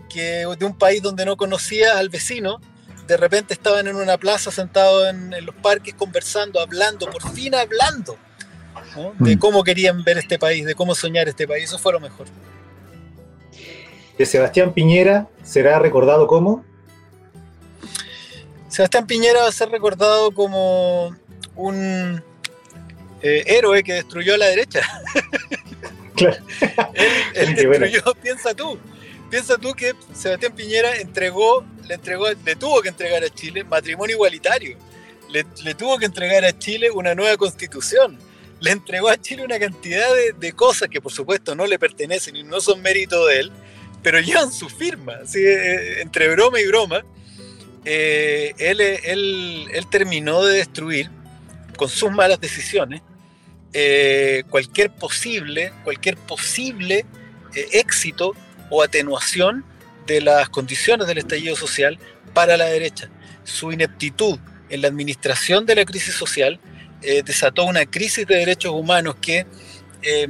que 0.10 0.46
de 0.58 0.66
un 0.66 0.78
país 0.78 1.02
donde 1.02 1.26
no 1.26 1.36
conocía 1.38 1.98
al 1.98 2.10
vecino, 2.10 2.60
de 3.08 3.18
repente 3.18 3.54
estaban 3.54 3.88
en 3.88 3.98
una 3.98 4.18
plaza 4.18 4.50
sentados 4.50 5.10
en, 5.10 5.34
en 5.34 5.46
los 5.46 5.56
parques 5.56 5.94
conversando, 5.94 6.62
hablando, 6.62 7.10
por 7.10 7.30
fin 7.34 7.54
hablando, 7.54 8.18
¿no? 8.96 9.14
de 9.20 9.36
Mm. 9.36 9.40
cómo 9.40 9.64
querían 9.64 10.04
ver 10.04 10.18
este 10.20 10.40
país, 10.40 10.66
de 10.66 10.74
cómo 10.76 10.96
soñar 10.96 11.28
este 11.28 11.46
país. 11.48 11.66
Eso 11.66 11.78
fue 11.78 11.92
lo 11.92 12.00
mejor. 12.00 12.28
De 14.18 14.26
Sebastián 14.26 14.74
Piñera 14.74 15.28
será 15.44 15.80
recordado 15.80 16.28
como. 16.28 16.64
Sebastián 18.70 19.06
Piñera 19.08 19.42
va 19.42 19.48
a 19.48 19.52
ser 19.52 19.70
recordado 19.70 20.32
como 20.32 21.16
un 21.56 22.24
eh, 23.22 23.44
héroe 23.48 23.84
que 23.84 23.94
destruyó 23.94 24.36
a 24.36 24.38
la 24.38 24.48
derecha. 24.48 24.82
Claro. 26.16 26.38
Él, 26.94 27.10
él 27.34 27.56
Qué 27.56 27.66
bueno. 27.68 27.86
destruyó, 27.88 28.14
piensa 28.22 28.54
tú. 28.54 28.78
Piensa 29.32 29.58
tú 29.58 29.74
que 29.74 29.94
Sebastián 30.14 30.54
Piñera 30.54 30.96
entregó, 30.98 31.66
le 31.88 31.96
entregó, 31.96 32.28
le 32.30 32.56
tuvo 32.56 32.84
que 32.84 32.90
entregar 32.90 33.24
a 33.24 33.30
Chile 33.30 33.64
matrimonio 33.64 34.16
igualitario. 34.16 34.78
Le, 35.30 35.44
le 35.64 35.74
tuvo 35.74 35.98
que 35.98 36.06
entregar 36.06 36.46
a 36.46 36.56
Chile 36.58 36.92
una 36.92 37.16
nueva 37.16 37.36
constitución. 37.36 38.20
Le 38.60 38.70
entregó 38.70 39.10
a 39.10 39.18
Chile 39.18 39.44
una 39.44 39.58
cantidad 39.58 40.14
de, 40.14 40.34
de 40.34 40.54
cosas 40.54 40.88
que 40.88 41.02
por 41.02 41.12
supuesto 41.12 41.56
no 41.56 41.66
le 41.66 41.80
pertenecen 41.80 42.36
y 42.36 42.44
no 42.44 42.62
son 42.62 42.80
mérito 42.84 43.26
de 43.26 43.40
él, 43.40 43.52
pero 44.04 44.20
llevan 44.20 44.52
su 44.52 44.70
firma. 44.70 45.14
Así, 45.24 45.40
eh, 45.40 46.02
entre 46.02 46.30
broma 46.30 46.60
y 46.60 46.68
broma, 46.68 47.04
eh, 47.86 48.54
él, 48.58 48.82
él, 48.82 49.68
él 49.74 49.88
terminó 49.90 50.44
de 50.44 50.58
destruir 50.58 51.10
con 51.76 51.90
sus 51.90 52.12
malas 52.12 52.40
decisiones 52.40 53.02
eh, 53.74 54.44
cualquier 54.50 54.92
posible, 54.92 55.74
cualquier 55.84 56.16
posible 56.16 57.06
eh, 57.56 57.68
éxito 57.72 58.34
o 58.70 58.84
atenuación 58.84 59.66
de 60.06 60.22
las 60.22 60.50
condiciones 60.50 61.08
del 61.08 61.18
estallido 61.18 61.56
social 61.56 61.98
para 62.34 62.56
la 62.56 62.66
derecha. 62.66 63.10
Su 63.44 63.72
ineptitud 63.72 64.40
en 64.70 64.82
la 64.82 64.88
administración 64.88 65.66
de 65.66 65.76
la 65.76 65.86
crisis 65.86 66.14
social 66.14 66.60
eh, 67.02 67.24
desató 67.24 67.66
una 67.66 67.86
crisis 67.86 68.28
de 68.28 68.36
derechos 68.36 68.72
humanos 68.74 69.16
que 69.20 69.48
eh, 70.04 70.28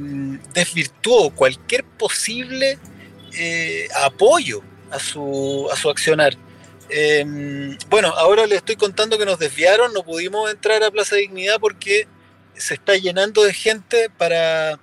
desvirtuó 0.54 1.30
cualquier 1.30 1.84
posible 1.84 2.78
eh, 3.36 3.88
apoyo 4.02 4.62
a 4.90 4.98
su, 4.98 5.68
a 5.72 5.76
su 5.76 5.90
accionar. 5.90 6.36
Eh, 6.90 7.76
bueno, 7.88 8.08
ahora 8.08 8.46
le 8.46 8.56
estoy 8.56 8.76
contando 8.76 9.18
que 9.18 9.24
nos 9.24 9.38
desviaron, 9.38 9.92
no 9.92 10.02
pudimos 10.02 10.50
entrar 10.50 10.82
a 10.82 10.90
Plaza 10.90 11.16
Dignidad 11.16 11.58
porque 11.60 12.06
se 12.54 12.74
está 12.74 12.96
llenando 12.96 13.42
de 13.42 13.52
gente 13.52 14.10
para, 14.10 14.78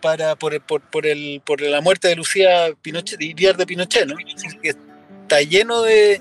para 0.00 0.36
por, 0.36 0.60
por, 0.60 0.80
por, 0.82 1.06
el, 1.06 1.42
por 1.44 1.60
la 1.60 1.80
muerte 1.80 2.08
de 2.08 2.16
Lucía 2.16 2.72
Pinochet, 2.82 3.20
Iriar 3.20 3.56
de 3.56 3.66
Pinochet, 3.66 4.06
¿no? 4.06 4.16
Está 4.62 5.40
lleno 5.40 5.82
de, 5.82 6.20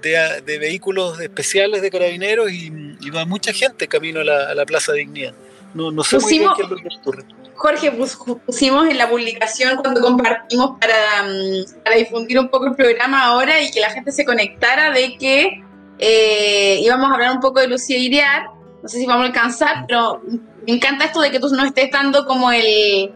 de, 0.00 0.42
de 0.44 0.58
vehículos 0.58 1.20
especiales 1.20 1.82
de 1.82 1.90
carabineros 1.90 2.50
y, 2.50 2.72
y, 3.00 3.10
va 3.10 3.24
mucha 3.24 3.52
gente 3.52 3.88
camino 3.88 4.20
a 4.20 4.24
la, 4.24 4.50
a 4.50 4.54
la 4.54 4.64
Plaza 4.64 4.92
Dignidad. 4.92 5.34
No, 5.74 5.90
no 5.90 6.04
sé 6.04 6.16
Pusimos, 6.16 6.30
muy 6.30 6.38
bien 6.38 6.50
qué 6.56 6.62
es 6.62 6.82
lo 6.82 6.88
que 6.88 6.96
ocurre. 6.96 7.24
Jorge, 7.56 7.90
pusimos 8.46 8.88
en 8.88 8.98
la 8.98 9.08
publicación 9.08 9.76
cuando 9.76 10.00
compartimos 10.00 10.78
para, 10.78 11.22
mm, 11.24 11.82
para, 11.82 11.96
difundir 11.96 12.38
un 12.38 12.48
poco 12.48 12.66
el 12.66 12.74
programa 12.74 13.24
ahora 13.24 13.60
y 13.60 13.70
que 13.70 13.80
la 13.80 13.90
gente 13.90 14.12
se 14.12 14.24
conectara 14.24 14.90
de 14.90 15.16
que 15.16 15.64
eh, 15.98 16.80
íbamos 16.82 17.10
a 17.10 17.14
hablar 17.14 17.32
un 17.32 17.40
poco 17.40 17.60
de 17.60 17.68
Lucía 17.68 17.96
Iriar. 17.96 18.50
No 18.82 18.88
sé 18.88 18.98
si 18.98 19.06
vamos 19.06 19.24
a 19.24 19.26
alcanzar, 19.26 19.84
pero 19.88 20.20
me 20.66 20.74
encanta 20.74 21.06
esto 21.06 21.20
de 21.20 21.30
que 21.30 21.40
tú 21.40 21.48
nos 21.48 21.66
estés 21.66 21.90
dando 21.90 22.26
como 22.26 22.52
el, 22.52 23.12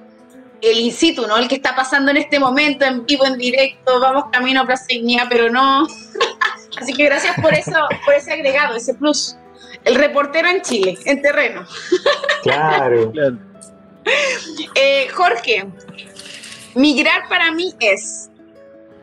el 0.63 0.79
in 0.79 0.93
situ, 0.93 1.27
¿no? 1.27 1.37
El 1.37 1.47
que 1.47 1.57
está 1.57 1.77
pasando 1.77 2.11
en 2.11 2.17
este 2.17 2.39
momento, 2.39 2.85
en 2.85 3.05
vivo, 3.05 3.27
en 3.27 3.37
directo, 3.37 4.01
vamos 4.01 4.25
camino 4.33 4.63
a 4.63 4.67
Plaza 4.67 4.87
Dignidad, 4.89 5.27
pero 5.29 5.51
no. 5.51 5.87
Así 6.81 6.95
que 6.95 7.05
gracias 7.05 7.39
por 7.41 7.53
eso, 7.53 7.77
por 8.05 8.15
ese 8.15 8.33
agregado, 8.33 8.77
ese 8.77 8.95
plus. 8.95 9.37
El 9.85 9.95
reportero 9.97 10.49
en 10.49 10.63
Chile, 10.63 10.99
en 11.05 11.23
terreno. 11.23 11.67
Claro. 12.43 13.13
claro. 13.13 13.50
Eh, 14.75 15.09
Jorge, 15.09 15.67
migrar 16.75 17.29
para 17.29 17.53
mí 17.53 17.75
es... 17.81 18.31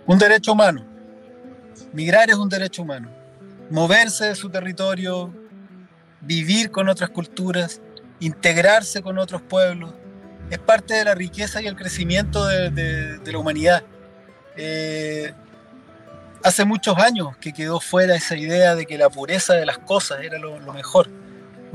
Un 0.05 0.17
derecho 0.17 0.53
humano. 0.53 0.85
Migrar 1.93 2.29
es 2.29 2.35
un 2.35 2.49
derecho 2.49 2.81
humano. 2.81 3.09
Moverse 3.69 4.25
de 4.25 4.35
su 4.35 4.49
territorio, 4.49 5.33
vivir 6.21 6.71
con 6.71 6.87
otras 6.89 7.09
culturas, 7.09 7.81
integrarse 8.19 9.01
con 9.01 9.17
otros 9.17 9.41
pueblos, 9.41 9.93
es 10.49 10.59
parte 10.59 10.93
de 10.93 11.05
la 11.05 11.15
riqueza 11.15 11.61
y 11.61 11.67
el 11.67 11.75
crecimiento 11.75 12.45
de, 12.45 13.19
la 13.25 13.37
humanidad. 13.37 13.83
Eh, 14.55 15.33
hace 16.43 16.63
muchos 16.63 16.97
años 16.97 17.35
que 17.37 17.51
quedó 17.51 17.79
fuera 17.79 18.15
esa 18.15 18.37
idea 18.37 18.75
de 18.75 18.85
que 18.85 18.97
la 18.97 19.09
pureza 19.09 19.53
de 19.53 19.65
las 19.65 19.77
cosas 19.79 20.21
era 20.23 20.39
lo 20.39 20.73
mejor. 20.73 21.09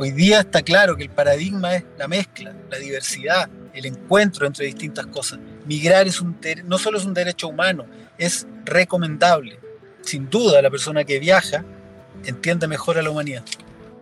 Hoy 0.03 0.11
día 0.11 0.41
está 0.41 0.63
claro 0.63 0.97
que 0.97 1.05
el 1.05 1.11
paradigma 1.11 1.77
es 1.77 1.85
la 1.97 2.09
mezcla, 2.09 2.53
la 2.69 2.79
diversidad, 2.79 3.49
el 3.73 3.87
encuentro 3.87 4.49
entre 4.49 4.67
distintas 4.67 5.07
cosas. 5.07 5.39
Migrar 5.65 6.09
es 6.09 6.21
un 6.21 6.37
no 6.65 6.77
solo 6.77 6.99
es 6.99 7.05
un 7.05 7.15
derecho 7.15 7.47
humano, 7.47 7.85
es 8.19 8.45
recomendable. 8.65 9.61
Sin 10.01 10.29
duda, 10.29 10.61
la 10.61 10.71
persona 10.71 11.05
que 11.05 11.21
viaja 11.21 11.65
entiende 12.25 12.67
mejor 12.67 12.99
a 12.99 13.03
la 13.03 13.11
humanidad. 13.11 13.45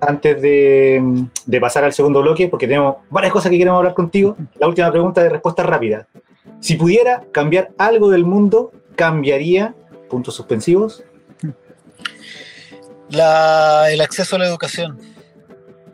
Antes 0.01 0.41
de, 0.41 1.27
de 1.45 1.61
pasar 1.61 1.85
al 1.85 1.93
segundo 1.93 2.23
bloque, 2.23 2.49
porque 2.49 2.67
tenemos 2.67 2.97
varias 3.11 3.35
cosas 3.35 3.51
que 3.51 3.59
queremos 3.59 3.77
hablar 3.77 3.93
contigo, 3.93 4.39
la 4.59 4.69
última 4.69 4.91
pregunta 4.91 5.23
de 5.23 5.29
respuesta 5.29 5.65
rápida. 5.65 6.09
Si 6.61 6.77
pudiera 6.77 7.25
cambiar 7.31 7.73
algo 7.77 8.09
del 8.09 8.25
mundo, 8.25 8.73
¿cambiaría? 8.97 9.75
Puntos 10.09 10.35
suspensivos. 10.35 11.05
La, 13.11 13.91
el 13.91 14.01
acceso 14.01 14.37
a 14.37 14.39
la 14.39 14.47
educación 14.47 15.10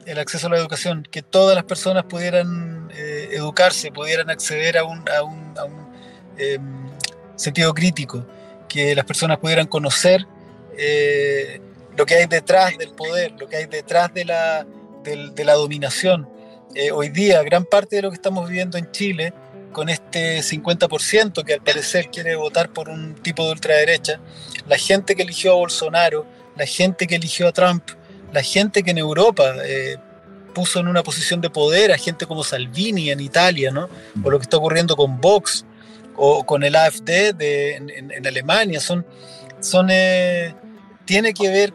el 0.06 0.18
acceso 0.18 0.46
a 0.46 0.50
la 0.50 0.56
educación, 0.56 1.06
que 1.10 1.20
todas 1.20 1.54
las 1.54 1.64
personas 1.64 2.04
pudieran 2.04 2.88
eh, 2.94 3.30
educarse, 3.32 3.90
pudieran 3.90 4.30
acceder 4.30 4.78
a 4.78 4.84
un, 4.84 5.04
a 5.08 5.22
un, 5.22 5.54
eh, 6.38 6.58
sentido 7.34 7.74
crítico, 7.74 8.24
que 8.68 8.94
las 8.94 9.04
personas 9.04 9.38
pudieran 9.38 9.66
conocer 9.66 10.24
eh, 10.78 11.60
lo 11.96 12.06
que 12.06 12.14
hay 12.14 12.26
detrás 12.26 12.78
del 12.78 12.92
poder, 12.92 13.32
lo 13.38 13.48
que 13.48 13.56
hay 13.56 13.66
detrás 13.66 14.14
de 14.14 14.24
la, 14.24 14.66
de, 15.02 15.30
de 15.34 15.44
la 15.44 15.54
dominación. 15.54 16.28
Eh, 16.74 16.90
hoy 16.92 17.08
día, 17.08 17.42
gran 17.42 17.64
parte 17.64 17.96
de 17.96 18.02
lo 18.02 18.10
que 18.10 18.16
estamos 18.16 18.48
viviendo 18.48 18.78
en 18.78 18.90
Chile, 18.92 19.32
con 19.72 19.88
este 19.88 20.40
50% 20.40 21.44
que 21.44 21.54
al 21.54 21.62
parecer 21.62 22.10
quiere 22.10 22.36
votar 22.36 22.70
por 22.70 22.88
un 22.88 23.14
tipo 23.14 23.44
de 23.44 23.52
ultraderecha, 23.52 24.20
la 24.68 24.78
gente 24.78 25.14
que 25.14 25.22
eligió 25.22 25.52
a 25.52 25.56
Bolsonaro, 25.56 26.26
la 26.56 26.66
gente 26.66 27.06
que 27.06 27.16
eligió 27.16 27.48
a 27.48 27.52
Trump, 27.52 27.82
la 28.36 28.42
gente 28.42 28.82
que 28.82 28.90
en 28.90 28.98
Europa 28.98 29.54
eh, 29.64 29.96
puso 30.54 30.78
en 30.78 30.88
una 30.88 31.02
posición 31.02 31.40
de 31.40 31.48
poder 31.48 31.90
a 31.90 31.96
gente 31.96 32.26
como 32.26 32.44
Salvini 32.44 33.10
en 33.10 33.18
Italia, 33.20 33.70
¿no? 33.70 33.88
O 34.22 34.28
lo 34.30 34.38
que 34.38 34.42
está 34.42 34.58
ocurriendo 34.58 34.94
con 34.94 35.22
Vox 35.22 35.64
o 36.16 36.44
con 36.44 36.62
el 36.62 36.76
AfD 36.76 37.34
de, 37.34 37.76
en, 37.76 38.10
en, 38.10 38.26
Alemania, 38.26 38.78
son, 38.78 39.06
son 39.60 39.88
eh, 39.90 40.54
tiene 41.06 41.32
que 41.32 41.48
ver, 41.48 41.72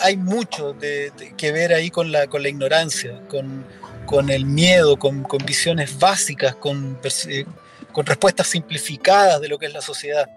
hay 0.00 0.16
mucho 0.16 0.72
de, 0.72 1.12
de, 1.12 1.36
que 1.36 1.52
ver 1.52 1.72
ahí 1.72 1.88
con 1.88 2.10
la, 2.10 2.26
con 2.26 2.42
la 2.42 2.48
ignorancia, 2.48 3.20
con, 3.28 3.64
con 4.04 4.28
el 4.28 4.44
miedo, 4.44 4.98
con, 4.98 5.22
con 5.22 5.38
visiones 5.46 6.00
básicas, 6.00 6.56
con, 6.56 6.98
eh, 7.28 7.44
con 7.92 8.06
respuestas 8.06 8.48
simplificadas 8.48 9.40
de 9.40 9.46
lo 9.46 9.56
que 9.56 9.66
es 9.66 9.72
la 9.72 9.82
sociedad. 9.82 10.28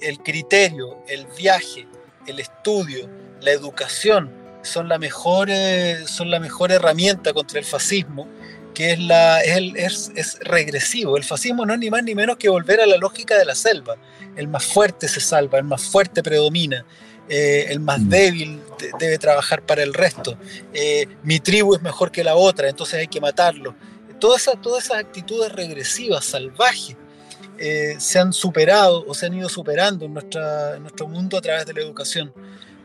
El 0.00 0.18
criterio, 0.18 0.98
el 1.06 1.28
viaje, 1.38 1.86
el 2.26 2.40
estudio, 2.40 3.08
la 3.40 3.52
educación, 3.52 4.45
son 4.66 4.88
la 4.88 4.98
mejor, 4.98 5.48
eh, 5.50 6.04
son 6.06 6.30
la 6.30 6.40
mejor 6.40 6.72
herramienta 6.72 7.32
contra 7.32 7.58
el 7.58 7.64
fascismo, 7.64 8.28
que 8.74 8.92
es, 8.92 8.98
la, 8.98 9.40
es, 9.40 9.56
el, 9.56 9.76
es, 9.76 10.12
es, 10.14 10.38
regresivo. 10.40 11.16
El 11.16 11.24
fascismo 11.24 11.64
no 11.64 11.72
es 11.72 11.78
ni 11.78 11.90
más 11.90 12.02
ni 12.04 12.14
menos 12.14 12.36
que 12.36 12.48
volver 12.48 12.80
a 12.80 12.86
la 12.86 12.96
lógica 12.96 13.38
de 13.38 13.44
la 13.44 13.54
selva. 13.54 13.96
El 14.36 14.48
más 14.48 14.64
fuerte 14.66 15.08
se 15.08 15.20
salva, 15.20 15.58
el 15.58 15.64
más 15.64 15.82
fuerte 15.82 16.22
predomina, 16.22 16.84
eh, 17.28 17.66
el 17.70 17.80
más 17.80 18.08
débil 18.08 18.60
de, 18.78 18.90
debe 18.98 19.18
trabajar 19.18 19.62
para 19.62 19.82
el 19.82 19.94
resto. 19.94 20.36
Eh, 20.72 21.06
mi 21.22 21.40
tribu 21.40 21.74
es 21.74 21.82
mejor 21.82 22.12
que 22.12 22.22
la 22.22 22.36
otra, 22.36 22.68
entonces 22.68 23.00
hay 23.00 23.08
que 23.08 23.20
matarlo. 23.20 23.74
Todas 24.20 24.42
esas, 24.42 24.60
todas 24.60 24.84
esas 24.84 24.98
actitudes 24.98 25.52
regresivas, 25.52 26.24
salvajes, 26.24 26.96
eh, 27.58 27.96
se 27.98 28.18
han 28.18 28.32
superado 28.32 29.04
o 29.06 29.14
se 29.14 29.26
han 29.26 29.34
ido 29.34 29.48
superando 29.48 30.04
en, 30.04 30.12
nuestra, 30.12 30.76
en 30.76 30.82
nuestro 30.82 31.08
mundo 31.08 31.38
a 31.38 31.40
través 31.40 31.66
de 31.66 31.72
la 31.72 31.80
educación. 31.80 32.32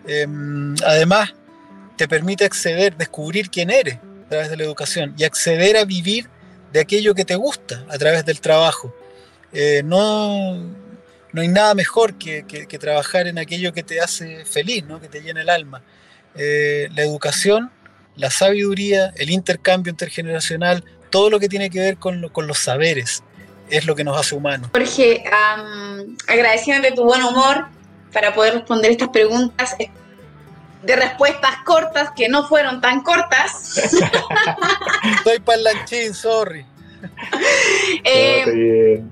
Em, 0.08 0.76
además, 0.86 1.34
te 2.02 2.08
permite 2.08 2.46
acceder, 2.46 2.98
descubrir 2.98 3.52
quién 3.52 3.70
eres 3.70 3.98
a 4.26 4.28
través 4.28 4.50
de 4.50 4.58
la 4.58 4.64
educación 4.64 5.14
y 5.20 5.24
acceder 5.24 5.78
a 5.78 5.86
vivir 5.86 6.28
de 6.74 6.80
aquello 6.80 7.14
que 7.14 7.26
te 7.26 7.36
gusta 7.36 7.86
a 7.90 7.98
través 8.00 8.26
del 8.26 8.42
trabajo. 8.42 8.92
Eh, 9.54 9.84
no, 9.86 10.56
no 11.32 11.42
hay 11.42 11.48
nada 11.48 11.76
mejor 11.76 12.16
que, 12.16 12.42
trabajar 12.80 13.28
en 13.28 13.38
aquello 13.38 13.72
que 13.72 13.84
te 13.84 14.02
hace 14.02 14.46
feliz, 14.46 14.84
¿no? 14.84 15.00
que 15.00 15.10
te 15.10 15.22
llena 15.22 15.44
el 15.44 15.50
alma. 15.50 15.84
Eh, 16.34 16.90
la 16.96 17.04
educación, 17.04 17.70
la 18.16 18.32
sabiduría, 18.32 19.14
el 19.18 19.30
intercambio 19.30 19.92
intergeneracional, 19.92 20.84
todo 21.12 21.30
lo 21.30 21.40
que 21.40 21.50
tiene 21.50 21.70
que 21.70 21.82
ver 21.82 21.98
con, 21.98 22.30
con 22.30 22.48
los 22.48 22.58
saberes 22.58 23.22
es 23.70 23.86
lo 23.86 23.94
que 23.94 24.04
nos 24.04 24.18
hace 24.18 24.34
humanos. 24.34 24.72
Jorge, 24.74 25.24
um, 25.28 26.18
agradeciéndote 26.28 26.96
tu 26.96 27.04
buen 27.04 27.22
humor 27.22 27.68
para 28.12 28.34
poder 28.34 28.56
responder 28.56 28.90
estas 28.90 29.10
preguntas 29.10 29.76
de 30.84 30.96
respuestas 30.96 31.58
cortas 31.64 32.12
que 32.16 32.28
no 32.30 32.48
fueron 32.48 32.82
tan 32.82 33.02
cortas. 33.02 33.80
Soy 35.24 35.40
parlanchín, 35.40 36.14
sorry. 36.14 36.66
Eh, 38.04 39.04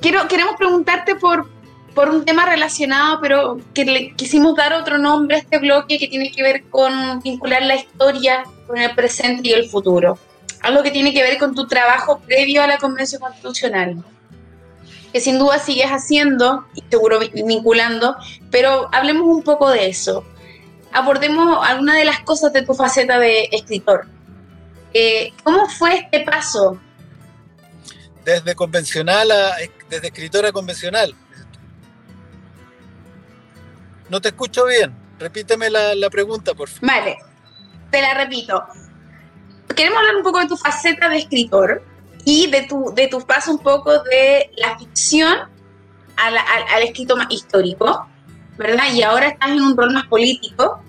quiero, 0.00 0.26
queremos 0.28 0.56
preguntarte 0.56 1.14
por, 1.14 1.48
por 1.94 2.08
un 2.10 2.24
tema 2.24 2.46
relacionado, 2.46 3.20
pero 3.20 3.58
que 3.74 3.84
le 3.84 4.14
quisimos 4.14 4.56
dar 4.56 4.72
otro 4.72 4.98
nombre 4.98 5.36
a 5.36 5.38
este 5.40 5.58
bloque 5.58 5.98
que 5.98 6.08
tiene 6.08 6.30
que 6.30 6.42
ver 6.42 6.64
con 6.64 7.20
vincular 7.20 7.62
la 7.62 7.76
historia 7.76 8.44
con 8.66 8.78
el 8.78 8.94
presente 8.94 9.48
y 9.48 9.52
el 9.52 9.68
futuro. 9.68 10.18
Algo 10.62 10.82
que 10.82 10.90
tiene 10.90 11.12
que 11.12 11.22
ver 11.22 11.38
con 11.38 11.54
tu 11.54 11.66
trabajo 11.66 12.20
previo 12.20 12.62
a 12.62 12.66
la 12.66 12.78
Convención 12.78 13.20
Constitucional 13.20 14.02
que 15.12 15.20
sin 15.20 15.38
duda 15.38 15.58
sigues 15.58 15.86
haciendo 15.86 16.66
y 16.74 16.82
seguro 16.90 17.18
vinculando, 17.32 18.16
pero 18.50 18.88
hablemos 18.92 19.26
un 19.26 19.42
poco 19.42 19.70
de 19.70 19.88
eso. 19.88 20.24
Abordemos 20.92 21.66
alguna 21.66 21.96
de 21.96 22.04
las 22.04 22.20
cosas 22.20 22.52
de 22.52 22.62
tu 22.62 22.74
faceta 22.74 23.18
de 23.18 23.48
escritor. 23.52 24.06
Eh, 24.94 25.32
¿Cómo 25.44 25.68
fue 25.68 25.96
este 25.96 26.20
paso 26.20 26.78
desde 28.28 28.54
convencional 28.54 29.30
a 29.30 29.56
desde 29.88 30.08
escritora 30.08 30.52
convencional. 30.52 31.14
No 34.10 34.20
te 34.20 34.28
escucho 34.28 34.66
bien. 34.66 34.94
Repíteme 35.18 35.70
la, 35.70 36.10
pregunta, 36.10 36.54
por 36.54 36.68
favor. 36.68 36.86
Vale, 36.86 37.16
te 37.90 38.02
la 38.02 38.14
repito. 38.14 38.64
Queremos 39.74 39.98
hablar 39.98 40.16
un 40.16 40.22
poco 40.22 40.40
de 40.40 40.46
tu 40.46 40.56
faceta 40.56 41.08
de 41.08 41.18
escritor 41.18 41.82
y 42.24 42.50
de 42.50 42.62
tu, 42.62 42.92
de 42.94 43.08
tu 43.08 43.20
paso 43.26 43.52
un 43.52 43.58
poco 43.58 44.02
de 44.02 44.50
la 44.56 44.78
ficción 44.78 45.38
al, 46.16 46.82
escrito 46.82 47.16
más 47.16 47.28
histórico, 47.30 48.06
¿verdad? 48.58 48.92
Y 48.92 49.02
ahora 49.02 49.28
estás 49.28 49.50
en 49.50 49.62
un 49.62 49.76
rol 49.76 49.92
más 49.92 50.06
político. 50.06 50.82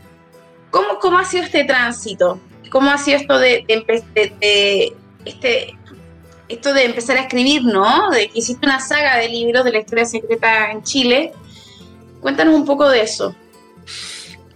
¿Cómo, 0.72 0.99
cómo 0.99 1.20
ha 1.20 1.26
sido 1.26 1.43
este 1.43 1.63
tránsito? 1.63 2.39
¿Cómo 2.70 2.91
ha 2.91 2.97
sido 2.97 3.17
esto 3.17 3.39
de, 3.39 3.65
este, 5.26 5.78
esto 6.47 6.74
de 6.74 6.86
empezar 6.86 7.17
a 7.17 7.22
escribir, 7.22 7.63
¿no? 7.63 8.09
De 8.11 8.30
que 8.30 8.39
hiciste 8.39 8.65
una 8.65 8.80
saga 8.80 9.17
de 9.17 9.30
libros 9.30 9.63
de 9.63 9.72
la 9.72 9.80
historia 9.80 10.05
secreta 10.05 10.72
en 10.72 10.84
Chile. 10.84 11.34
Cuéntanos 12.22 12.55
un 12.55 12.65
poco 12.65 12.89
de 12.89 13.01
eso. 13.01 13.36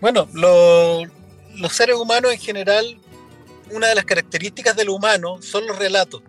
Bueno, 0.02 0.28
los 0.34 1.72
seres 1.72 1.96
humanos 1.96 2.34
en 2.34 2.40
general, 2.40 3.00
una 3.72 3.88
de 3.88 3.96
las 3.96 4.06
características 4.06 4.76
del 4.76 4.90
humano 4.90 5.42
son 5.42 5.66
los 5.66 5.80
relatos. 5.80 6.22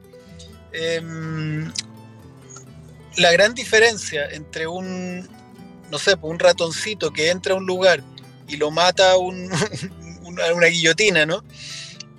Em, 0.73 1.73
la 3.17 3.33
gran 3.33 3.55
diferencia 3.55 4.27
entre 4.31 4.67
un, 4.67 5.29
no 5.95 6.01
sé, 6.01 6.17
un 6.23 6.41
ratoncito 6.41 7.13
que 7.13 7.31
entra 7.31 7.55
a 7.55 7.57
un 7.57 7.67
lugar 7.67 8.03
y 8.49 8.57
lo 8.57 8.73
mata 8.73 9.17
un, 9.17 9.49
una, 10.25 10.67
guillotina, 10.67 11.25
¿no? 11.25 11.45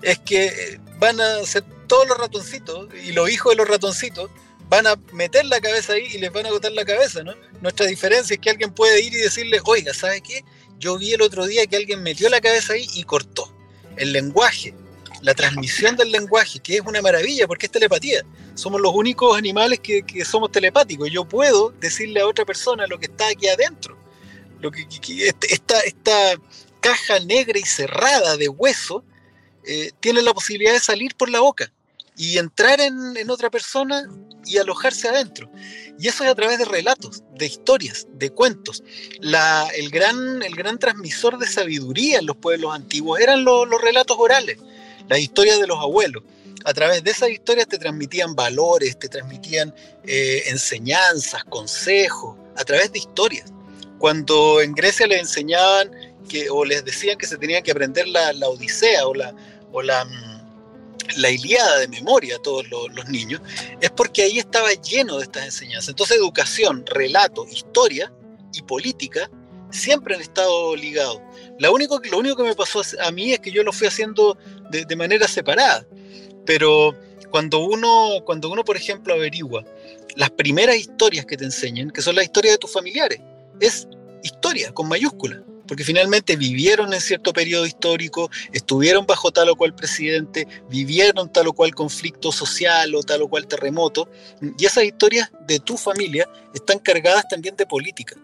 Es 0.02 0.18
que 0.20 0.80
van 0.98 1.20
a 1.20 1.44
ser 1.44 1.66
todos 1.86 2.08
los 2.08 2.18
ratoncitos 2.18 2.88
y 3.04 3.12
los 3.12 3.30
hijos 3.30 3.52
de 3.52 3.58
los 3.58 3.68
ratoncitos 3.68 4.32
van 4.70 4.88
a 4.88 4.96
meter 5.12 5.44
la 5.44 5.60
cabeza 5.60 5.92
ahí 5.92 6.06
y 6.06 6.20
les 6.20 6.32
van 6.32 6.46
a 6.46 6.50
agotar 6.50 6.72
la 6.72 6.86
cabeza, 6.86 7.22
¿no? 7.22 7.34
Nuestra 7.60 7.86
diferencia 7.86 8.36
es 8.36 8.40
que 8.40 8.50
alguien 8.50 8.72
puede 8.72 9.02
ir 9.02 9.14
y 9.14 9.18
decirle, 9.18 9.60
oiga, 9.66 9.94
¿sabe 9.94 10.22
qué? 10.22 10.46
Yo 10.80 10.98
vi 10.98 11.12
el 11.12 11.22
otro 11.22 11.46
día 11.46 11.68
que 11.68 11.76
alguien 11.76 12.02
metió 12.02 12.30
la 12.30 12.40
cabeza 12.40 12.74
ahí 12.74 12.88
y 12.94 13.04
cortó. 13.04 13.54
El 13.98 14.14
lenguaje, 14.14 14.74
la 15.26 15.34
transmisión 15.34 15.96
del 15.96 16.12
lenguaje, 16.12 16.60
que 16.60 16.76
es 16.76 16.82
una 16.86 17.02
maravilla 17.02 17.48
porque 17.48 17.66
es 17.66 17.72
telepatía. 17.72 18.24
Somos 18.54 18.80
los 18.80 18.94
únicos 18.94 19.36
animales 19.36 19.80
que, 19.80 20.04
somos 20.24 20.52
telepáticos. 20.52 21.10
Yo 21.10 21.26
puedo 21.26 21.72
decirle 21.80 22.22
a 22.22 22.28
otra 22.28 22.46
persona 22.46 22.86
lo 22.86 23.00
que 23.00 23.08
está 23.08 23.28
aquí 23.28 23.48
adentro. 23.48 23.98
Lo 24.62 24.70
que, 24.70 24.84
este, 24.84 25.52
esta, 25.52 25.80
esta 25.80 26.36
caja 26.80 27.20
negra 27.22 27.58
y 27.58 27.64
cerrada 27.64 28.38
de 28.38 28.50
hueso 28.50 29.04
eh, 29.64 29.92
tiene 30.00 30.22
la 30.22 30.32
posibilidad 30.32 30.74
de 30.74 30.80
salir 30.80 31.16
por 31.16 31.32
la 31.32 31.40
boca 31.40 31.72
y 32.16 32.38
entrar 32.38 32.80
en, 32.80 33.28
otra 33.32 33.50
persona 33.50 34.08
y 34.46 34.60
alojarse 34.60 35.10
adentro. 35.10 35.50
Y 35.98 36.08
eso 36.08 36.24
es 36.24 36.30
a 36.30 36.36
través 36.36 36.60
de 36.60 36.66
relatos, 36.66 37.24
de 37.34 37.48
historias, 37.48 38.06
de 38.14 38.30
cuentos. 38.30 38.84
el, 39.22 39.90
gran, 39.90 40.44
el 40.44 40.56
gran 40.56 40.78
transmisor 40.78 41.40
de 41.40 41.48
sabiduría 41.48 42.20
en 42.20 42.28
los 42.28 42.38
pueblos 42.38 42.76
antiguos 42.76 43.20
eran 43.20 43.44
los 43.44 43.82
relatos 43.82 44.18
orales, 44.20 44.60
las 45.08 45.20
historias 45.20 45.60
de 45.60 45.68
los 45.68 45.80
abuelos. 45.80 46.24
A 46.64 46.74
través 46.74 47.04
de 47.04 47.12
esas 47.12 47.30
historias 47.30 47.68
te 47.68 47.78
transmitían 47.78 48.36
valores, 48.36 48.98
te 48.98 49.08
transmitían 49.08 49.74
eh, 50.04 50.44
enseñanzas, 50.48 51.44
consejos, 51.44 52.38
a 52.56 52.64
través 52.64 52.92
de 52.92 53.00
historias. 53.00 53.52
Cuando 54.00 54.62
en 54.62 54.74
Grecia 54.74 55.08
les 55.08 55.22
enseñaban 55.22 55.92
que, 56.28 56.50
o 56.50 56.66
les 56.66 56.84
decían 56.84 57.18
que 57.18 57.28
se 57.28 57.38
tenían 57.38 57.62
que 57.64 57.72
aprender 57.72 58.08
la, 58.08 58.34
la 58.34 58.50
Odisea 58.50 59.08
o 59.08 59.14
la, 59.14 59.36
o 59.72 59.82
la, 59.82 60.06
mm, 60.06 60.36
la 61.18 61.30
Iliada 61.30 61.80
de 61.80 61.88
memoria 61.88 62.38
a 62.38 62.42
todos 62.42 62.66
los, 62.70 63.10
niños, 63.10 63.42
es 63.80 63.92
porque 63.92 64.24
ahí 64.24 64.40
estaba 64.40 64.72
lleno 64.74 65.18
de 65.18 65.24
estas 65.24 65.46
enseñanzas. 65.46 65.90
Entonces 65.90 66.18
educación, 66.18 66.84
relato, 66.88 67.46
historia 67.48 68.12
y 68.54 68.62
política 68.64 69.30
siempre 69.72 70.16
han 70.16 70.22
estado 70.22 70.76
ligados. 70.76 71.22
Lo 71.60 71.74
único, 71.74 72.00
lo 72.12 72.18
único 72.18 72.38
que 72.38 72.44
me 72.44 72.56
pasó 72.56 72.82
a 73.02 73.12
mí 73.12 73.34
es 73.34 73.40
que 73.40 73.52
yo 73.52 73.64
lo 73.64 73.72
fui 73.72 73.88
haciendo 73.88 74.38
de, 74.70 74.96
manera 74.96 75.28
separada. 75.28 75.86
Pero 76.46 76.96
cuando 77.32 77.66
uno, 77.66 78.24
cuando 78.26 78.50
uno, 78.50 78.64
por 78.64 78.78
ejemplo, 78.78 79.14
averigua 79.14 79.66
las 80.16 80.30
primeras 80.32 80.78
historias 80.78 81.26
que 81.26 81.38
te 81.38 81.44
enseñan, 81.44 81.92
que 81.92 82.02
son 82.02 82.16
las 82.16 82.26
historias 82.26 82.54
de 82.54 82.58
tus 82.60 82.72
familiares, 82.72 83.20
es 83.60 83.88
historia 84.24 84.72
con 84.72 84.88
mayúsculas 84.88 85.40
porque 85.68 85.84
finalmente 85.84 86.36
vivieron 86.36 86.94
en 86.94 87.02
cierto 87.02 87.34
periodo 87.34 87.66
histórico, 87.66 88.30
estuvieron 88.54 89.06
bajo 89.06 89.32
tal 89.32 89.50
o 89.50 89.56
cual 89.56 89.76
presidente, 89.76 90.48
vivieron 90.70 91.32
tal 91.32 91.48
o 91.48 91.54
cual 91.54 91.74
conflicto 91.74 92.32
social 92.32 92.94
o 92.96 93.04
tal 93.04 93.24
o 93.24 93.28
cual 93.28 93.48
terremoto, 93.48 94.10
y 94.58 94.66
esas 94.66 94.84
historias 94.84 95.32
de 95.48 95.60
tu 95.60 95.78
familia 95.78 96.30
están 96.54 96.80
cargadas 96.80 97.28
también 97.30 97.56
de 97.56 97.66
política. 97.66 98.16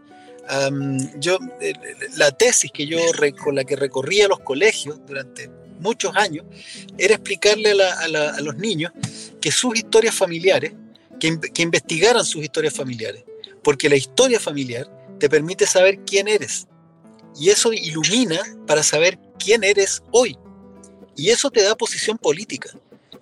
yo, 1.17 1.39
eh, 1.61 1.73
la 2.17 2.31
tesis 2.31 2.71
que 2.71 2.85
yo 2.85 2.97
con 3.43 3.55
la 3.55 3.63
que 3.63 3.75
recorría 3.75 4.27
los 4.27 4.39
colegios 4.39 4.99
durante 5.05 5.49
muchos 5.81 6.15
años 6.15 6.45
era 6.97 7.15
explicarle 7.15 7.71
a, 7.71 8.41
los 8.41 8.55
niños 8.55 8.91
que 9.41 9.51
sus 9.51 9.75
historias 9.75 10.15
familiares, 10.15 10.73
que, 11.19 11.61
investigaran 11.61 12.23
sus 12.23 12.43
historias 12.43 12.73
familiares, 12.73 13.23
porque 13.63 13.89
la 13.89 13.95
historia 13.95 14.39
familiar 14.39 14.89
te 15.19 15.29
permite 15.29 15.65
saber 15.67 15.99
quién 16.05 16.27
eres, 16.27 16.67
y 17.39 17.49
eso 17.49 17.71
ilumina 17.73 18.39
para 18.67 18.83
saber 18.83 19.19
quién 19.39 19.63
eres 19.63 20.01
hoy. 20.11 20.37
Y 21.15 21.29
eso 21.29 21.49
te 21.49 21.61
da 21.63 21.75
posición 21.75 22.17
política. 22.17 22.69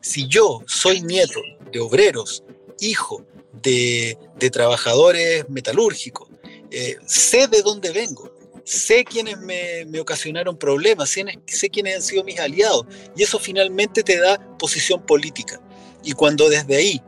Si 0.01 0.27
yo 0.27 0.63
soy 0.67 1.01
nieto 1.01 1.41
de 1.71 1.79
obreros, 1.79 2.43
hijo 2.79 3.25
de, 3.61 4.17
trabajadores 4.51 5.47
metalúrgicos, 5.49 6.29
eh, 6.71 6.97
sé 7.05 7.47
de 7.47 7.61
dónde 7.61 7.91
vengo, 7.91 8.28
sé 8.69 9.03
quiénes 9.03 9.37
me, 9.39 9.99
ocasionaron 9.99 10.57
problemas, 10.57 11.09
sé, 11.09 11.25
sé 11.47 11.69
quiénes 11.69 11.95
han 11.95 12.01
sido 12.01 12.23
mis 12.23 12.39
aliados, 12.39 12.85
y 13.15 13.23
eso 13.23 13.39
finalmente 13.39 14.03
te 14.03 14.19
da 14.19 14.37
posición 14.57 15.01
política. 15.05 15.59
Y 16.03 16.13
cuando 16.13 16.49
desde 16.49 16.75
ahí 16.75 17.01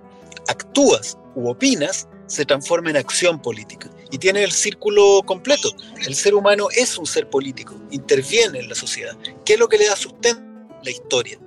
actúas 0.48 1.18
u 1.36 1.50
opinas, 1.50 2.08
se 2.26 2.46
transforma 2.46 2.90
en 2.90 2.98
acción 2.98 3.42
política 3.42 3.90
y 4.10 4.18
tiene 4.18 4.44
el 4.44 4.52
círculo 4.52 5.22
completo. 5.26 5.70
El 6.06 6.16
ser 6.16 6.34
humano 6.34 6.68
es 6.74 6.98
un 6.98 7.06
ser 7.06 7.30
político, 7.30 7.76
interviene 7.92 8.60
en 8.60 8.70
la 8.70 8.76
sociedad. 8.76 9.16
¿Qué 9.46 9.54
es 9.54 9.60
lo 9.60 9.68
que 9.68 9.78
le 9.78 9.88
da 9.88 9.96
sustento? 9.96 10.42
La 10.84 10.92
historia. 10.92 11.38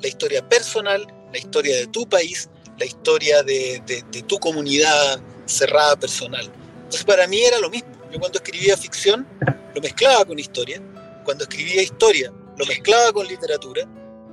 La 0.00 0.08
historia 0.08 0.48
personal, 0.48 1.06
la 1.32 1.38
historia 1.38 1.76
de 1.76 1.88
tu 1.88 2.08
país, 2.08 2.48
la 2.78 2.84
historia 2.84 3.42
de, 3.42 3.82
tu 4.26 4.38
comunidad 4.38 5.20
cerrada 5.46 5.96
personal. 5.96 6.50
Entonces 6.76 7.04
para 7.04 7.26
mí 7.26 7.40
era 7.40 7.58
lo 7.58 7.68
mismo. 7.68 7.91
Yo 8.12 8.20
cuando 8.20 8.38
escribía 8.38 8.76
ficción 8.76 9.26
lo 9.74 9.80
mezclaba 9.80 10.24
con 10.24 10.38
historia, 10.38 10.80
cuando 11.24 11.44
escribía 11.44 11.82
historia 11.82 12.32
lo 12.58 12.66
mezclaba 12.66 13.12
con 13.12 13.26
literatura 13.26 13.88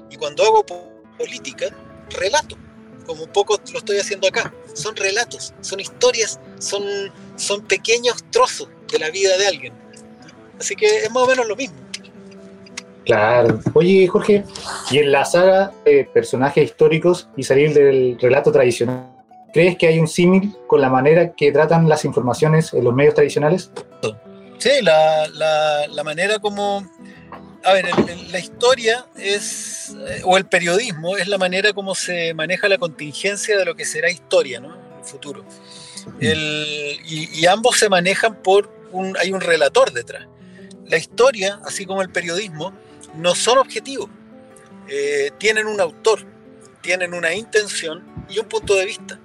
y 0.09 0.17
cuando 0.17 0.43
hago 0.43 0.65
política 1.17 1.67
relato 2.09 2.57
como 3.09 3.23
un 3.23 3.31
poco 3.31 3.59
lo 3.71 3.79
estoy 3.79 3.97
haciendo 3.97 4.27
acá. 4.27 4.53
Son 4.73 4.95
relatos, 4.95 5.53
son 5.61 5.79
historias, 5.79 6.39
son, 6.59 6.83
son 7.37 7.61
pequeños 7.63 8.23
trozos 8.29 8.69
de 8.91 8.99
la 8.99 9.09
vida 9.09 9.35
de 9.35 9.47
alguien. 9.47 9.73
Así 10.59 10.75
que 10.75 10.85
es 10.85 11.11
más 11.11 11.23
o 11.23 11.27
menos 11.27 11.47
lo 11.47 11.55
mismo. 11.55 11.77
Claro. 13.05 13.59
Oye, 13.73 14.07
Jorge, 14.07 14.43
y 14.91 14.99
en 14.99 15.11
la 15.11 15.25
saga 15.25 15.71
de 15.85 16.07
personajes 16.13 16.63
históricos 16.63 17.27
y 17.35 17.41
salir 17.41 17.73
del 17.73 18.19
relato 18.19 18.51
tradicional, 18.51 19.18
¿crees 19.53 19.77
que 19.77 19.87
hay 19.87 19.99
un 19.99 20.07
símil 20.07 20.55
con 20.67 20.81
la 20.81 20.89
manera 20.89 21.33
que 21.33 21.51
tratan 21.51 21.87
las 21.89 22.05
informaciones 22.05 22.73
en 22.73 22.83
los 22.83 22.93
medios 22.93 23.15
tradicionales? 23.15 23.71
Sí, 24.57 24.69
la, 24.81 25.27
la, 25.29 25.87
la 25.87 26.03
manera 26.03 26.39
como... 26.39 26.85
A 27.63 27.73
ver, 27.73 27.85
el- 27.87 28.09
el- 28.09 28.31
la 28.31 28.39
historia 28.39 29.05
es, 29.17 29.95
eh, 30.07 30.21
o 30.23 30.37
el 30.37 30.45
periodismo, 30.45 31.17
es 31.17 31.27
la 31.27 31.37
manera 31.37 31.73
como 31.73 31.93
se 31.95 32.33
maneja 32.33 32.67
la 32.69 32.77
contingencia 32.77 33.57
de 33.57 33.65
lo 33.65 33.75
que 33.75 33.83
será 33.85 34.09
historia, 34.09 34.59
¿no? 34.61 34.75
En 34.75 34.97
el 34.99 35.03
futuro. 35.05 35.45
El- 36.19 36.99
y, 37.05 37.29
y 37.39 37.45
ambos 37.45 37.77
se 37.77 37.89
manejan 37.89 38.35
por 38.41 38.69
un, 38.91 39.15
hay 39.17 39.31
un 39.31 39.41
relator 39.41 39.91
detrás. 39.93 40.25
La 40.87 40.97
historia, 40.97 41.59
así 41.65 41.85
como 41.85 42.01
el 42.01 42.09
periodismo, 42.09 42.73
no 43.15 43.35
son 43.35 43.57
objetivos. 43.57 44.09
Eh, 44.87 45.31
tienen 45.37 45.67
un 45.67 45.79
autor, 45.81 46.25
tienen 46.81 47.13
una 47.13 47.33
intención 47.33 48.03
y 48.29 48.39
un 48.39 48.45
punto 48.47 48.73
de 48.75 48.85
vista. 48.85 49.19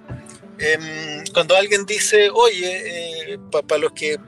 Em, 0.59 1.25
cuando 1.33 1.57
alguien 1.57 1.85
dice, 1.85 2.31
oye, 2.33 3.39
para 3.51 3.79
los 3.79 3.93
que 3.93 4.19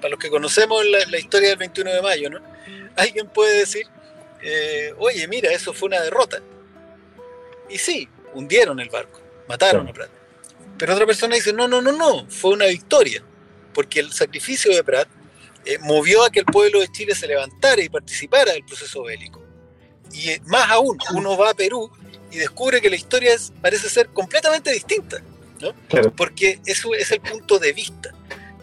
para 0.00 0.10
los 0.10 0.18
que 0.18 0.30
conocemos 0.30 0.84
la, 0.86 1.04
la 1.06 1.18
historia 1.18 1.50
del 1.50 1.58
21 1.58 1.92
de 1.92 2.02
mayo, 2.02 2.30
¿no? 2.30 2.40
Alguien 2.96 3.28
puede 3.28 3.58
decir, 3.58 3.86
eh, 4.42 4.94
oye, 4.98 5.26
mira, 5.28 5.52
eso 5.52 5.72
fue 5.72 5.88
una 5.88 6.00
derrota. 6.00 6.40
Y 7.68 7.78
sí, 7.78 8.08
hundieron 8.34 8.80
el 8.80 8.88
barco, 8.88 9.20
mataron 9.48 9.88
a 9.88 9.92
Pratt. 9.92 10.10
Pero 10.78 10.94
otra 10.94 11.06
persona 11.06 11.34
dice, 11.34 11.52
no, 11.52 11.68
no, 11.68 11.82
no, 11.82 11.92
no, 11.92 12.26
fue 12.28 12.52
una 12.52 12.66
victoria, 12.66 13.22
porque 13.74 14.00
el 14.00 14.12
sacrificio 14.12 14.74
de 14.74 14.82
Pratt 14.82 15.08
eh, 15.64 15.78
movió 15.80 16.24
a 16.24 16.30
que 16.30 16.40
el 16.40 16.46
pueblo 16.46 16.80
de 16.80 16.88
Chile 16.88 17.14
se 17.14 17.26
levantara 17.26 17.82
y 17.82 17.88
participara 17.88 18.52
del 18.52 18.64
proceso 18.64 19.02
bélico. 19.02 19.42
Y 20.12 20.30
eh, 20.30 20.42
más 20.46 20.70
aún, 20.70 20.98
uno 21.14 21.36
va 21.36 21.50
a 21.50 21.54
Perú 21.54 21.90
y 22.30 22.38
descubre 22.38 22.80
que 22.80 22.88
la 22.88 22.96
historia 22.96 23.34
es, 23.34 23.52
parece 23.60 23.88
ser 23.90 24.08
completamente 24.08 24.72
distinta, 24.72 25.22
¿no? 25.60 25.74
Claro. 25.88 26.14
Porque 26.14 26.60
eso 26.66 26.94
es 26.94 27.10
el 27.10 27.20
punto 27.20 27.58
de 27.58 27.72
vista. 27.72 28.12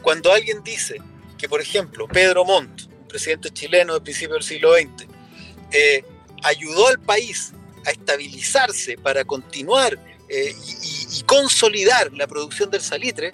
Cuando 0.02 0.32
alguien 0.32 0.64
dice 0.64 1.02
que, 1.38 1.48
por 1.48 1.62
ejemplo, 1.62 2.08
Pedro 2.08 2.46
Montt, 2.46 2.84
presidente 3.08 3.50
chileno 3.50 3.94
del 3.94 4.04
principio 4.04 4.36
del 4.36 4.44
siglo 4.44 4.74
XX, 4.74 5.08
eh, 5.72 6.04
ayudó 6.44 6.88
al 6.88 7.00
país 7.00 7.54
a 7.86 7.92
estabilizarse 7.92 8.98
para 8.98 9.24
continuar 9.24 10.00
eh, 10.30 10.54
y 11.14 11.24
consolidar 11.24 12.12
la 12.14 12.28
producción 12.28 12.70
del 12.70 12.82
salitre, 12.82 13.32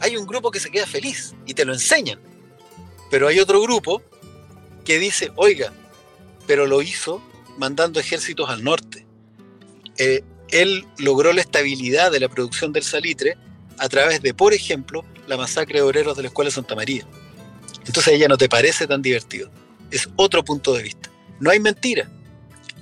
hay 0.00 0.16
un 0.16 0.26
grupo 0.26 0.50
que 0.50 0.60
se 0.60 0.70
queda 0.70 0.86
feliz 0.86 1.34
y 1.46 1.54
te 1.54 1.64
lo 1.64 1.72
enseñan. 1.72 2.20
Pero 3.10 3.28
hay 3.28 3.40
otro 3.40 3.60
grupo 3.60 4.02
que 4.84 4.98
dice, 4.98 5.30
oiga, 5.36 5.72
pero 6.46 6.66
lo 6.66 6.82
hizo 6.82 7.22
mandando 7.58 8.00
ejércitos 8.00 8.48
al 8.48 8.64
norte. 8.64 9.06
Eh, 9.98 10.24
él 10.52 10.86
logró 10.98 11.32
la 11.32 11.40
estabilidad 11.40 12.10
de 12.10 12.20
la 12.20 12.28
producción 12.28 12.72
del 12.72 12.82
salitre 12.82 13.36
a 13.78 13.88
través 13.88 14.20
de, 14.22 14.34
por 14.34 14.52
ejemplo, 14.52 15.04
la 15.26 15.36
masacre 15.36 15.76
de 15.76 15.82
obreros 15.82 16.16
de 16.16 16.22
la 16.22 16.28
Escuela 16.28 16.50
Santa 16.50 16.74
María. 16.74 17.06
Entonces 17.86 18.14
ella 18.14 18.28
no 18.28 18.36
te 18.36 18.48
parece 18.48 18.86
tan 18.86 19.00
divertido. 19.02 19.50
Es 19.90 20.08
otro 20.16 20.44
punto 20.44 20.74
de 20.74 20.82
vista. 20.82 21.10
No 21.40 21.50
hay 21.50 21.60
mentira. 21.60 22.10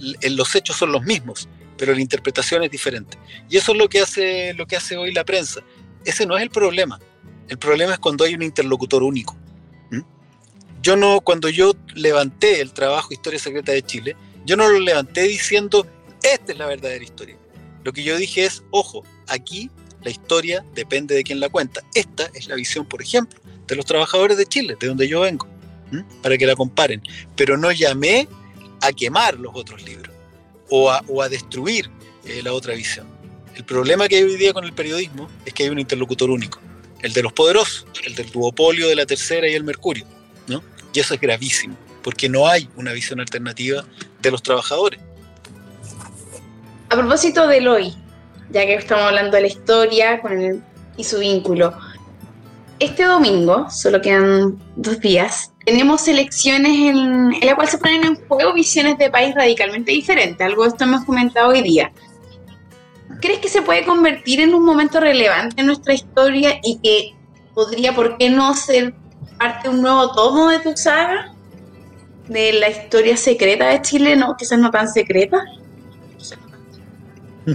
L- 0.00 0.16
Los 0.36 0.54
hechos 0.54 0.76
son 0.76 0.92
los 0.92 1.02
mismos, 1.02 1.48
pero 1.76 1.94
la 1.94 2.00
interpretación 2.00 2.62
es 2.64 2.70
diferente. 2.70 3.16
Y 3.48 3.56
eso 3.56 3.72
es 3.72 3.78
lo 3.78 3.88
que 3.88 4.00
hace, 4.00 4.54
lo 4.54 4.66
que 4.66 4.76
hace 4.76 4.96
hoy 4.96 5.12
la 5.12 5.24
prensa. 5.24 5.60
Ese 6.04 6.26
no 6.26 6.36
es 6.36 6.42
el 6.42 6.50
problema. 6.50 6.98
El 7.48 7.58
problema 7.58 7.94
es 7.94 7.98
cuando 7.98 8.24
hay 8.24 8.34
un 8.34 8.42
interlocutor 8.42 9.02
único. 9.02 9.36
¿Mm? 9.90 10.00
Yo 10.82 10.96
no, 10.96 11.20
cuando 11.20 11.48
yo 11.48 11.74
levanté 11.94 12.60
el 12.60 12.72
trabajo 12.72 13.12
Historia 13.12 13.38
Secreta 13.38 13.72
de 13.72 13.82
Chile, 13.82 14.16
yo 14.44 14.56
no 14.56 14.68
lo 14.68 14.80
levanté 14.80 15.22
diciendo, 15.22 15.86
esta 16.22 16.52
es 16.52 16.58
la 16.58 16.66
verdadera 16.66 17.04
historia. 17.04 17.36
Lo 17.88 17.94
que 17.94 18.02
yo 18.02 18.18
dije 18.18 18.44
es, 18.44 18.62
ojo, 18.70 19.02
aquí 19.28 19.70
la 20.02 20.10
historia 20.10 20.62
depende 20.74 21.14
de 21.14 21.24
quién 21.24 21.40
la 21.40 21.48
cuenta. 21.48 21.80
Esta 21.94 22.28
es 22.34 22.46
la 22.46 22.54
visión, 22.54 22.84
por 22.84 23.00
ejemplo, 23.00 23.40
de 23.66 23.76
los 23.76 23.86
trabajadores 23.86 24.36
de 24.36 24.44
Chile, 24.44 24.76
de 24.78 24.88
donde 24.88 25.08
yo 25.08 25.20
vengo, 25.20 25.48
para 26.22 26.36
que 26.36 26.44
la 26.44 26.54
comparen. 26.54 27.00
Pero 27.34 27.56
no 27.56 27.72
llamé 27.72 28.28
a 28.82 28.92
quemar 28.92 29.38
los 29.38 29.52
otros 29.54 29.82
libros 29.84 30.14
o 30.68 30.90
a, 30.90 31.02
o 31.08 31.22
a 31.22 31.30
destruir 31.30 31.88
eh, 32.26 32.42
la 32.44 32.52
otra 32.52 32.74
visión. 32.74 33.06
El 33.54 33.64
problema 33.64 34.06
que 34.06 34.16
hay 34.16 34.24
hoy 34.24 34.36
día 34.36 34.52
con 34.52 34.66
el 34.66 34.74
periodismo 34.74 35.30
es 35.46 35.54
que 35.54 35.62
hay 35.62 35.70
un 35.70 35.78
interlocutor 35.78 36.28
único, 36.28 36.60
el 37.00 37.14
de 37.14 37.22
los 37.22 37.32
poderosos, 37.32 37.86
el 38.04 38.14
del 38.14 38.30
duopolio 38.30 38.86
de 38.86 38.96
la 38.96 39.06
tercera 39.06 39.48
y 39.48 39.54
el 39.54 39.64
mercurio. 39.64 40.04
¿no? 40.46 40.62
Y 40.92 41.00
eso 41.00 41.14
es 41.14 41.20
gravísimo, 41.22 41.74
porque 42.02 42.28
no 42.28 42.48
hay 42.48 42.68
una 42.76 42.92
visión 42.92 43.18
alternativa 43.18 43.86
de 44.20 44.30
los 44.30 44.42
trabajadores. 44.42 45.00
A 46.90 46.96
propósito 46.96 47.46
del 47.46 47.68
hoy, 47.68 47.94
ya 48.50 48.64
que 48.64 48.74
estamos 48.74 49.04
hablando 49.04 49.32
de 49.32 49.42
la 49.42 49.48
historia 49.48 50.22
y 50.96 51.04
su 51.04 51.18
vínculo, 51.18 51.76
este 52.78 53.04
domingo, 53.04 53.68
solo 53.70 54.00
quedan 54.00 54.58
dos 54.76 54.98
días, 55.00 55.52
tenemos 55.66 56.08
elecciones 56.08 56.72
en, 56.72 57.34
en 57.34 57.46
la 57.46 57.54
cual 57.56 57.68
se 57.68 57.76
ponen 57.76 58.04
en 58.04 58.14
juego 58.26 58.54
visiones 58.54 58.96
de 58.96 59.10
país 59.10 59.34
radicalmente 59.34 59.92
diferentes. 59.92 60.40
Algo 60.40 60.62
de 60.62 60.68
esto 60.70 60.84
hemos 60.84 61.04
comentado 61.04 61.48
hoy 61.48 61.60
día. 61.60 61.92
¿Crees 63.20 63.40
que 63.40 63.50
se 63.50 63.60
puede 63.60 63.84
convertir 63.84 64.40
en 64.40 64.54
un 64.54 64.64
momento 64.64 64.98
relevante 64.98 65.60
en 65.60 65.66
nuestra 65.66 65.92
historia 65.92 66.58
y 66.62 66.78
que 66.78 67.14
podría, 67.52 67.94
por 67.94 68.16
qué 68.16 68.30
no, 68.30 68.54
ser 68.54 68.94
parte 69.38 69.68
de 69.68 69.74
un 69.74 69.82
nuevo 69.82 70.10
tomo 70.12 70.48
de 70.48 70.60
tu 70.60 70.74
saga? 70.74 71.34
De 72.28 72.54
la 72.54 72.70
historia 72.70 73.18
secreta 73.18 73.68
de 73.68 73.82
Chile, 73.82 74.16
no, 74.16 74.36
quizás 74.38 74.58
no 74.58 74.70
tan 74.70 74.88
secreta. 74.88 75.44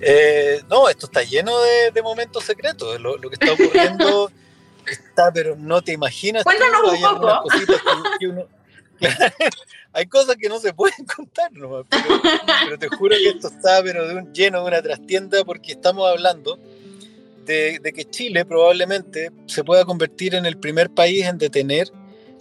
Eh, 0.00 0.62
no, 0.70 0.88
esto 0.88 1.06
está 1.06 1.24
lleno 1.24 1.58
de, 1.60 1.90
de 1.92 2.02
momentos 2.02 2.44
secretos. 2.44 3.00
Lo, 3.00 3.16
lo 3.16 3.28
que 3.28 3.34
está 3.34 3.52
ocurriendo 3.52 4.30
está, 4.86 5.32
pero 5.32 5.56
no 5.56 5.82
te 5.82 5.90
imaginas. 5.92 6.44
tú, 6.44 6.50
Cuéntanos 6.50 6.82
un 6.84 6.94
hay 6.94 7.02
poco. 7.02 7.42
cositas 7.42 7.80
que- 7.82 8.18
que 8.20 8.26
uno- 8.28 8.46
hay 9.92 10.06
cosas 10.06 10.36
que 10.36 10.48
no 10.48 10.60
se 10.60 10.72
pueden 10.72 11.04
contar, 11.04 11.52
nomás, 11.52 11.84
pero, 11.90 12.20
pero 12.64 12.78
te 12.78 12.88
juro 12.88 13.16
que 13.16 13.28
esto 13.28 13.48
está 13.48 13.82
pero 13.82 14.06
de 14.06 14.14
un, 14.14 14.32
lleno 14.32 14.60
de 14.60 14.66
una 14.68 14.82
trastienda 14.82 15.44
porque 15.44 15.72
estamos 15.72 16.08
hablando 16.08 16.58
de, 17.44 17.78
de 17.82 17.92
que 17.92 18.04
Chile 18.04 18.44
probablemente 18.44 19.32
se 19.46 19.64
pueda 19.64 19.84
convertir 19.84 20.34
en 20.36 20.46
el 20.46 20.58
primer 20.58 20.90
país 20.90 21.24
en 21.26 21.38
detener 21.38 21.90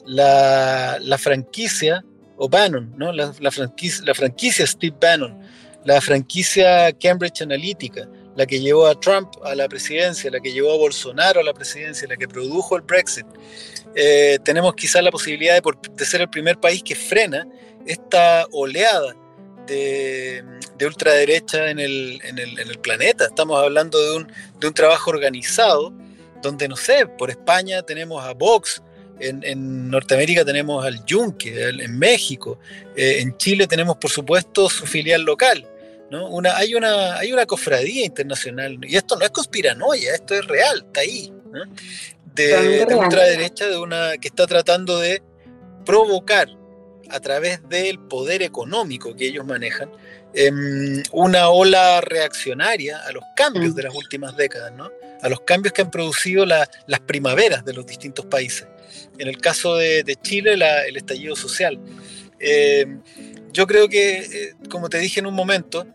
la, 0.06 0.98
la 1.02 1.18
franquicia 1.18 2.04
o 2.38 2.48
Bannon, 2.50 2.94
¿no? 2.98 3.12
la, 3.12 3.34
la 3.40 3.50
franquicia, 3.52 4.04
la 4.06 4.14
franquicia 4.14 4.66
Steve 4.68 4.96
Bannon, 5.00 5.40
la 5.88 6.02
franquicia 6.02 6.92
Cambridge 6.92 7.42
Analytica, 7.42 8.10
la 8.36 8.46
que 8.46 8.60
llevó 8.60 8.88
a 8.88 9.00
Trump 9.00 9.30
a 9.46 9.56
la 9.56 9.70
presidencia, 9.70 10.30
la 10.30 10.42
que 10.42 10.52
llevó 10.52 10.74
a 10.74 10.78
Bolsonaro 10.78 11.40
a 11.40 11.44
la 11.44 11.54
presidencia, 11.54 12.06
la 12.10 12.18
que 12.18 12.28
produjo 12.28 12.76
el 12.76 12.82
Brexit. 12.82 13.26
Eh, 13.96 14.38
tenemos 14.44 14.76
quizás 14.76 15.02
la 15.02 15.12
posibilidad 15.12 15.56
de, 15.56 16.06
ser 16.06 16.20
el 16.20 16.30
primer 16.30 16.60
país 16.60 16.84
que 16.84 16.94
frena 16.94 17.48
esta 17.86 18.46
oleada 18.52 19.16
de, 19.66 20.44
de 20.78 20.86
ultraderecha 20.86 21.70
en 21.70 21.80
el, 21.80 22.80
planeta. 22.82 23.24
Estamos 23.24 23.58
hablando 23.58 23.98
de 23.98 24.28
un, 24.68 24.74
trabajo 24.74 25.10
organizado 25.10 25.94
donde, 26.42 26.68
no 26.68 26.76
sé, 26.76 27.08
por 27.08 27.30
España 27.30 27.82
tenemos 27.82 28.22
a 28.22 28.34
Vox, 28.34 28.84
en, 29.22 29.90
Norteamérica 29.90 30.44
tenemos 30.44 30.86
al 30.86 31.06
Yunque, 31.06 31.70
en 31.70 31.98
México, 31.98 32.60
eh, 32.94 33.20
en 33.22 33.38
Chile 33.38 33.68
tenemos, 33.68 33.96
por 33.96 34.12
supuesto, 34.12 34.70
su 34.70 34.86
filial 34.86 35.22
local. 35.22 35.66
¿No? 36.12 36.30
Una, 36.30 36.56
hay, 36.58 36.74
una, 36.76 37.18
hay 37.18 37.34
una 37.34 37.46
cofradía 37.46 38.06
internacional, 38.06 38.78
y 38.84 38.96
esto 38.96 39.16
no 39.18 39.24
es 39.26 39.32
conspiranoia, 39.32 40.14
esto 40.16 40.34
es 40.36 40.46
real, 40.48 40.84
está 40.88 41.02
ahí, 41.02 41.32
¿no? 41.52 41.64
de, 42.36 42.86
de 42.86 42.96
ultraderecha, 42.96 43.68
de 43.68 43.78
una 43.78 44.18
que 44.18 44.28
está 44.28 44.46
tratando 44.46 45.00
de 45.00 45.22
provocar 45.86 46.48
a 47.10 47.20
través 47.20 47.68
del 47.70 48.00
poder 48.00 48.42
económico 48.44 49.16
que 49.16 49.28
ellos 49.28 49.46
manejan, 49.46 49.90
em, 50.34 51.02
una 51.14 51.50
ola 51.50 52.02
reaccionaria 52.02 53.00
a 53.00 53.12
los 53.12 53.24
cambios 53.36 53.72
Mm. 53.74 53.76
de 53.76 53.84
las 53.84 53.96
últimas 53.96 54.36
décadas, 54.38 54.72
¿no? 54.74 54.92
a 55.22 55.30
los 55.30 55.42
cambios 55.42 55.74
que 55.74 55.82
han 55.82 55.90
producido 55.90 56.46
la- 56.46 56.70
las 56.86 57.00
primaveras 57.00 57.66
de 57.66 57.74
los 57.74 57.88
distintos 57.88 58.26
países. 58.28 58.68
En 59.18 59.28
el 59.28 59.40
caso 59.40 59.76
de, 59.76 60.04
de 60.04 60.16
Chile, 60.18 60.56
la- 60.58 60.86
el 60.86 60.96
estallido 60.98 61.36
social. 61.36 61.80
Em, 62.40 63.02
yo 63.52 63.66
creo 63.66 63.90
que, 63.90 64.20
eh, 64.20 64.54
como 64.70 64.90
te 64.90 65.00
dije 65.00 65.20
en 65.20 65.26
un 65.26 65.34
momento, 65.34 65.88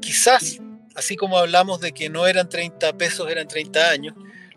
quizás, 0.00 0.58
así 0.94 1.16
como 1.16 1.38
hablamos 1.38 1.80
de 1.80 1.92
que 1.92 2.08
no 2.08 2.26
eran 2.26 2.48
30 2.48 2.92
pesos, 2.94 3.30
eran 3.30 3.46
30 3.48 3.90
años, 3.90 4.14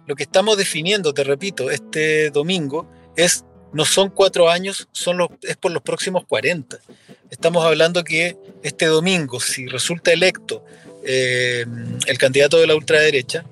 lo 0.08 0.16
que 0.16 0.24
estamos 0.24 0.58
definiendo, 0.58 1.14
te 1.14 1.24
repito, 1.24 1.70
este 1.72 2.30
domingo 2.30 2.89
es 3.16 3.46
no 3.72 3.86
son 3.86 4.10
cuatro 4.10 4.50
años, 4.50 4.88
son 4.91 5.18
es 5.41 5.58
por 5.58 5.72
los 5.72 5.82
próximos 5.82 6.26
40. 6.28 6.78
Estamos 7.32 7.66
hablando 7.66 8.04
que 8.04 8.38
este 8.62 8.86
domingo, 8.86 9.39
si 9.39 9.66
resulta 9.66 10.12
electo 10.12 10.64
eh, 11.04 11.66
el 12.06 12.18
candidato 12.20 12.58
de 12.60 12.68
la 12.68 12.76
ultraderecha, 12.76 13.44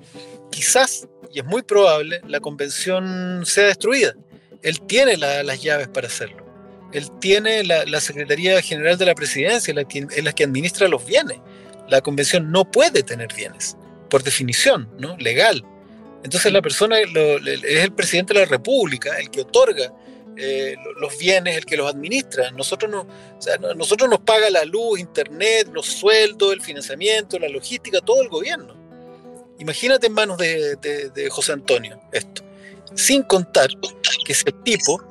quizás, 0.50 1.08
y 1.32 1.40
es 1.40 1.44
muy 1.44 1.62
probable, 1.62 2.20
la 2.28 2.38
convención 2.38 3.42
sea 3.44 3.66
destruida. 3.66 4.14
Él 4.62 4.80
tiene 4.82 5.16
la- 5.16 5.42
las 5.42 5.60
llaves 5.60 5.88
para 5.88 6.06
hacerlo. 6.06 6.46
Él 6.92 7.10
tiene 7.20 7.64
la, 7.64 8.00
Secretaría 8.00 8.60
General 8.62 8.96
de 8.96 9.06
la 9.06 9.14
Presidencia, 9.14 9.74
la 9.74 9.82
es 9.90 10.22
la 10.22 10.32
que 10.32 10.44
administra 10.44 10.86
los 10.88 11.04
bienes. 11.04 11.38
La 11.88 12.00
convención 12.00 12.50
no 12.50 12.70
puede 12.70 13.02
tener 13.02 13.32
bienes 13.34 13.76
por 14.08 14.22
definición, 14.22 14.90
¿no? 14.98 15.16
Legal. 15.18 15.64
Entonces 16.24 16.52
la 16.52 16.62
persona 16.62 17.00
es 17.00 17.08
el 17.14 17.92
presidente 17.92 18.34
de 18.34 18.40
la 18.40 18.46
República, 18.46 19.16
el 19.18 19.30
que 19.30 19.40
otorga 19.40 19.92
eh, 20.36 20.76
los 20.98 21.18
bienes, 21.18 21.56
el 21.56 21.64
que 21.64 21.76
los 21.76 21.90
administra. 21.90 22.50
Nosotros, 22.52 22.90
no, 22.90 23.06
nosotros 23.74 24.08
nos 24.08 24.20
paga 24.20 24.48
la 24.50 24.64
luz, 24.64 25.00
internet, 25.00 25.68
los 25.72 25.86
sueldos, 25.86 26.52
el 26.52 26.60
financiamiento, 26.60 27.38
la 27.38 27.48
logística, 27.48 28.00
todo 28.00 28.22
el 28.22 28.28
gobierno. 28.28 28.76
Imagínate 29.58 30.06
en 30.06 30.12
manos 30.12 30.38
de, 30.38 30.76
de 30.76 31.30
José 31.30 31.52
Antonio 31.52 32.00
esto. 32.12 32.42
Sin 32.94 33.22
contar 33.22 33.68
que 34.24 34.32
ese 34.32 34.52
tipo 34.64 35.02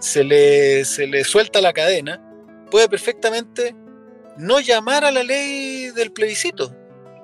se 0.00 0.24
le, 0.24 0.84
se 0.84 1.06
le 1.06 1.24
suelta 1.24 1.60
la 1.60 1.72
cadena, 1.72 2.22
puede 2.70 2.88
perfectamente 2.88 3.74
no 4.38 4.60
llamar 4.60 5.04
a 5.04 5.10
la 5.10 5.22
ley 5.22 5.90
del 5.90 6.12
plebiscito. 6.12 6.74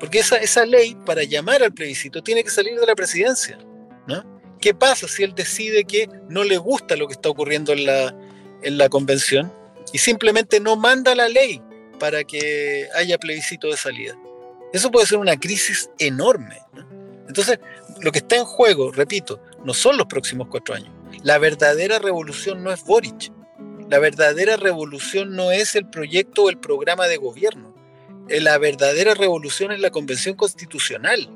Porque 0.00 0.18
esa, 0.18 0.36
esa 0.36 0.66
ley, 0.66 0.96
para 1.06 1.22
llamar 1.22 1.62
al 1.62 1.72
plebiscito, 1.72 2.22
tiene 2.22 2.42
que 2.44 2.50
salir 2.50 2.78
de 2.78 2.86
la 2.86 2.94
presidencia. 2.94 3.58
¿no? 4.06 4.22
¿Qué 4.60 4.74
pasa 4.74 5.08
si 5.08 5.22
él 5.22 5.34
decide 5.34 5.84
que 5.84 6.08
no 6.28 6.44
le 6.44 6.58
gusta 6.58 6.96
lo 6.96 7.06
que 7.06 7.14
está 7.14 7.28
ocurriendo 7.28 7.72
en 7.72 7.86
la, 7.86 8.14
en 8.62 8.76
la 8.76 8.88
convención 8.88 9.52
y 9.92 9.98
simplemente 9.98 10.60
no 10.60 10.76
manda 10.76 11.14
la 11.14 11.28
ley 11.28 11.62
para 11.98 12.24
que 12.24 12.88
haya 12.94 13.18
plebiscito 13.18 13.68
de 13.68 13.76
salida? 13.76 14.18
Eso 14.72 14.90
puede 14.90 15.06
ser 15.06 15.18
una 15.18 15.38
crisis 15.38 15.88
enorme. 15.98 16.58
Entonces, 17.28 17.60
lo 18.00 18.10
que 18.10 18.18
está 18.18 18.36
en 18.36 18.44
juego, 18.44 18.90
repito, 18.90 19.40
no 19.64 19.72
son 19.72 19.96
los 19.96 20.06
próximos 20.06 20.48
cuatro 20.50 20.74
años. 20.74 20.90
La 21.22 21.38
verdadera 21.38 21.98
revolución 21.98 22.62
no 22.64 22.72
es 22.72 22.82
Boric. 22.84 23.32
La 23.94 24.00
verdadera 24.00 24.56
revolución 24.56 25.36
no 25.36 25.52
es 25.52 25.76
el 25.76 25.88
proyecto 25.88 26.42
o 26.42 26.50
el 26.50 26.58
programa 26.58 27.06
de 27.06 27.16
gobierno. 27.16 27.72
Eh, 28.28 28.40
la 28.40 28.58
verdadera 28.58 29.14
revolución 29.14 29.70
es 29.70 29.78
la 29.78 29.90
convención 29.90 30.34
constitucional. 30.34 31.30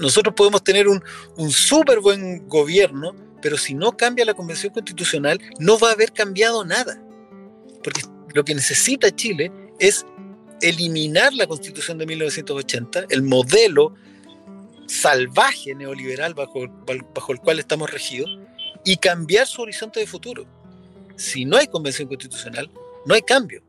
Nosotros 0.00 0.36
podemos 0.36 0.62
tener 0.62 0.86
un, 0.86 1.02
un 1.36 1.50
súper 1.50 1.98
buen 1.98 2.46
gobierno, 2.46 3.16
pero 3.42 3.58
si 3.58 3.74
no 3.74 3.96
cambia 3.96 4.24
la 4.24 4.34
convención 4.34 4.72
constitucional, 4.72 5.40
no 5.58 5.80
va 5.80 5.88
a 5.88 5.92
haber 5.94 6.12
cambiado 6.12 6.64
nada. 6.64 7.02
Porque 7.82 8.02
lo 8.34 8.44
que 8.44 8.54
necesita 8.54 9.10
Chile 9.10 9.50
es 9.80 10.06
eliminar 10.60 11.34
la 11.34 11.48
constitución 11.48 11.98
de 11.98 12.06
1980, 12.06 13.06
el 13.10 13.22
modelo 13.22 13.96
salvaje 14.86 15.74
neoliberal 15.74 16.34
bajo, 16.34 16.68
bajo 17.12 17.32
el 17.32 17.40
cual 17.40 17.58
estamos 17.58 17.90
regidos, 17.90 18.30
y 18.84 18.98
cambiar 18.98 19.48
su 19.48 19.62
horizonte 19.62 19.98
de 19.98 20.06
futuro. 20.06 20.61
Si 21.22 21.44
no 21.44 21.56
hay 21.56 21.68
convención 21.68 22.08
constitucional, 22.08 22.68
no 23.06 23.14
hay 23.14 23.22
cambio. 23.22 23.62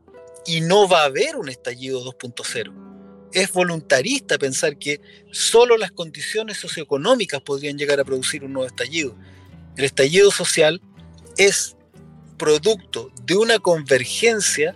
Y 0.44 0.60
no 0.60 0.88
va 0.88 1.02
a 1.02 1.04
haber 1.04 1.36
un 1.36 1.48
estallido 1.48 2.04
2.0. 2.04 3.30
Es 3.32 3.52
voluntarista 3.52 4.38
pensar 4.38 4.76
que 4.76 5.00
solo 5.30 5.76
las 5.76 5.92
condiciones 5.92 6.56
socioeconómicas 6.56 7.40
podrían 7.42 7.78
llegar 7.78 8.00
a 8.00 8.04
producir 8.04 8.42
un 8.42 8.54
nuevo 8.54 8.66
estallido. 8.66 9.14
El 9.76 9.84
estallido 9.84 10.32
social 10.32 10.82
es 11.36 11.76
producto 12.38 13.12
de 13.22 13.36
una 13.36 13.60
convergencia 13.60 14.74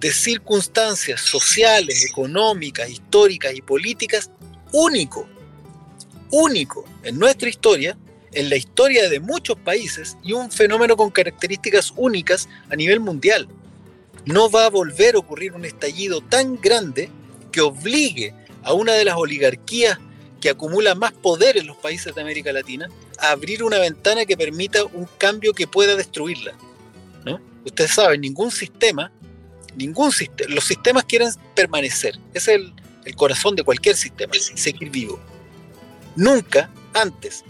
de 0.00 0.12
circunstancias 0.12 1.20
sociales, 1.20 2.04
económicas, 2.04 2.90
históricas 2.90 3.54
y 3.54 3.62
políticas 3.62 4.28
único, 4.72 5.28
único 6.32 6.84
en 7.04 7.16
nuestra 7.16 7.48
historia 7.48 7.96
en 8.38 8.48
la 8.50 8.56
historia 8.56 9.08
de 9.08 9.18
muchos 9.18 9.58
países 9.58 10.16
y 10.22 10.32
un 10.32 10.48
fenómeno 10.48 10.96
con 10.96 11.10
características 11.10 11.92
únicas 11.96 12.48
a 12.70 12.76
nivel 12.76 13.00
mundial. 13.00 13.48
No 14.26 14.48
va 14.48 14.66
a 14.66 14.70
volver 14.70 15.16
a 15.16 15.18
ocurrir 15.18 15.54
un 15.54 15.64
estallido 15.64 16.20
tan 16.20 16.60
grande 16.60 17.10
que 17.50 17.60
obligue 17.60 18.32
a 18.62 18.74
una 18.74 18.92
de 18.92 19.04
las 19.04 19.16
oligarquías 19.16 19.98
que 20.40 20.50
acumula 20.50 20.94
más 20.94 21.12
poder 21.14 21.56
en 21.56 21.66
los 21.66 21.76
países 21.78 22.14
de 22.14 22.20
América 22.20 22.52
Latina 22.52 22.88
a 23.18 23.32
abrir 23.32 23.64
una 23.64 23.80
ventana 23.80 24.24
que 24.24 24.36
permita 24.36 24.84
un 24.84 25.08
cambio 25.18 25.52
que 25.52 25.66
pueda 25.66 25.96
destruirla. 25.96 26.54
¿no? 27.24 27.40
Ustedes 27.64 27.90
saben, 27.90 28.20
ningún 28.20 28.52
sistema, 28.52 29.10
ningún 29.74 30.12
sistema, 30.12 30.54
los 30.54 30.62
sistemas 30.62 31.06
quieren 31.06 31.30
permanecer. 31.56 32.16
Es 32.34 32.46
el, 32.46 32.72
el 33.04 33.16
corazón 33.16 33.56
de 33.56 33.64
cualquier 33.64 33.96
sistema, 33.96 34.32
seguir 34.54 34.90
vivo. 34.90 35.18
Nunca 36.14 36.70
antes 36.94 37.42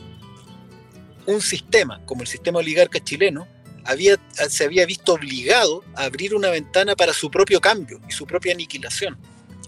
un 1.28 1.42
sistema 1.42 2.00
como 2.06 2.22
el 2.22 2.26
sistema 2.26 2.58
oligarca 2.58 2.98
chileno 3.00 3.46
había, 3.84 4.16
se 4.48 4.64
había 4.64 4.86
visto 4.86 5.12
obligado 5.12 5.84
a 5.94 6.04
abrir 6.04 6.34
una 6.34 6.48
ventana 6.48 6.96
para 6.96 7.12
su 7.12 7.30
propio 7.30 7.60
cambio 7.60 8.00
y 8.08 8.12
su 8.12 8.26
propia 8.26 8.54
aniquilación. 8.54 9.18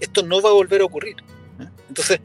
Esto 0.01 0.23
no 0.23 0.41
va 0.41 0.51
a 0.51 0.55
volver 0.55 0.81
a 0.81 0.87
ocurrir. 0.87 1.17
Entonces, 1.89 2.21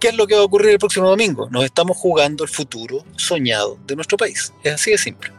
¿qué 0.00 0.08
es 0.08 0.16
lo 0.16 0.26
que 0.26 0.34
va 0.34 0.40
a 0.40 0.44
ocurrir 0.44 0.70
el 0.70 0.78
próximo 0.80 1.08
domingo? 1.08 1.48
Nos 1.50 1.64
estamos 1.64 1.96
jugando 1.96 2.42
el 2.42 2.50
futuro 2.50 3.04
soñado 3.16 3.78
de 3.86 3.94
nuestro 3.94 4.16
país. 4.16 4.52
Es 4.64 4.74
así 4.74 4.90
de 4.90 4.98
simple. 4.98 5.32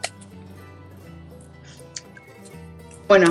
Bueno, 3.08 3.30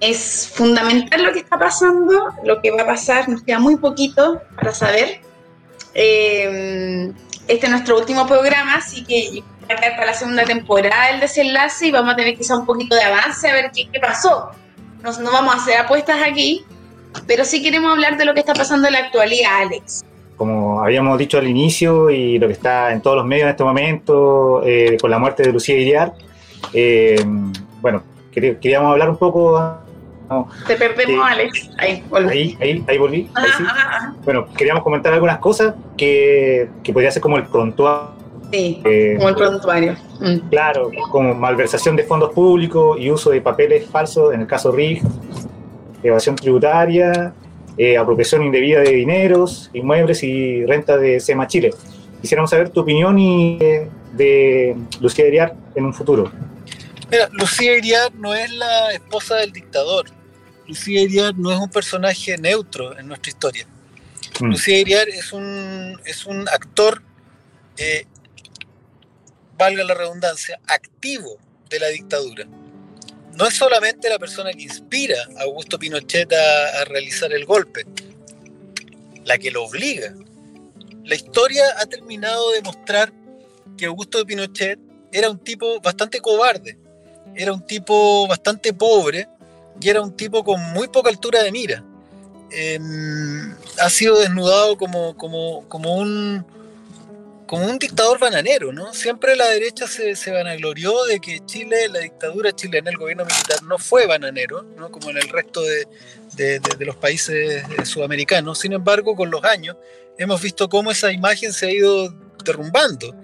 es 0.00 0.50
fundamental 0.54 1.22
lo 1.22 1.32
que 1.32 1.38
está 1.38 1.58
pasando, 1.58 2.34
lo 2.44 2.60
que 2.60 2.70
va 2.70 2.82
a 2.82 2.86
pasar, 2.86 3.30
nos 3.30 3.42
queda 3.42 3.58
muy 3.58 3.76
poquito 3.76 4.42
para 4.56 4.74
saber. 4.74 5.22
Eh, 5.94 7.12
este 7.48 7.66
es 7.66 7.72
nuestro 7.72 7.98
último 7.98 8.26
programa, 8.26 8.76
así 8.76 9.04
que 9.04 9.42
va 9.68 9.74
a 9.74 9.96
para 9.96 10.06
la 10.06 10.14
segunda 10.14 10.44
temporada 10.44 11.10
el 11.10 11.20
desenlace 11.20 11.86
y 11.86 11.90
vamos 11.90 12.12
a 12.12 12.16
tener 12.16 12.36
quizá 12.36 12.56
un 12.56 12.66
poquito 12.66 12.94
de 12.94 13.02
avance 13.02 13.48
a 13.48 13.52
ver 13.52 13.70
qué, 13.74 14.00
pasó. 14.00 14.50
no 15.02 15.32
vamos 15.32 15.54
a 15.54 15.56
hacer 15.58 15.78
apuestas 15.78 16.18
aquí, 16.22 16.64
pero 17.26 17.44
sí 17.44 17.62
queremos 17.62 17.90
hablar 17.90 18.16
de 18.16 18.24
lo 18.24 18.34
que 18.34 18.40
está 18.40 18.54
pasando 18.54 18.86
en 18.86 18.94
la 18.94 19.00
actualidad, 19.00 19.62
Alex. 19.62 20.04
Como 20.36 20.82
habíamos 20.82 21.18
dicho 21.18 21.38
al 21.38 21.48
inicio 21.48 22.10
y 22.10 22.38
lo 22.38 22.46
que 22.46 22.52
está 22.52 22.92
en 22.92 23.00
todos 23.00 23.16
los 23.16 23.26
medios 23.26 23.44
en 23.44 23.50
este 23.50 23.64
momento, 23.64 24.62
eh, 24.64 24.96
con 25.00 25.10
la 25.10 25.18
muerte 25.18 25.42
de 25.42 25.52
Lucía 25.52 25.76
Iriar, 25.76 26.12
eh, 26.72 27.24
bueno, 27.80 28.02
queríamos 28.30 28.92
hablar 28.92 29.10
un 29.10 29.16
poco 29.16 29.58
te 30.66 30.76
perdemos, 30.76 31.26
Alex. 31.26 31.70
Ahí, 31.78 32.04
volví. 32.08 32.56
Ahí, 32.60 32.84
ahí, 32.86 32.98
volví. 32.98 33.30
Bueno, 34.24 34.46
queríamos 34.56 34.82
comentar 34.82 35.12
algunas 35.12 35.38
cosas 35.38 35.74
que, 35.96 36.68
que 36.82 36.92
podría 36.92 37.10
ser 37.10 37.22
como 37.22 37.36
el 37.36 37.44
prontuario. 37.46 38.18
Sí, 38.52 38.80
eh, 38.84 39.14
como 39.16 39.28
el 39.28 39.34
prontuario. 39.34 39.96
Mm. 40.20 40.48
Claro, 40.48 40.90
como 41.10 41.34
malversación 41.34 41.96
de 41.96 42.04
fondos 42.04 42.32
públicos 42.32 42.98
y 42.98 43.10
uso 43.10 43.30
de 43.30 43.40
papeles 43.40 43.86
falsos, 43.86 44.32
en 44.32 44.40
el 44.40 44.46
caso 44.46 44.72
RIG, 44.72 45.02
evasión 46.02 46.36
tributaria, 46.36 47.32
eh, 47.76 47.96
apropiación 47.96 48.42
indebida 48.42 48.80
de 48.80 48.92
dineros, 48.92 49.70
inmuebles 49.74 50.22
y 50.22 50.64
renta 50.64 50.96
de 50.96 51.20
SEMA 51.20 51.46
Chile. 51.46 51.70
Quisiéramos 52.20 52.50
saber 52.50 52.70
tu 52.70 52.80
opinión 52.80 53.18
y 53.18 53.58
eh, 53.60 53.88
de 54.12 54.76
Lucía 55.00 55.26
Iriar 55.28 55.54
en 55.74 55.84
un 55.84 55.94
futuro. 55.94 56.30
Mira, 57.10 57.28
Lucía 57.32 57.76
Iriar 57.76 58.12
no 58.14 58.34
es 58.34 58.50
la 58.52 58.92
esposa 58.92 59.36
del 59.36 59.52
dictador. 59.52 60.06
Lucía 60.68 61.00
Iriar 61.00 61.34
no 61.36 61.50
es 61.50 61.58
un 61.58 61.70
personaje 61.70 62.36
neutro 62.36 62.96
en 62.98 63.08
nuestra 63.08 63.30
historia. 63.30 63.66
Mm. 64.38 64.50
Lucía 64.50 64.78
Iriar 64.78 65.08
es 65.08 65.32
un, 65.32 65.98
es 66.04 66.26
un 66.26 66.46
actor, 66.46 67.02
eh, 67.78 68.04
valga 69.56 69.82
la 69.82 69.94
redundancia, 69.94 70.60
activo 70.66 71.38
de 71.70 71.80
la 71.80 71.88
dictadura. 71.88 72.46
No 73.34 73.46
es 73.46 73.54
solamente 73.54 74.10
la 74.10 74.18
persona 74.18 74.52
que 74.52 74.62
inspira 74.62 75.16
a 75.38 75.44
Augusto 75.44 75.78
Pinochet 75.78 76.30
a, 76.34 76.82
a 76.82 76.84
realizar 76.84 77.32
el 77.32 77.46
golpe, 77.46 77.86
la 79.24 79.38
que 79.38 79.50
lo 79.50 79.64
obliga. 79.64 80.14
La 81.04 81.14
historia 81.14 81.64
ha 81.78 81.86
terminado 81.86 82.50
de 82.50 82.60
mostrar 82.60 83.10
que 83.78 83.86
Augusto 83.86 84.22
Pinochet 84.26 84.78
era 85.12 85.30
un 85.30 85.38
tipo 85.38 85.80
bastante 85.80 86.20
cobarde, 86.20 86.76
era 87.34 87.54
un 87.54 87.64
tipo 87.64 88.26
bastante 88.26 88.74
pobre, 88.74 89.28
y 89.80 89.88
era 89.88 90.00
un 90.00 90.16
tipo 90.16 90.44
con 90.44 90.60
muy 90.72 90.88
poca 90.88 91.10
altura 91.10 91.42
de 91.42 91.52
mira. 91.52 91.84
Em, 92.50 93.54
ha 93.78 93.90
sido 93.90 94.18
desnudado 94.18 94.78
como, 94.78 95.16
como, 95.16 95.68
como, 95.68 95.96
un, 95.96 96.44
como 97.46 97.66
un 97.66 97.78
dictador 97.78 98.18
bananero, 98.18 98.72
¿no? 98.72 98.94
Siempre 98.94 99.36
la 99.36 99.46
derecha 99.48 99.86
se, 99.86 100.16
se, 100.16 100.30
vanaglorió 100.30 101.04
de 101.04 101.20
que 101.20 101.44
Chile, 101.44 101.88
la 101.88 101.98
dictadura 101.98 102.52
chilena, 102.52 102.90
el 102.90 102.96
gobierno 102.96 103.26
militar, 103.26 103.62
no 103.64 103.78
fue 103.78 104.06
bananero, 104.06 104.62
¿no? 104.62 104.90
Como 104.90 105.10
en 105.10 105.18
el 105.18 105.28
resto 105.28 105.60
de, 105.60 105.86
de, 106.36 106.58
de, 106.60 106.84
los 106.86 106.96
países 106.96 107.62
sudamericanos. 107.84 108.58
Sin 108.58 108.72
embargo, 108.72 109.14
con 109.14 109.30
los 109.30 109.44
años 109.44 109.76
hemos 110.16 110.40
visto 110.40 110.70
cómo 110.70 110.90
esa 110.90 111.12
imagen 111.12 111.52
se 111.52 111.66
ha 111.66 111.70
ido 111.70 112.14
derrumbando. 112.44 113.14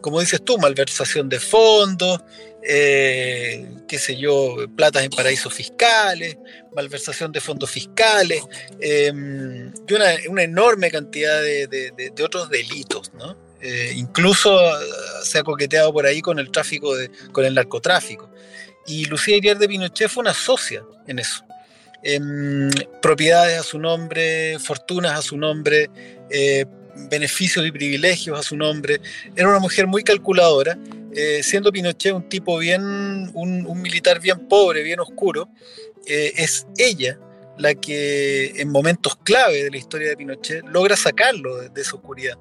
Como 0.00 0.20
dices 0.20 0.42
tú, 0.42 0.56
malversación 0.56 1.28
de 1.28 1.38
fondos, 1.38 2.20
eh, 2.62 3.66
qué 3.88 3.98
sé 3.98 4.16
yo, 4.16 4.56
platas 4.76 5.04
en 5.04 5.10
paraísos 5.10 5.52
fiscales, 5.52 6.36
malversación 6.74 7.32
de 7.32 7.40
fondos 7.40 7.70
fiscales, 7.70 8.42
em, 8.80 9.72
y 9.88 9.92
una, 9.94 10.42
enorme 10.42 10.90
cantidad 10.90 11.42
de, 11.42 12.12
otros 12.22 12.50
delitos, 12.50 13.12
¿no? 13.14 13.36
Eh, 13.62 13.92
incluso 13.94 14.58
ah, 14.58 14.80
se 15.22 15.38
ha 15.38 15.42
coqueteado 15.42 15.92
por 15.92 16.06
ahí 16.06 16.22
con 16.22 16.38
el 16.38 16.50
tráfico, 16.50 16.94
con 17.32 17.44
el 17.44 17.54
narcotráfico. 17.54 18.30
Y 18.86 19.04
Lucía 19.06 19.36
Iriar 19.36 19.58
de 19.58 19.68
Pinochet 19.68 20.08
fue 20.08 20.22
una 20.22 20.34
socia 20.34 20.82
en 21.06 21.18
eso. 21.18 21.44
em, 22.02 22.70
propiedades 23.02 23.60
a 23.60 23.62
su 23.62 23.78
nombre, 23.78 24.58
fortunas 24.58 25.18
a 25.18 25.22
su 25.22 25.36
nombre, 25.36 25.90
eh, 26.30 26.64
beneficios 27.10 27.66
y 27.66 27.70
privilegios 27.70 28.38
a 28.38 28.42
su 28.42 28.56
nombre. 28.56 29.00
Era 29.36 29.48
una 29.48 29.58
mujer 29.58 29.86
muy 29.86 30.02
calculadora, 30.02 30.78
eh, 31.14 31.42
siendo 31.42 31.72
Pinochet 31.72 32.12
un 32.12 32.28
tipo 32.28 32.58
bien, 32.58 33.30
un, 33.34 33.82
militar 33.82 34.20
bien 34.20 34.48
pobre, 34.48 34.82
bien 34.82 35.00
oscuro. 35.00 35.48
es 36.06 36.66
ella 36.76 37.18
la 37.60 37.74
que 37.74 38.60
en 38.60 38.70
momentos 38.70 39.16
clave 39.22 39.64
de 39.64 39.70
la 39.70 39.76
historia 39.76 40.08
de 40.08 40.16
Pinochet 40.16 40.64
logra 40.64 40.96
sacarlo 40.96 41.56
de, 41.56 41.80
esa 41.80 41.96
oscuridad. 41.96 42.38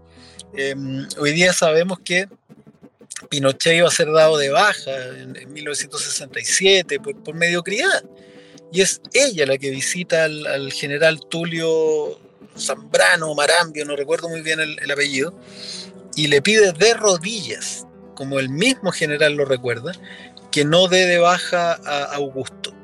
Em, 0.54 1.08
hoy 1.18 1.34
día 1.34 1.52
sabemos 1.54 2.00
que 2.00 2.28
Pinochet 3.30 3.76
iba 3.76 3.88
a 3.88 3.92
ser 3.92 4.12
dado 4.12 4.38
de 4.38 4.50
baja 4.50 4.92
en, 5.18 5.52
1967 5.52 7.00
por, 7.00 7.36
mediocridad. 7.36 8.04
Y 8.72 8.82
es 8.82 9.02
ella 9.14 9.46
la 9.46 9.58
que 9.58 9.72
visita 9.72 10.26
al, 10.26 10.72
general 10.72 11.20
Tulio 11.30 12.20
Zambrano, 12.58 13.34
Marambio, 13.36 13.84
no 13.86 13.96
recuerdo 13.96 14.30
muy 14.30 14.42
bien 14.42 14.60
el, 14.60 14.92
apellido, 14.92 15.38
y 16.16 16.28
le 16.28 16.42
pide 16.42 16.72
de 16.74 16.94
rodillas, 16.94 17.86
como 18.20 18.38
el 18.38 18.50
mismo 18.50 18.92
general 18.92 19.36
lo 19.36 19.46
recuerda, 19.46 19.94
que 20.52 20.66
no 20.66 20.90
dé 20.90 21.06
de 21.06 21.20
baja 21.20 21.80
a 21.86 22.04
Augusto. 22.16 22.76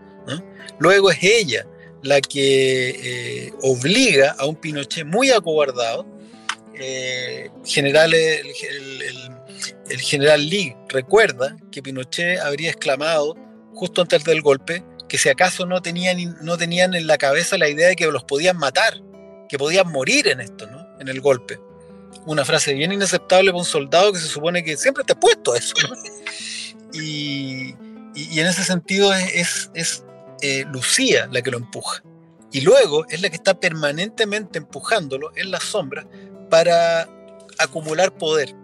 Luego 0.79 1.11
es 1.11 1.17
ella 1.21 1.67
la 2.03 2.21
que 2.21 2.89
eh, 3.47 3.53
obliga 3.61 4.33
a 4.39 4.45
un 4.45 4.55
Pinochet 4.55 5.05
muy 5.05 5.31
acobardado, 5.31 6.05
eh, 6.73 7.49
general, 7.65 8.13
el, 8.13 8.53
general 9.99 10.49
Lee 10.49 10.73
recuerda 10.88 11.57
que 11.69 11.83
Pinochet 11.83 12.39
habría 12.39 12.69
exclamado 12.69 13.36
justo 13.73 14.03
antes 14.03 14.23
del 14.23 14.41
golpe 14.41 14.86
que 15.09 15.17
si 15.17 15.27
acaso 15.27 15.65
no 15.65 15.81
tenían, 15.81 16.38
no 16.41 16.57
tenían 16.57 16.93
en 16.93 17.07
la 17.07 17.17
cabeza 17.17 17.57
la 17.57 17.67
idea 17.67 17.89
de 17.89 17.97
que 17.97 18.07
los 18.07 18.23
podían 18.23 18.55
matar, 18.57 19.01
que 19.49 19.57
podían 19.57 19.91
morir 19.91 20.29
en 20.29 20.39
esto, 20.39 20.65
¿no? 20.67 20.88
en 21.01 21.09
el 21.09 21.19
golpe. 21.19 21.59
Una 22.26 22.45
frase 22.45 22.74
bien 22.74 22.91
inaceptable 22.91 23.51
para 23.51 23.59
un 23.59 23.66
soldado 23.66 24.11
que 24.11 24.20
se 24.20 24.28
supone 24.28 24.63
que 24.63 24.78
siempre 24.78 25.03
te 25.03 25.13
ha 25.13 25.20
puesto 25.20 25.55
eso. 25.55 25.76
Y, 26.97 27.76
en 28.39 28.47
ese 28.47 28.63
sentido 28.63 29.13
es, 29.13 29.70
es 29.74 30.05
eh, 30.41 30.63
Lucía 30.72 31.28
la 31.30 31.41
que 31.41 31.51
lo 31.51 31.57
empuja. 31.57 32.01
Y 32.53 32.61
luego 32.61 33.05
es 33.09 33.22
la 33.22 33.30
que 33.30 33.36
está 33.36 33.59
permanentemente 33.59 34.59
empujándolo 34.59 35.32
en 35.36 35.51
las 35.51 35.63
sombras 35.63 36.05
para 36.49 37.09
acumular 37.57 38.18
poder. 38.18 38.55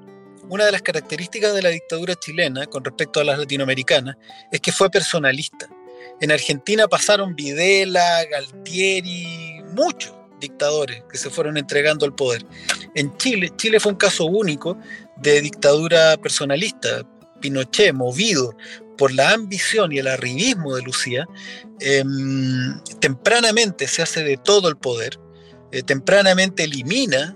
Una 0.47 0.65
de 0.65 0.71
las 0.71 0.81
características 0.81 1.53
de 1.53 1.61
la 1.61 1.69
dictadura 1.69 2.15
chilena 2.15 2.67
con 2.67 2.85
respecto 2.85 3.19
a 3.19 3.25
las 3.25 3.37
latinoamericanas 3.39 4.15
es 4.51 4.61
que 4.61 4.71
fue 4.71 4.89
personalista. 4.89 5.67
En 6.21 6.31
Argentina 6.31 6.87
pasaron 6.87 7.35
Videla, 7.35 8.23
Galtieri, 8.25 9.61
muchos 9.73 10.13
dictadores 10.41 11.03
que 11.09 11.17
se 11.17 11.29
fueron 11.29 11.57
entregando 11.57 12.05
al 12.05 12.13
poder. 12.13 12.45
En 12.95 13.15
Chile, 13.17 13.49
Chile 13.55 13.79
fue 13.79 13.93
un 13.93 13.97
caso 13.97 14.25
único 14.25 14.77
de 15.17 15.41
dictadura 15.41 16.17
personalista. 16.17 17.03
Pinochet, 17.39 17.93
movido 17.93 18.55
por 18.97 19.11
la 19.11 19.31
ambición 19.31 19.91
y 19.91 19.97
el 19.97 20.07
arribismo 20.07 20.75
de 20.75 20.83
Lucía, 20.83 21.25
em, 21.79 22.79
tempranamente 22.99 23.87
se 23.87 24.03
hace 24.03 24.23
de 24.23 24.37
todo 24.37 24.69
el 24.69 24.77
poder, 24.77 25.17
eh, 25.71 25.81
tempranamente 25.81 26.65
elimina 26.65 27.35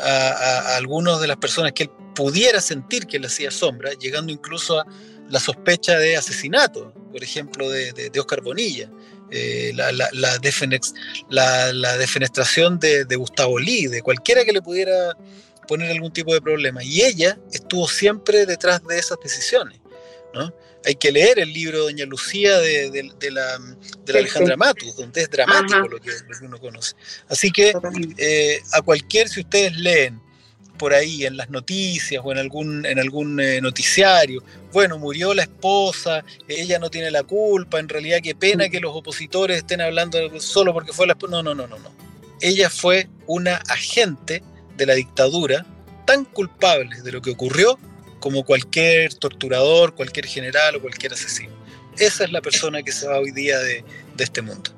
a, 0.00 0.76
algunas 0.76 1.20
de 1.20 1.26
las 1.26 1.36
personas 1.36 1.72
que 1.72 1.82
él 1.82 1.90
pudiera 2.14 2.62
sentir 2.62 3.06
que 3.06 3.18
le 3.18 3.26
hacía 3.26 3.50
sombra, 3.50 3.92
llegando 3.92 4.32
incluso 4.32 4.80
a 4.80 4.86
la 5.28 5.38
sospecha 5.38 5.98
de 5.98 6.16
asesinato, 6.16 6.94
por 7.12 7.22
ejemplo, 7.22 7.68
de, 7.68 8.10
Oscar 8.18 8.40
Bonilla. 8.40 8.90
Eh, 9.30 9.72
la, 9.74 9.92
la, 9.92 10.08
la, 10.12 10.38
defenestración 10.38 12.78
de, 12.78 13.04
de, 13.04 13.16
Gustavo 13.16 13.58
Lee, 13.58 13.88
de 13.88 14.00
cualquiera 14.02 14.44
que 14.44 14.52
le 14.52 14.62
pudiera 14.62 15.16
poner 15.66 15.90
algún 15.90 16.12
tipo 16.12 16.32
de 16.32 16.40
problema. 16.40 16.84
Y 16.84 17.02
ella 17.02 17.36
estuvo 17.52 17.88
siempre 17.88 18.46
detrás 18.46 18.86
de 18.86 18.96
esas 18.98 19.18
decisiones. 19.22 19.80
¿no? 20.32 20.52
hay 20.86 20.94
que 20.94 21.10
leer 21.10 21.40
el 21.40 21.52
libro 21.52 21.78
de 21.78 21.84
Doña 21.84 22.06
Lucía 22.06 22.58
de, 22.58 23.10
la, 23.30 23.58
Alejandra 24.08 24.56
Matus, 24.56 24.96
donde 24.96 25.22
es 25.22 25.30
dramático 25.30 25.88
lo 25.88 26.00
que, 26.00 26.10
uno 26.42 26.60
conoce. 26.60 26.94
Así 27.28 27.50
que 27.50 27.74
eh, 28.18 28.62
a 28.72 28.82
cualquier, 28.82 29.28
si 29.28 29.40
ustedes 29.40 29.76
leen 29.76 30.20
por 30.76 30.94
ahí 30.94 31.26
en 31.26 31.36
las 31.36 31.50
noticias 31.50 32.22
o 32.24 32.32
en 32.32 32.38
algún, 32.38 32.86
en 32.86 32.98
algún 32.98 33.40
eh, 33.40 33.60
noticiario, 33.60 34.42
bueno, 34.72 34.98
murió 34.98 35.34
la 35.34 35.42
esposa, 35.42 36.24
ella 36.48 36.78
no 36.78 36.90
tiene 36.90 37.10
la 37.10 37.22
culpa, 37.22 37.78
en 37.78 37.88
realidad 37.88 38.18
qué 38.22 38.34
pena 38.34 38.68
que 38.68 38.80
los 38.80 38.94
opositores 38.94 39.58
estén 39.58 39.80
hablando 39.80 40.18
solo 40.40 40.72
porque 40.72 40.92
fue 40.92 41.06
la 41.06 41.12
esposa. 41.12 41.30
No, 41.30 41.42
no, 41.42 41.54
no, 41.54 41.66
no, 41.66 41.78
no. 41.78 41.90
Ella 42.40 42.68
fue 42.68 43.08
una 43.26 43.56
agente 43.68 44.42
de 44.76 44.86
la 44.86 44.94
dictadura 44.94 45.64
tan 46.04 46.24
culpable 46.24 47.00
de 47.02 47.12
lo 47.12 47.22
que 47.22 47.30
ocurrió 47.30 47.78
como 48.20 48.44
cualquier 48.44 49.14
torturador, 49.14 49.94
cualquier 49.94 50.26
general 50.26 50.76
o 50.76 50.80
cualquier 50.80 51.12
asesino. 51.12 51.54
Esa 51.98 52.24
es 52.24 52.32
la 52.32 52.42
persona 52.42 52.82
que 52.82 52.92
se 52.92 53.06
va 53.06 53.18
hoy 53.18 53.30
día 53.30 53.58
de, 53.58 53.84
este 54.18 54.42
mundo. 54.42 54.70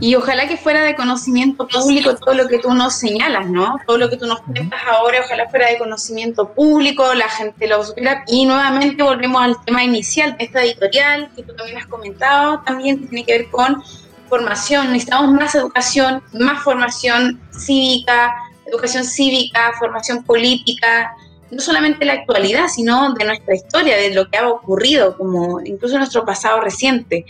Y 0.00 0.14
ojalá 0.14 0.46
que 0.46 0.56
fuera 0.56 0.82
de 0.82 0.94
conocimiento 0.94 1.66
público 1.66 2.14
todo 2.14 2.34
lo 2.34 2.46
que 2.46 2.58
tú 2.58 2.72
nos 2.72 2.94
señalas, 2.94 3.48
¿no? 3.48 3.78
Todo 3.86 3.98
lo 3.98 4.08
que 4.08 4.16
tú 4.16 4.26
nos 4.26 4.40
cuentas 4.42 4.80
ahora, 4.86 5.20
ojalá 5.24 5.48
fuera 5.48 5.68
de 5.68 5.78
conocimiento 5.78 6.52
público, 6.52 7.14
la 7.14 7.28
gente 7.28 7.66
lo 7.66 7.82
supiera. 7.82 8.22
Y 8.28 8.46
nuevamente 8.46 9.02
volvemos 9.02 9.42
al 9.42 9.56
tema 9.64 9.82
inicial 9.82 10.36
esta 10.38 10.62
editorial, 10.62 11.30
que 11.34 11.42
tú 11.42 11.54
también 11.54 11.78
has 11.78 11.86
comentado, 11.86 12.60
también 12.64 13.08
tiene 13.08 13.24
que 13.24 13.38
ver 13.38 13.50
con 13.50 13.82
formación. 14.28 14.92
Necesitamos 14.92 15.32
más 15.32 15.54
educación, 15.54 16.22
más 16.32 16.62
formación 16.62 17.40
cívica, 17.50 18.34
educación 18.66 19.04
cívica, 19.04 19.72
formación 19.78 20.22
política, 20.22 21.12
no 21.50 21.60
solamente 21.60 22.04
la 22.04 22.12
actualidad, 22.12 22.68
sino 22.68 23.14
de 23.14 23.24
nuestra 23.24 23.54
historia, 23.54 23.96
de 23.96 24.14
lo 24.14 24.28
que 24.28 24.38
ha 24.38 24.48
ocurrido, 24.48 25.16
como 25.16 25.60
incluso 25.60 25.96
nuestro 25.96 26.24
pasado 26.24 26.60
reciente, 26.60 27.24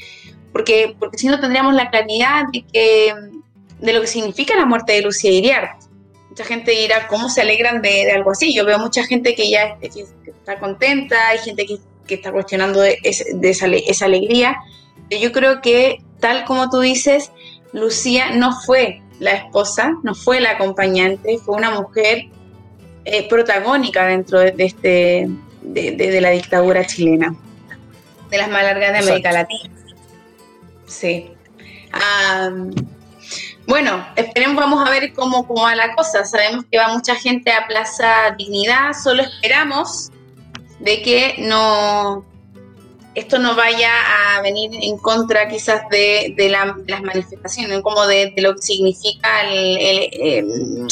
porque, 0.53 0.97
porque 0.99 1.19
si 1.19 1.27
no 1.29 1.41
tendríamos 1.41 1.75
la 1.75 1.91
claridad 1.91 2.45
de, 2.53 2.63
que, 2.63 3.15
de 3.81 3.93
lo 3.93 4.01
que 4.01 4.07
significa 4.07 4.57
la 4.57 4.67
muerte 4.67 4.93
de 4.93 5.03
Lucía 5.03 5.31
Iriart. 5.31 5.83
Mucha 6.31 6.45
gente 6.45 6.71
dirá, 6.71 7.09
¿cómo 7.09 7.29
se 7.29 7.41
alegran 7.41 7.83
de, 7.83 8.11
algo 8.13 8.31
así? 8.31 8.55
Yo 8.55 8.65
veo 8.65 8.79
mucha 8.79 9.05
gente 9.05 9.35
que 9.35 9.51
ya 9.51 9.77
está 9.83 10.59
contenta, 10.59 11.29
hay 11.29 11.39
gente 11.39 11.67
que, 11.67 11.79
está 12.15 12.33
cuestionando 12.33 12.81
de, 12.81 12.99
esa, 13.03 13.67
esa 13.67 14.05
alegría. 14.07 14.57
Yo 15.11 15.33
creo 15.33 15.61
que, 15.61 15.99
tal 16.21 16.45
como 16.45 16.71
tú 16.71 16.81
dices, 16.81 17.33
Lucía 17.73 18.31
no 18.31 18.59
fue 18.61 19.03
la 19.21 19.33
esposa, 19.33 19.93
no 20.03 20.15
fue 20.15 20.41
la 20.41 20.53
acompañante, 20.53 21.39
fue 21.39 21.57
una 21.57 21.71
mujer 21.71 22.27
eh, 23.05 23.29
protagónica 23.29 24.07
dentro 24.07 24.41
de, 24.41 24.55
este, 24.59 25.29
de, 25.63 26.21
la 26.21 26.31
dictadura 26.31 26.85
chilena, 26.87 27.35
de 28.31 28.39
las 28.39 28.49
más 28.49 28.63
largas 28.63 28.93
de 28.93 28.99
América 28.99 29.33
Latina. 29.33 29.78
Sí. 30.89 31.31
bueno, 33.67 34.07
esperemos, 34.17 34.57
vamos 34.57 34.87
a 34.87 34.91
ver 34.91 35.13
cómo, 35.13 35.47
cómo 35.47 35.63
va 35.63 35.75
la 35.75 35.95
cosa. 35.95 36.25
Sabemos 36.25 36.65
que 36.71 36.79
va 36.79 36.89
mucha 36.89 37.15
gente 37.15 37.53
a 37.53 37.67
Plaza 37.67 38.35
Dignidad, 38.37 38.93
solo 38.93 39.23
esperamos 39.23 40.11
de 40.81 41.03
que 41.03 41.35
no, 41.39 42.25
esto 43.19 43.39
no 43.39 43.55
vaya 43.57 43.91
a 44.37 44.43
venir 44.43 44.71
en 44.81 44.97
contra 44.99 45.49
quizás 45.49 45.83
de, 45.91 46.35
las 46.89 47.03
manifestaciones, 47.03 47.81
como 47.83 48.07
de, 48.07 48.33
lo 48.37 48.55
que 48.55 48.63
significa 48.63 49.43
el, 49.51 50.47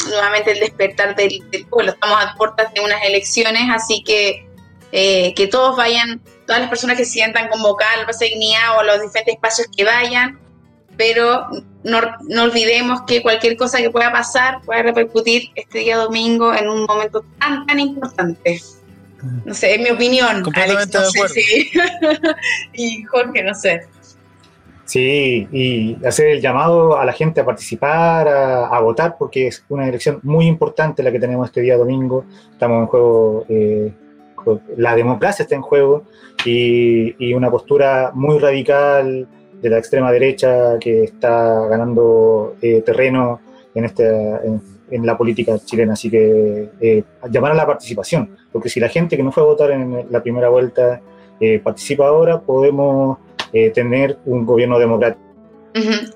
nuevamente 0.09 0.51
el 0.51 0.59
despertar 0.59 1.15
del, 1.15 1.41
pueblo. 1.69 1.93
Estamos 1.93 2.17
a 2.19 2.35
puertas 2.35 2.73
de 2.73 2.81
unas 2.81 3.03
elecciones, 3.03 3.63
así 3.73 4.03
que 4.03 4.45
eh, 4.91 5.33
que 5.35 5.47
todos 5.47 5.77
vayan, 5.77 6.21
todas 6.47 6.61
las 6.61 6.69
personas 6.69 6.97
que 6.97 7.05
se 7.05 7.11
sientan 7.11 7.49
convocadas 7.49 8.07
al 8.07 8.19
dignidad 8.19 8.77
o 8.77 8.79
a 8.79 8.83
los 8.83 9.01
diferentes 9.01 9.35
espacios 9.35 9.67
que 9.75 9.83
vayan, 9.83 10.39
pero 10.97 11.47
no, 11.83 12.01
no, 12.27 12.43
olvidemos 12.43 13.01
que 13.03 13.21
cualquier 13.21 13.55
cosa 13.55 13.77
que 13.77 13.91
pueda 13.91 14.11
pasar 14.11 14.61
puede 14.65 14.81
repercutir 14.81 15.49
este 15.53 15.79
día 15.79 15.97
domingo 15.97 16.55
en 16.55 16.67
un 16.67 16.85
momento 16.85 17.23
tan, 17.39 17.67
tan 17.67 17.79
importante. 17.79 18.61
No 19.45 19.53
sé, 19.53 19.75
es 19.75 19.81
mi 19.81 19.89
opinión. 19.89 20.43
Completamente 20.43 20.97
de 20.97 21.05
acuerdo. 21.05 21.35
y 22.73 23.03
Jorge, 23.03 23.43
no 23.43 23.53
sé. 23.53 23.81
Sí, 24.85 25.47
y 25.51 26.05
hacer 26.05 26.27
el 26.29 26.41
llamado 26.41 26.97
a 26.97 27.03
la 27.03 27.11
gente 27.11 27.41
a 27.41 27.45
participar, 27.45 28.27
a, 28.27 28.79
votar, 28.79 29.17
porque 29.19 29.47
es 29.47 29.63
una 29.67 29.87
elección 29.87 30.19
muy 30.23 30.45
importante 30.45 31.03
la 31.03 31.11
que 31.11 31.19
tenemos 31.19 31.47
este 31.47 31.61
día 31.61 31.75
domingo. 31.75 32.23
Estamos 32.53 32.83
en 32.83 32.87
juego, 32.87 33.45
eh, 33.49 33.91
la 34.77 34.95
democracia 34.95 35.43
está 35.43 35.55
en 35.55 35.61
juego 35.61 36.05
y, 36.47 37.33
una 37.33 37.51
postura 37.51 38.11
muy 38.13 38.39
radical 38.39 39.27
de 39.61 39.69
la 39.69 39.77
extrema 39.77 40.11
derecha 40.11 40.77
que 40.79 41.03
está 41.03 41.67
ganando 41.67 42.55
eh, 42.61 42.81
terreno 42.81 43.39
en, 43.73 43.85
este, 43.85 44.05
en, 44.05 45.05
la 45.05 45.17
política 45.17 45.57
chilena. 45.59 45.93
Así 45.93 46.09
que 46.09 46.69
eh, 46.79 47.03
llamar 47.29 47.51
a 47.51 47.55
la 47.55 47.65
participación, 47.65 48.37
porque 48.51 48.69
si 48.69 48.79
la 48.79 48.89
gente 48.89 49.17
que 49.17 49.23
no 49.23 49.31
fue 49.31 49.43
a 49.43 49.47
votar 49.47 49.71
en 49.71 50.07
la 50.09 50.21
primera 50.21 50.49
vuelta 50.49 51.01
eh, 51.39 51.59
participa 51.59 52.07
ahora, 52.07 52.39
podemos 52.39 53.19
tener 53.73 54.19
un 54.25 54.45
gobierno 54.45 54.77
democrático. 54.77 55.25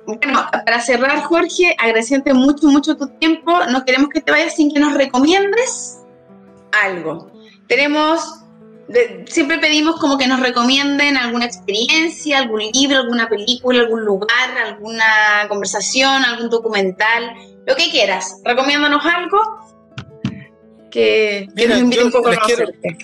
Bueno, 0.06 0.46
para 0.52 0.82
cerrar, 0.82 1.22
Jorge, 1.22 1.76
agradeciente 1.80 2.34
mucho, 2.34 2.68
mucho 2.68 2.98
tu 2.98 3.08
tiempo. 3.08 3.52
No 3.72 3.86
queremos 3.86 4.10
que 4.10 4.22
te 4.22 4.32
vayas 4.32 4.56
sin 4.56 4.72
que 4.72 4.80
nos 4.80 4.94
recomiendes 4.96 6.02
algo. 6.84 7.32
Tenemos 7.68 8.41
siempre 9.26 9.60
pedimos 9.60 10.00
como 10.00 10.18
que 10.18 10.28
nos 10.28 10.39
recomienden 10.39 11.18
alguna 11.18 11.46
experiencia, 11.46 12.39
algún 12.39 12.62
libro, 12.74 12.98
alguna 12.98 13.30
película, 13.30 13.82
algún 13.82 14.06
lugar, 14.06 14.58
alguna 14.66 15.48
conversación, 15.48 16.24
algún 16.26 16.50
documental, 16.50 17.34
lo 17.66 17.76
que 17.76 17.89
quieras. 17.89 18.42
Recomiéndanos 18.44 19.06
algo 19.06 19.39
que, 20.89 21.48
nos 21.56 21.80
invite 21.80 22.04
un 22.04 22.12
poco 22.12 22.30
a 22.30 22.36
conocerte. 22.36 22.98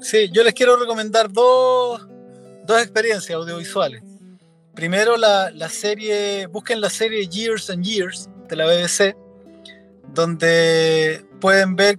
sí, 0.00 0.30
yo 0.32 0.42
les 0.42 0.54
quiero 0.54 0.76
recomendar 0.76 1.30
dos, 1.30 2.06
dos 2.66 2.82
experiencias 2.82 3.36
audiovisuales. 3.36 4.02
Primero 4.74 5.16
la, 5.16 5.50
la 5.50 5.68
serie, 5.68 6.46
busquen 6.46 6.80
la 6.80 6.90
serie 6.90 7.26
Years 7.26 7.70
and 7.70 7.84
Years 7.84 8.28
de 8.48 8.56
la 8.56 8.66
BBC, 8.66 9.16
donde 10.14 11.24
pueden 11.40 11.76
ver 11.76 11.98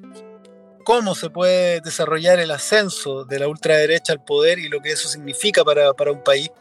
cómo 0.92 1.16
se 1.16 1.30
puede 1.30 1.80
desarrollar 1.80 2.42
el 2.42 2.52
ascenso 2.52 3.24
de 3.24 3.40
la 3.40 3.48
ultraderecha 3.48 4.12
al 4.12 4.22
poder 4.22 4.60
y 4.60 4.68
lo 4.68 4.82
que 4.82 4.92
eso 4.92 5.08
significa 5.08 5.64
para, 5.64 6.12
un 6.12 6.22
país. 6.22 6.52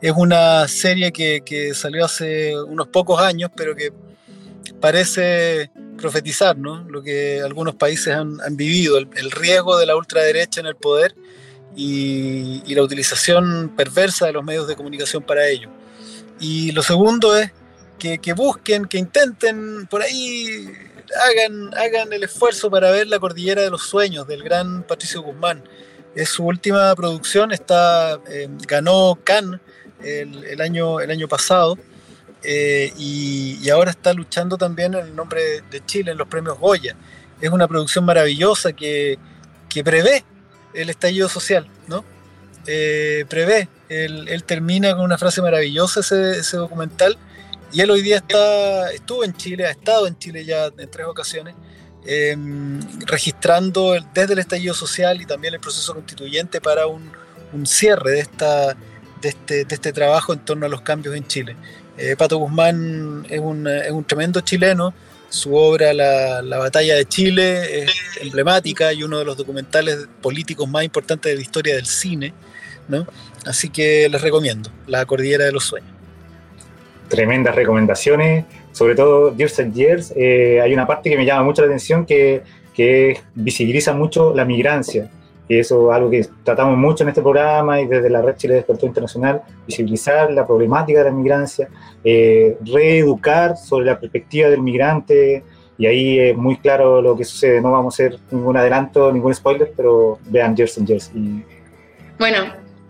Es 0.00 0.12
una 0.14 0.68
serie 0.68 1.10
que, 1.10 1.72
salió 1.74 2.04
hace 2.04 2.54
unos 2.62 2.86
pocos 2.86 3.20
años, 3.20 3.50
pero 3.56 3.74
que 3.74 3.92
parece 4.80 5.72
profetizar 5.98 6.56
¿no? 6.56 6.84
lo 6.88 7.02
que 7.02 7.40
algunos 7.42 7.74
países 7.74 8.14
han, 8.14 8.38
vivido, 8.56 8.98
el, 8.98 9.30
riesgo 9.32 9.76
de 9.76 9.86
la 9.86 9.96
ultraderecha 9.96 10.60
en 10.60 10.66
el 10.66 10.76
poder 10.76 11.16
y, 11.74 12.62
la 12.72 12.84
utilización 12.84 13.72
perversa 13.76 14.26
de 14.26 14.32
los 14.32 14.44
medios 14.44 14.68
de 14.68 14.76
comunicación 14.76 15.24
para 15.24 15.48
ello. 15.48 15.70
Y 16.38 16.70
lo 16.70 16.84
segundo 16.84 17.36
es 17.36 17.50
que, 17.98 18.18
que 18.18 18.32
busquen, 18.32 18.84
que 18.84 18.98
intenten 18.98 19.88
por 19.88 20.02
ahí 20.02 20.68
hagan, 21.30 21.74
hagan 21.74 22.12
el 22.12 22.24
esfuerzo 22.24 22.70
para 22.70 22.90
ver 22.90 23.06
La 23.06 23.18
Cordillera 23.18 23.62
de 23.62 23.70
los 23.70 23.82
Sueños 23.82 24.26
del 24.26 24.42
gran 24.42 24.82
Patricio 24.82 25.22
Guzmán. 25.22 25.62
Es 26.14 26.28
su 26.28 26.44
última 26.44 26.94
producción, 26.94 27.52
está, 27.52 28.20
eh, 28.28 28.48
ganó 28.66 29.18
Cannes 29.24 29.60
el, 30.02 30.60
año, 30.60 31.00
el 31.00 31.10
año 31.10 31.28
pasado 31.28 31.78
eh, 32.42 32.92
y, 32.98 33.68
ahora 33.70 33.92
está 33.92 34.12
luchando 34.12 34.58
también 34.58 34.94
en 34.94 35.06
el 35.06 35.16
nombre 35.16 35.62
de 35.70 35.84
Chile 35.86 36.12
en 36.12 36.18
los 36.18 36.28
premios 36.28 36.58
Goya. 36.58 36.96
Es 37.40 37.50
una 37.50 37.68
producción 37.68 38.04
maravillosa 38.04 38.72
que, 38.72 39.18
prevé 39.84 40.24
el 40.74 40.90
estallido 40.90 41.28
social, 41.28 41.66
¿no? 41.86 42.04
Eh, 42.66 43.24
prevé, 43.28 43.68
él, 43.88 44.44
termina 44.44 44.94
con 44.94 45.04
una 45.04 45.18
frase 45.18 45.40
maravillosa 45.40 46.00
ese 46.00 46.56
documental 46.56 47.16
y 47.72 47.80
él 47.80 47.90
hoy 47.90 48.02
día 48.02 48.16
está, 48.16 48.90
estuvo 48.92 49.24
en 49.24 49.34
Chile, 49.34 49.66
ha 49.66 49.70
estado 49.70 50.06
en 50.06 50.18
Chile 50.18 50.44
ya 50.44 50.66
en 50.76 50.90
tres 50.90 51.06
ocasiones, 51.06 51.54
em, 52.04 52.80
registrando 53.06 53.96
desde 54.12 54.34
el 54.34 54.38
estallido 54.40 54.74
social 54.74 55.20
y 55.22 55.26
también 55.26 55.54
el 55.54 55.60
proceso 55.60 55.94
constituyente 55.94 56.60
para 56.60 56.86
un, 56.86 57.10
cierre 57.64 58.12
de, 58.12 58.20
esta, 58.20 58.74
de, 59.20 59.28
este, 59.28 59.64
de 59.66 59.74
este 59.74 59.92
trabajo 59.92 60.32
en 60.32 60.38
torno 60.38 60.64
a 60.66 60.68
los 60.68 60.80
cambios 60.82 61.14
en 61.14 61.26
Chile. 61.26 61.54
Eh, 61.98 62.16
Pato 62.16 62.38
Guzmán 62.38 63.26
es 63.28 63.40
un, 63.40 63.66
es 63.66 63.90
un, 63.90 64.04
tremendo 64.04 64.40
chileno, 64.40 64.94
su 65.28 65.54
obra 65.54 65.92
la, 65.92 66.40
la, 66.42 66.58
Batalla 66.58 66.94
de 66.94 67.04
Chile 67.06 67.84
es 67.84 67.92
emblemática 68.20 68.92
y 68.92 69.02
uno 69.02 69.18
de 69.18 69.24
los 69.26 69.36
documentales 69.36 70.08
políticos 70.20 70.68
más 70.68 70.84
importantes 70.84 71.30
de 71.30 71.36
la 71.36 71.42
historia 71.42 71.74
del 71.74 71.86
cine, 71.86 72.32
¿no? 72.88 73.06
así 73.44 73.68
que 73.68 74.08
les 74.08 74.20
recomiendo, 74.20 74.70
La 74.86 75.04
Cordillera 75.04 75.44
de 75.44 75.52
los 75.52 75.64
Sueños 75.64 76.01
tremendas 77.08 77.54
recomendaciones, 77.54 78.44
sobre 78.72 78.94
todo 78.94 79.36
Years 79.36 79.58
and 79.60 79.74
Years. 79.74 80.12
Eh, 80.16 80.60
hay 80.62 80.72
una 80.72 80.86
parte 80.86 81.10
que 81.10 81.16
me 81.16 81.24
llama 81.24 81.42
mucho 81.44 81.62
la 81.62 81.66
atención 81.66 82.06
que, 82.06 82.42
que 82.74 83.18
visibiliza 83.34 83.92
mucho 83.92 84.34
la 84.34 84.44
migrancia, 84.44 85.10
y 85.48 85.58
eso 85.58 85.90
es 85.90 85.96
algo 85.96 86.08
que 86.08 86.26
tratamos 86.44 86.78
mucho 86.78 87.02
en 87.02 87.08
este 87.10 87.20
programa 87.20 87.80
y 87.80 87.86
desde 87.86 88.08
la 88.08 88.22
Red 88.22 88.36
Chile 88.36 88.54
Despertó 88.54 88.86
Internacional, 88.86 89.42
visibilizar 89.66 90.32
la 90.32 90.46
problemática 90.46 91.00
de 91.00 91.04
la 91.04 91.10
migrancia, 91.10 91.68
eh, 92.02 92.56
reeducar 92.64 93.56
sobre 93.56 93.86
la 93.86 93.98
perspectiva 93.98 94.48
del 94.48 94.62
migrante, 94.62 95.42
y 95.78 95.86
ahí 95.86 96.18
es 96.18 96.36
muy 96.36 96.58
claro 96.58 97.02
lo 97.02 97.16
que 97.16 97.24
sucede. 97.24 97.60
No 97.60 97.72
vamos 97.72 97.98
a 97.98 98.04
hacer 98.04 98.18
ningún 98.30 98.56
adelanto, 98.56 99.10
ningún 99.10 99.34
spoiler, 99.34 99.72
pero 99.76 100.18
vean 100.26 100.54
Years 100.54 100.78
and 100.78 100.86
Years. 100.86 101.10
Bueno, 102.18 102.44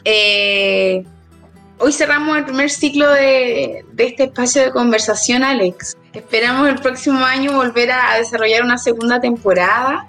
eh, 0.05 1.03
Hoy 1.85 1.93
cerramos 1.93 2.37
el 2.37 2.45
primer 2.45 2.71
ciclo 2.71 3.11
de, 3.11 3.85
este 3.99 4.23
espacio 4.23 4.63
de 4.63 4.71
conversación, 4.71 5.43
Alex. 5.43 5.97
Esperamos 6.13 6.69
el 6.69 6.77
próximo 6.77 7.25
año 7.25 7.57
volver 7.57 7.91
a, 7.91 8.19
desarrollar 8.19 8.63
una 8.63 8.79
segunda 8.79 9.21
temporada. 9.21 10.07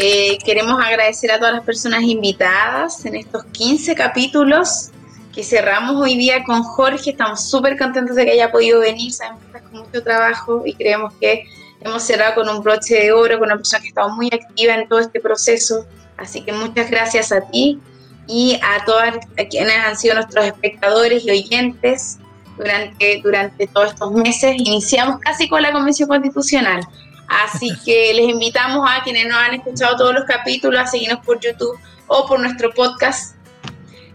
Eh, 0.00 0.38
queremos 0.44 0.80
agradecer 0.80 1.32
a 1.32 1.38
todas 1.38 1.54
las 1.54 1.64
personas 1.64 2.02
invitadas 2.04 3.04
en 3.04 3.16
estos 3.16 3.44
15 3.46 3.96
capítulos 3.96 4.90
que 5.34 5.42
cerramos 5.42 6.00
hoy 6.00 6.16
día 6.16 6.44
con 6.44 6.62
Jorge. 6.62 7.10
Estamos 7.10 7.50
súper 7.50 7.76
contentos 7.76 8.14
de 8.14 8.24
que 8.24 8.30
haya 8.30 8.52
podido 8.52 8.78
venir. 8.78 9.12
Sabemos 9.12 9.40
que 9.40 9.46
estás 9.46 9.62
con 9.62 9.80
mucho 9.80 10.04
trabajo 10.04 10.62
y 10.64 10.74
creemos 10.74 11.14
que 11.14 11.46
hemos 11.80 12.04
cerrado 12.04 12.36
con 12.36 12.48
un 12.48 12.62
broche 12.62 12.94
de 12.94 13.10
oro, 13.10 13.40
con 13.40 13.48
una 13.48 13.56
persona 13.56 13.82
que 13.82 13.92
ha 13.96 14.06
muy 14.06 14.28
activa 14.28 14.74
en 14.74 14.88
todo 14.88 15.00
este 15.00 15.18
proceso. 15.18 15.84
Así 16.16 16.42
que 16.42 16.52
muchas 16.52 16.88
gracias 16.88 17.32
a 17.32 17.40
ti 17.40 17.80
y 18.26 18.58
a 18.62 18.84
todas 18.84 19.16
quienes 19.50 19.76
han 19.76 19.96
sido 19.96 20.14
nuestros 20.14 20.46
espectadores 20.46 21.24
y 21.24 21.30
oyentes 21.30 22.18
durante, 22.56 23.20
durante 23.22 23.66
todos 23.66 23.92
estos 23.92 24.12
meses. 24.12 24.54
Iniciamos 24.58 25.18
casi 25.20 25.48
con 25.48 25.62
la 25.62 25.72
Convención 25.72 26.08
Constitucional. 26.08 26.86
Así 27.28 27.70
que 27.84 28.12
les 28.14 28.28
invitamos 28.28 28.88
a 28.88 29.02
quienes 29.02 29.26
no 29.26 29.36
han 29.36 29.54
escuchado 29.54 29.96
todos 29.96 30.14
los 30.14 30.24
capítulos 30.24 30.80
a 30.80 30.86
seguirnos 30.86 31.24
por 31.24 31.40
YouTube 31.40 31.78
o 32.06 32.26
por 32.26 32.40
nuestro 32.40 32.72
podcast, 32.72 33.36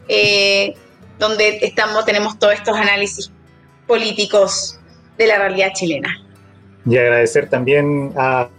eh, 0.08 0.76
donde 1.18 1.60
estamos, 1.62 2.06
tenemos 2.06 2.38
todos 2.38 2.54
estos 2.54 2.78
análisis 2.78 3.32
políticos 3.88 4.80
de 5.18 5.28
la 5.28 5.38
realidad 5.40 5.72
chilena. 5.74 6.10
Y 6.86 6.98
agradecer 6.98 7.50
también 7.50 8.14
al 8.16 8.50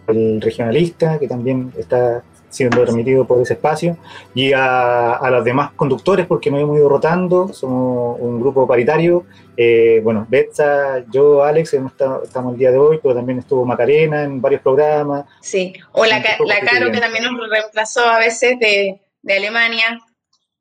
regionalista 0.40 1.18
que 1.18 1.28
también 1.28 1.72
está 1.78 2.22
siendo 2.48 2.84
remitido 2.84 3.26
por 3.26 3.40
ese 3.40 3.54
espacio, 3.54 3.96
y 4.34 4.52
a, 4.54 5.20
los 5.30 5.44
demás 5.44 5.72
conductores, 5.76 6.26
porque 6.26 6.50
nos 6.50 6.60
hemos 6.60 6.78
ido 6.78 6.88
rotando, 6.88 7.52
somos 7.52 8.18
un 8.20 8.40
grupo 8.40 8.66
paritario. 8.66 9.26
Eh, 9.56 10.00
bueno, 10.02 10.26
Betsa, 10.28 11.04
yo, 11.10 11.42
Alex, 11.42 11.74
estamos 11.74 12.52
el 12.52 12.58
día 12.58 12.70
de 12.70 12.78
hoy, 12.78 13.00
pero 13.02 13.14
también 13.14 13.38
estuvo 13.40 13.64
Macarena 13.64 14.22
en 14.22 14.40
varios 14.40 14.62
programas. 14.62 15.26
Sí, 15.40 15.74
o 15.92 16.04
la, 16.04 16.18
la 16.18 16.60
Caro, 16.60 16.90
que 16.90 17.00
también 17.00 17.24
nos 17.24 17.50
reemplazó 17.50 18.06
a 18.06 18.18
veces 18.18 18.58
de, 18.58 19.00
de 19.22 19.36
Alemania, 19.36 20.00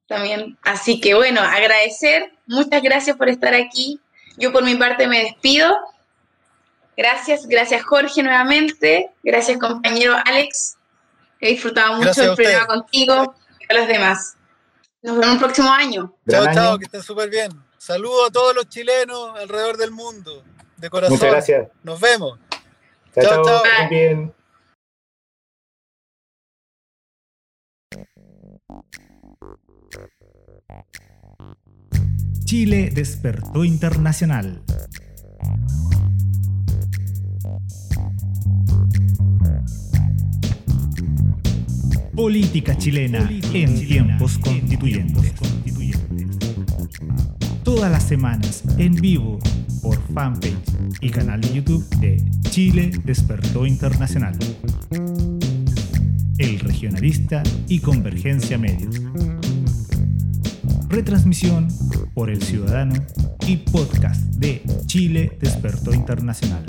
también. 0.08 0.58
Así 0.64 1.00
que 1.00 1.14
bueno, 1.14 1.42
agradecer, 1.42 2.32
muchas 2.48 2.82
gracias 2.82 3.16
por 3.18 3.30
estar 3.30 3.54
aquí. 3.54 4.00
Yo 4.38 4.52
por 4.52 4.64
mi 4.64 4.76
parte 4.76 5.08
me 5.08 5.20
despido. 5.20 5.76
Gracias, 6.96 7.46
gracias 7.46 7.84
Jorge 7.84 8.24
nuevamente, 8.24 9.12
gracias 9.22 9.60
compañero 9.60 10.16
Alex 10.26 10.77
He 11.40 11.50
disfrutado 11.50 11.98
mucho 11.98 12.24
el 12.24 12.36
programa 12.36 12.68
contigo 12.68 13.36
y 13.60 13.74
a 13.74 13.78
los 13.78 13.88
demás. 13.88 14.38
Nos 15.02 15.18
vemos 15.18 15.34
el 15.34 15.40
próximo 15.40 15.72
año. 15.72 16.16
Chao, 16.30 16.46
chao, 16.54 16.78
que 16.78 16.86
estén 16.86 17.04
súper 17.04 17.30
bien. 17.30 17.52
Saludos 17.78 18.30
a 18.30 18.32
todos 18.32 18.56
los 18.56 18.68
chilenos 18.68 19.38
alrededor 19.40 19.78
del 19.78 19.92
mundo. 19.92 20.44
De 20.78 20.90
corazón. 20.90 21.16
Muchas 21.16 21.32
gracias. 21.32 21.68
Nos 21.84 22.00
vemos. 22.00 22.40
Chao, 23.14 23.44
chao. 23.44 23.64
bien. 23.90 24.34
Chile 32.46 32.90
despertó 32.94 33.66
internacional. 33.66 34.64
Política 42.18 42.76
chilena 42.76 43.30
en 43.54 43.76
tiempos 43.76 44.40
constituyentes. 44.40 45.34
Todas 47.62 47.92
las 47.92 48.02
semanas 48.02 48.64
en 48.80 48.96
vivo 48.96 49.38
por 49.84 50.02
fanpage 50.16 50.58
y 51.00 51.12
canal 51.12 51.42
de 51.42 51.54
YouTube 51.54 51.88
de 52.00 52.20
Chile 52.50 52.90
Despertó 53.06 53.68
Internacional. 53.68 54.36
El 56.40 56.60
Regionalista 56.60 57.44
y 57.68 57.82
Convergencia 57.82 58.58
Medios. 58.58 59.00
Retransmisión 60.90 61.68
por 62.16 62.32
El 62.32 62.42
Ciudadano 62.42 62.96
y 63.46 63.58
podcast 63.58 64.22
de 64.38 64.64
Chile 64.88 65.38
Despertó 65.40 65.94
Internacional. 65.94 66.66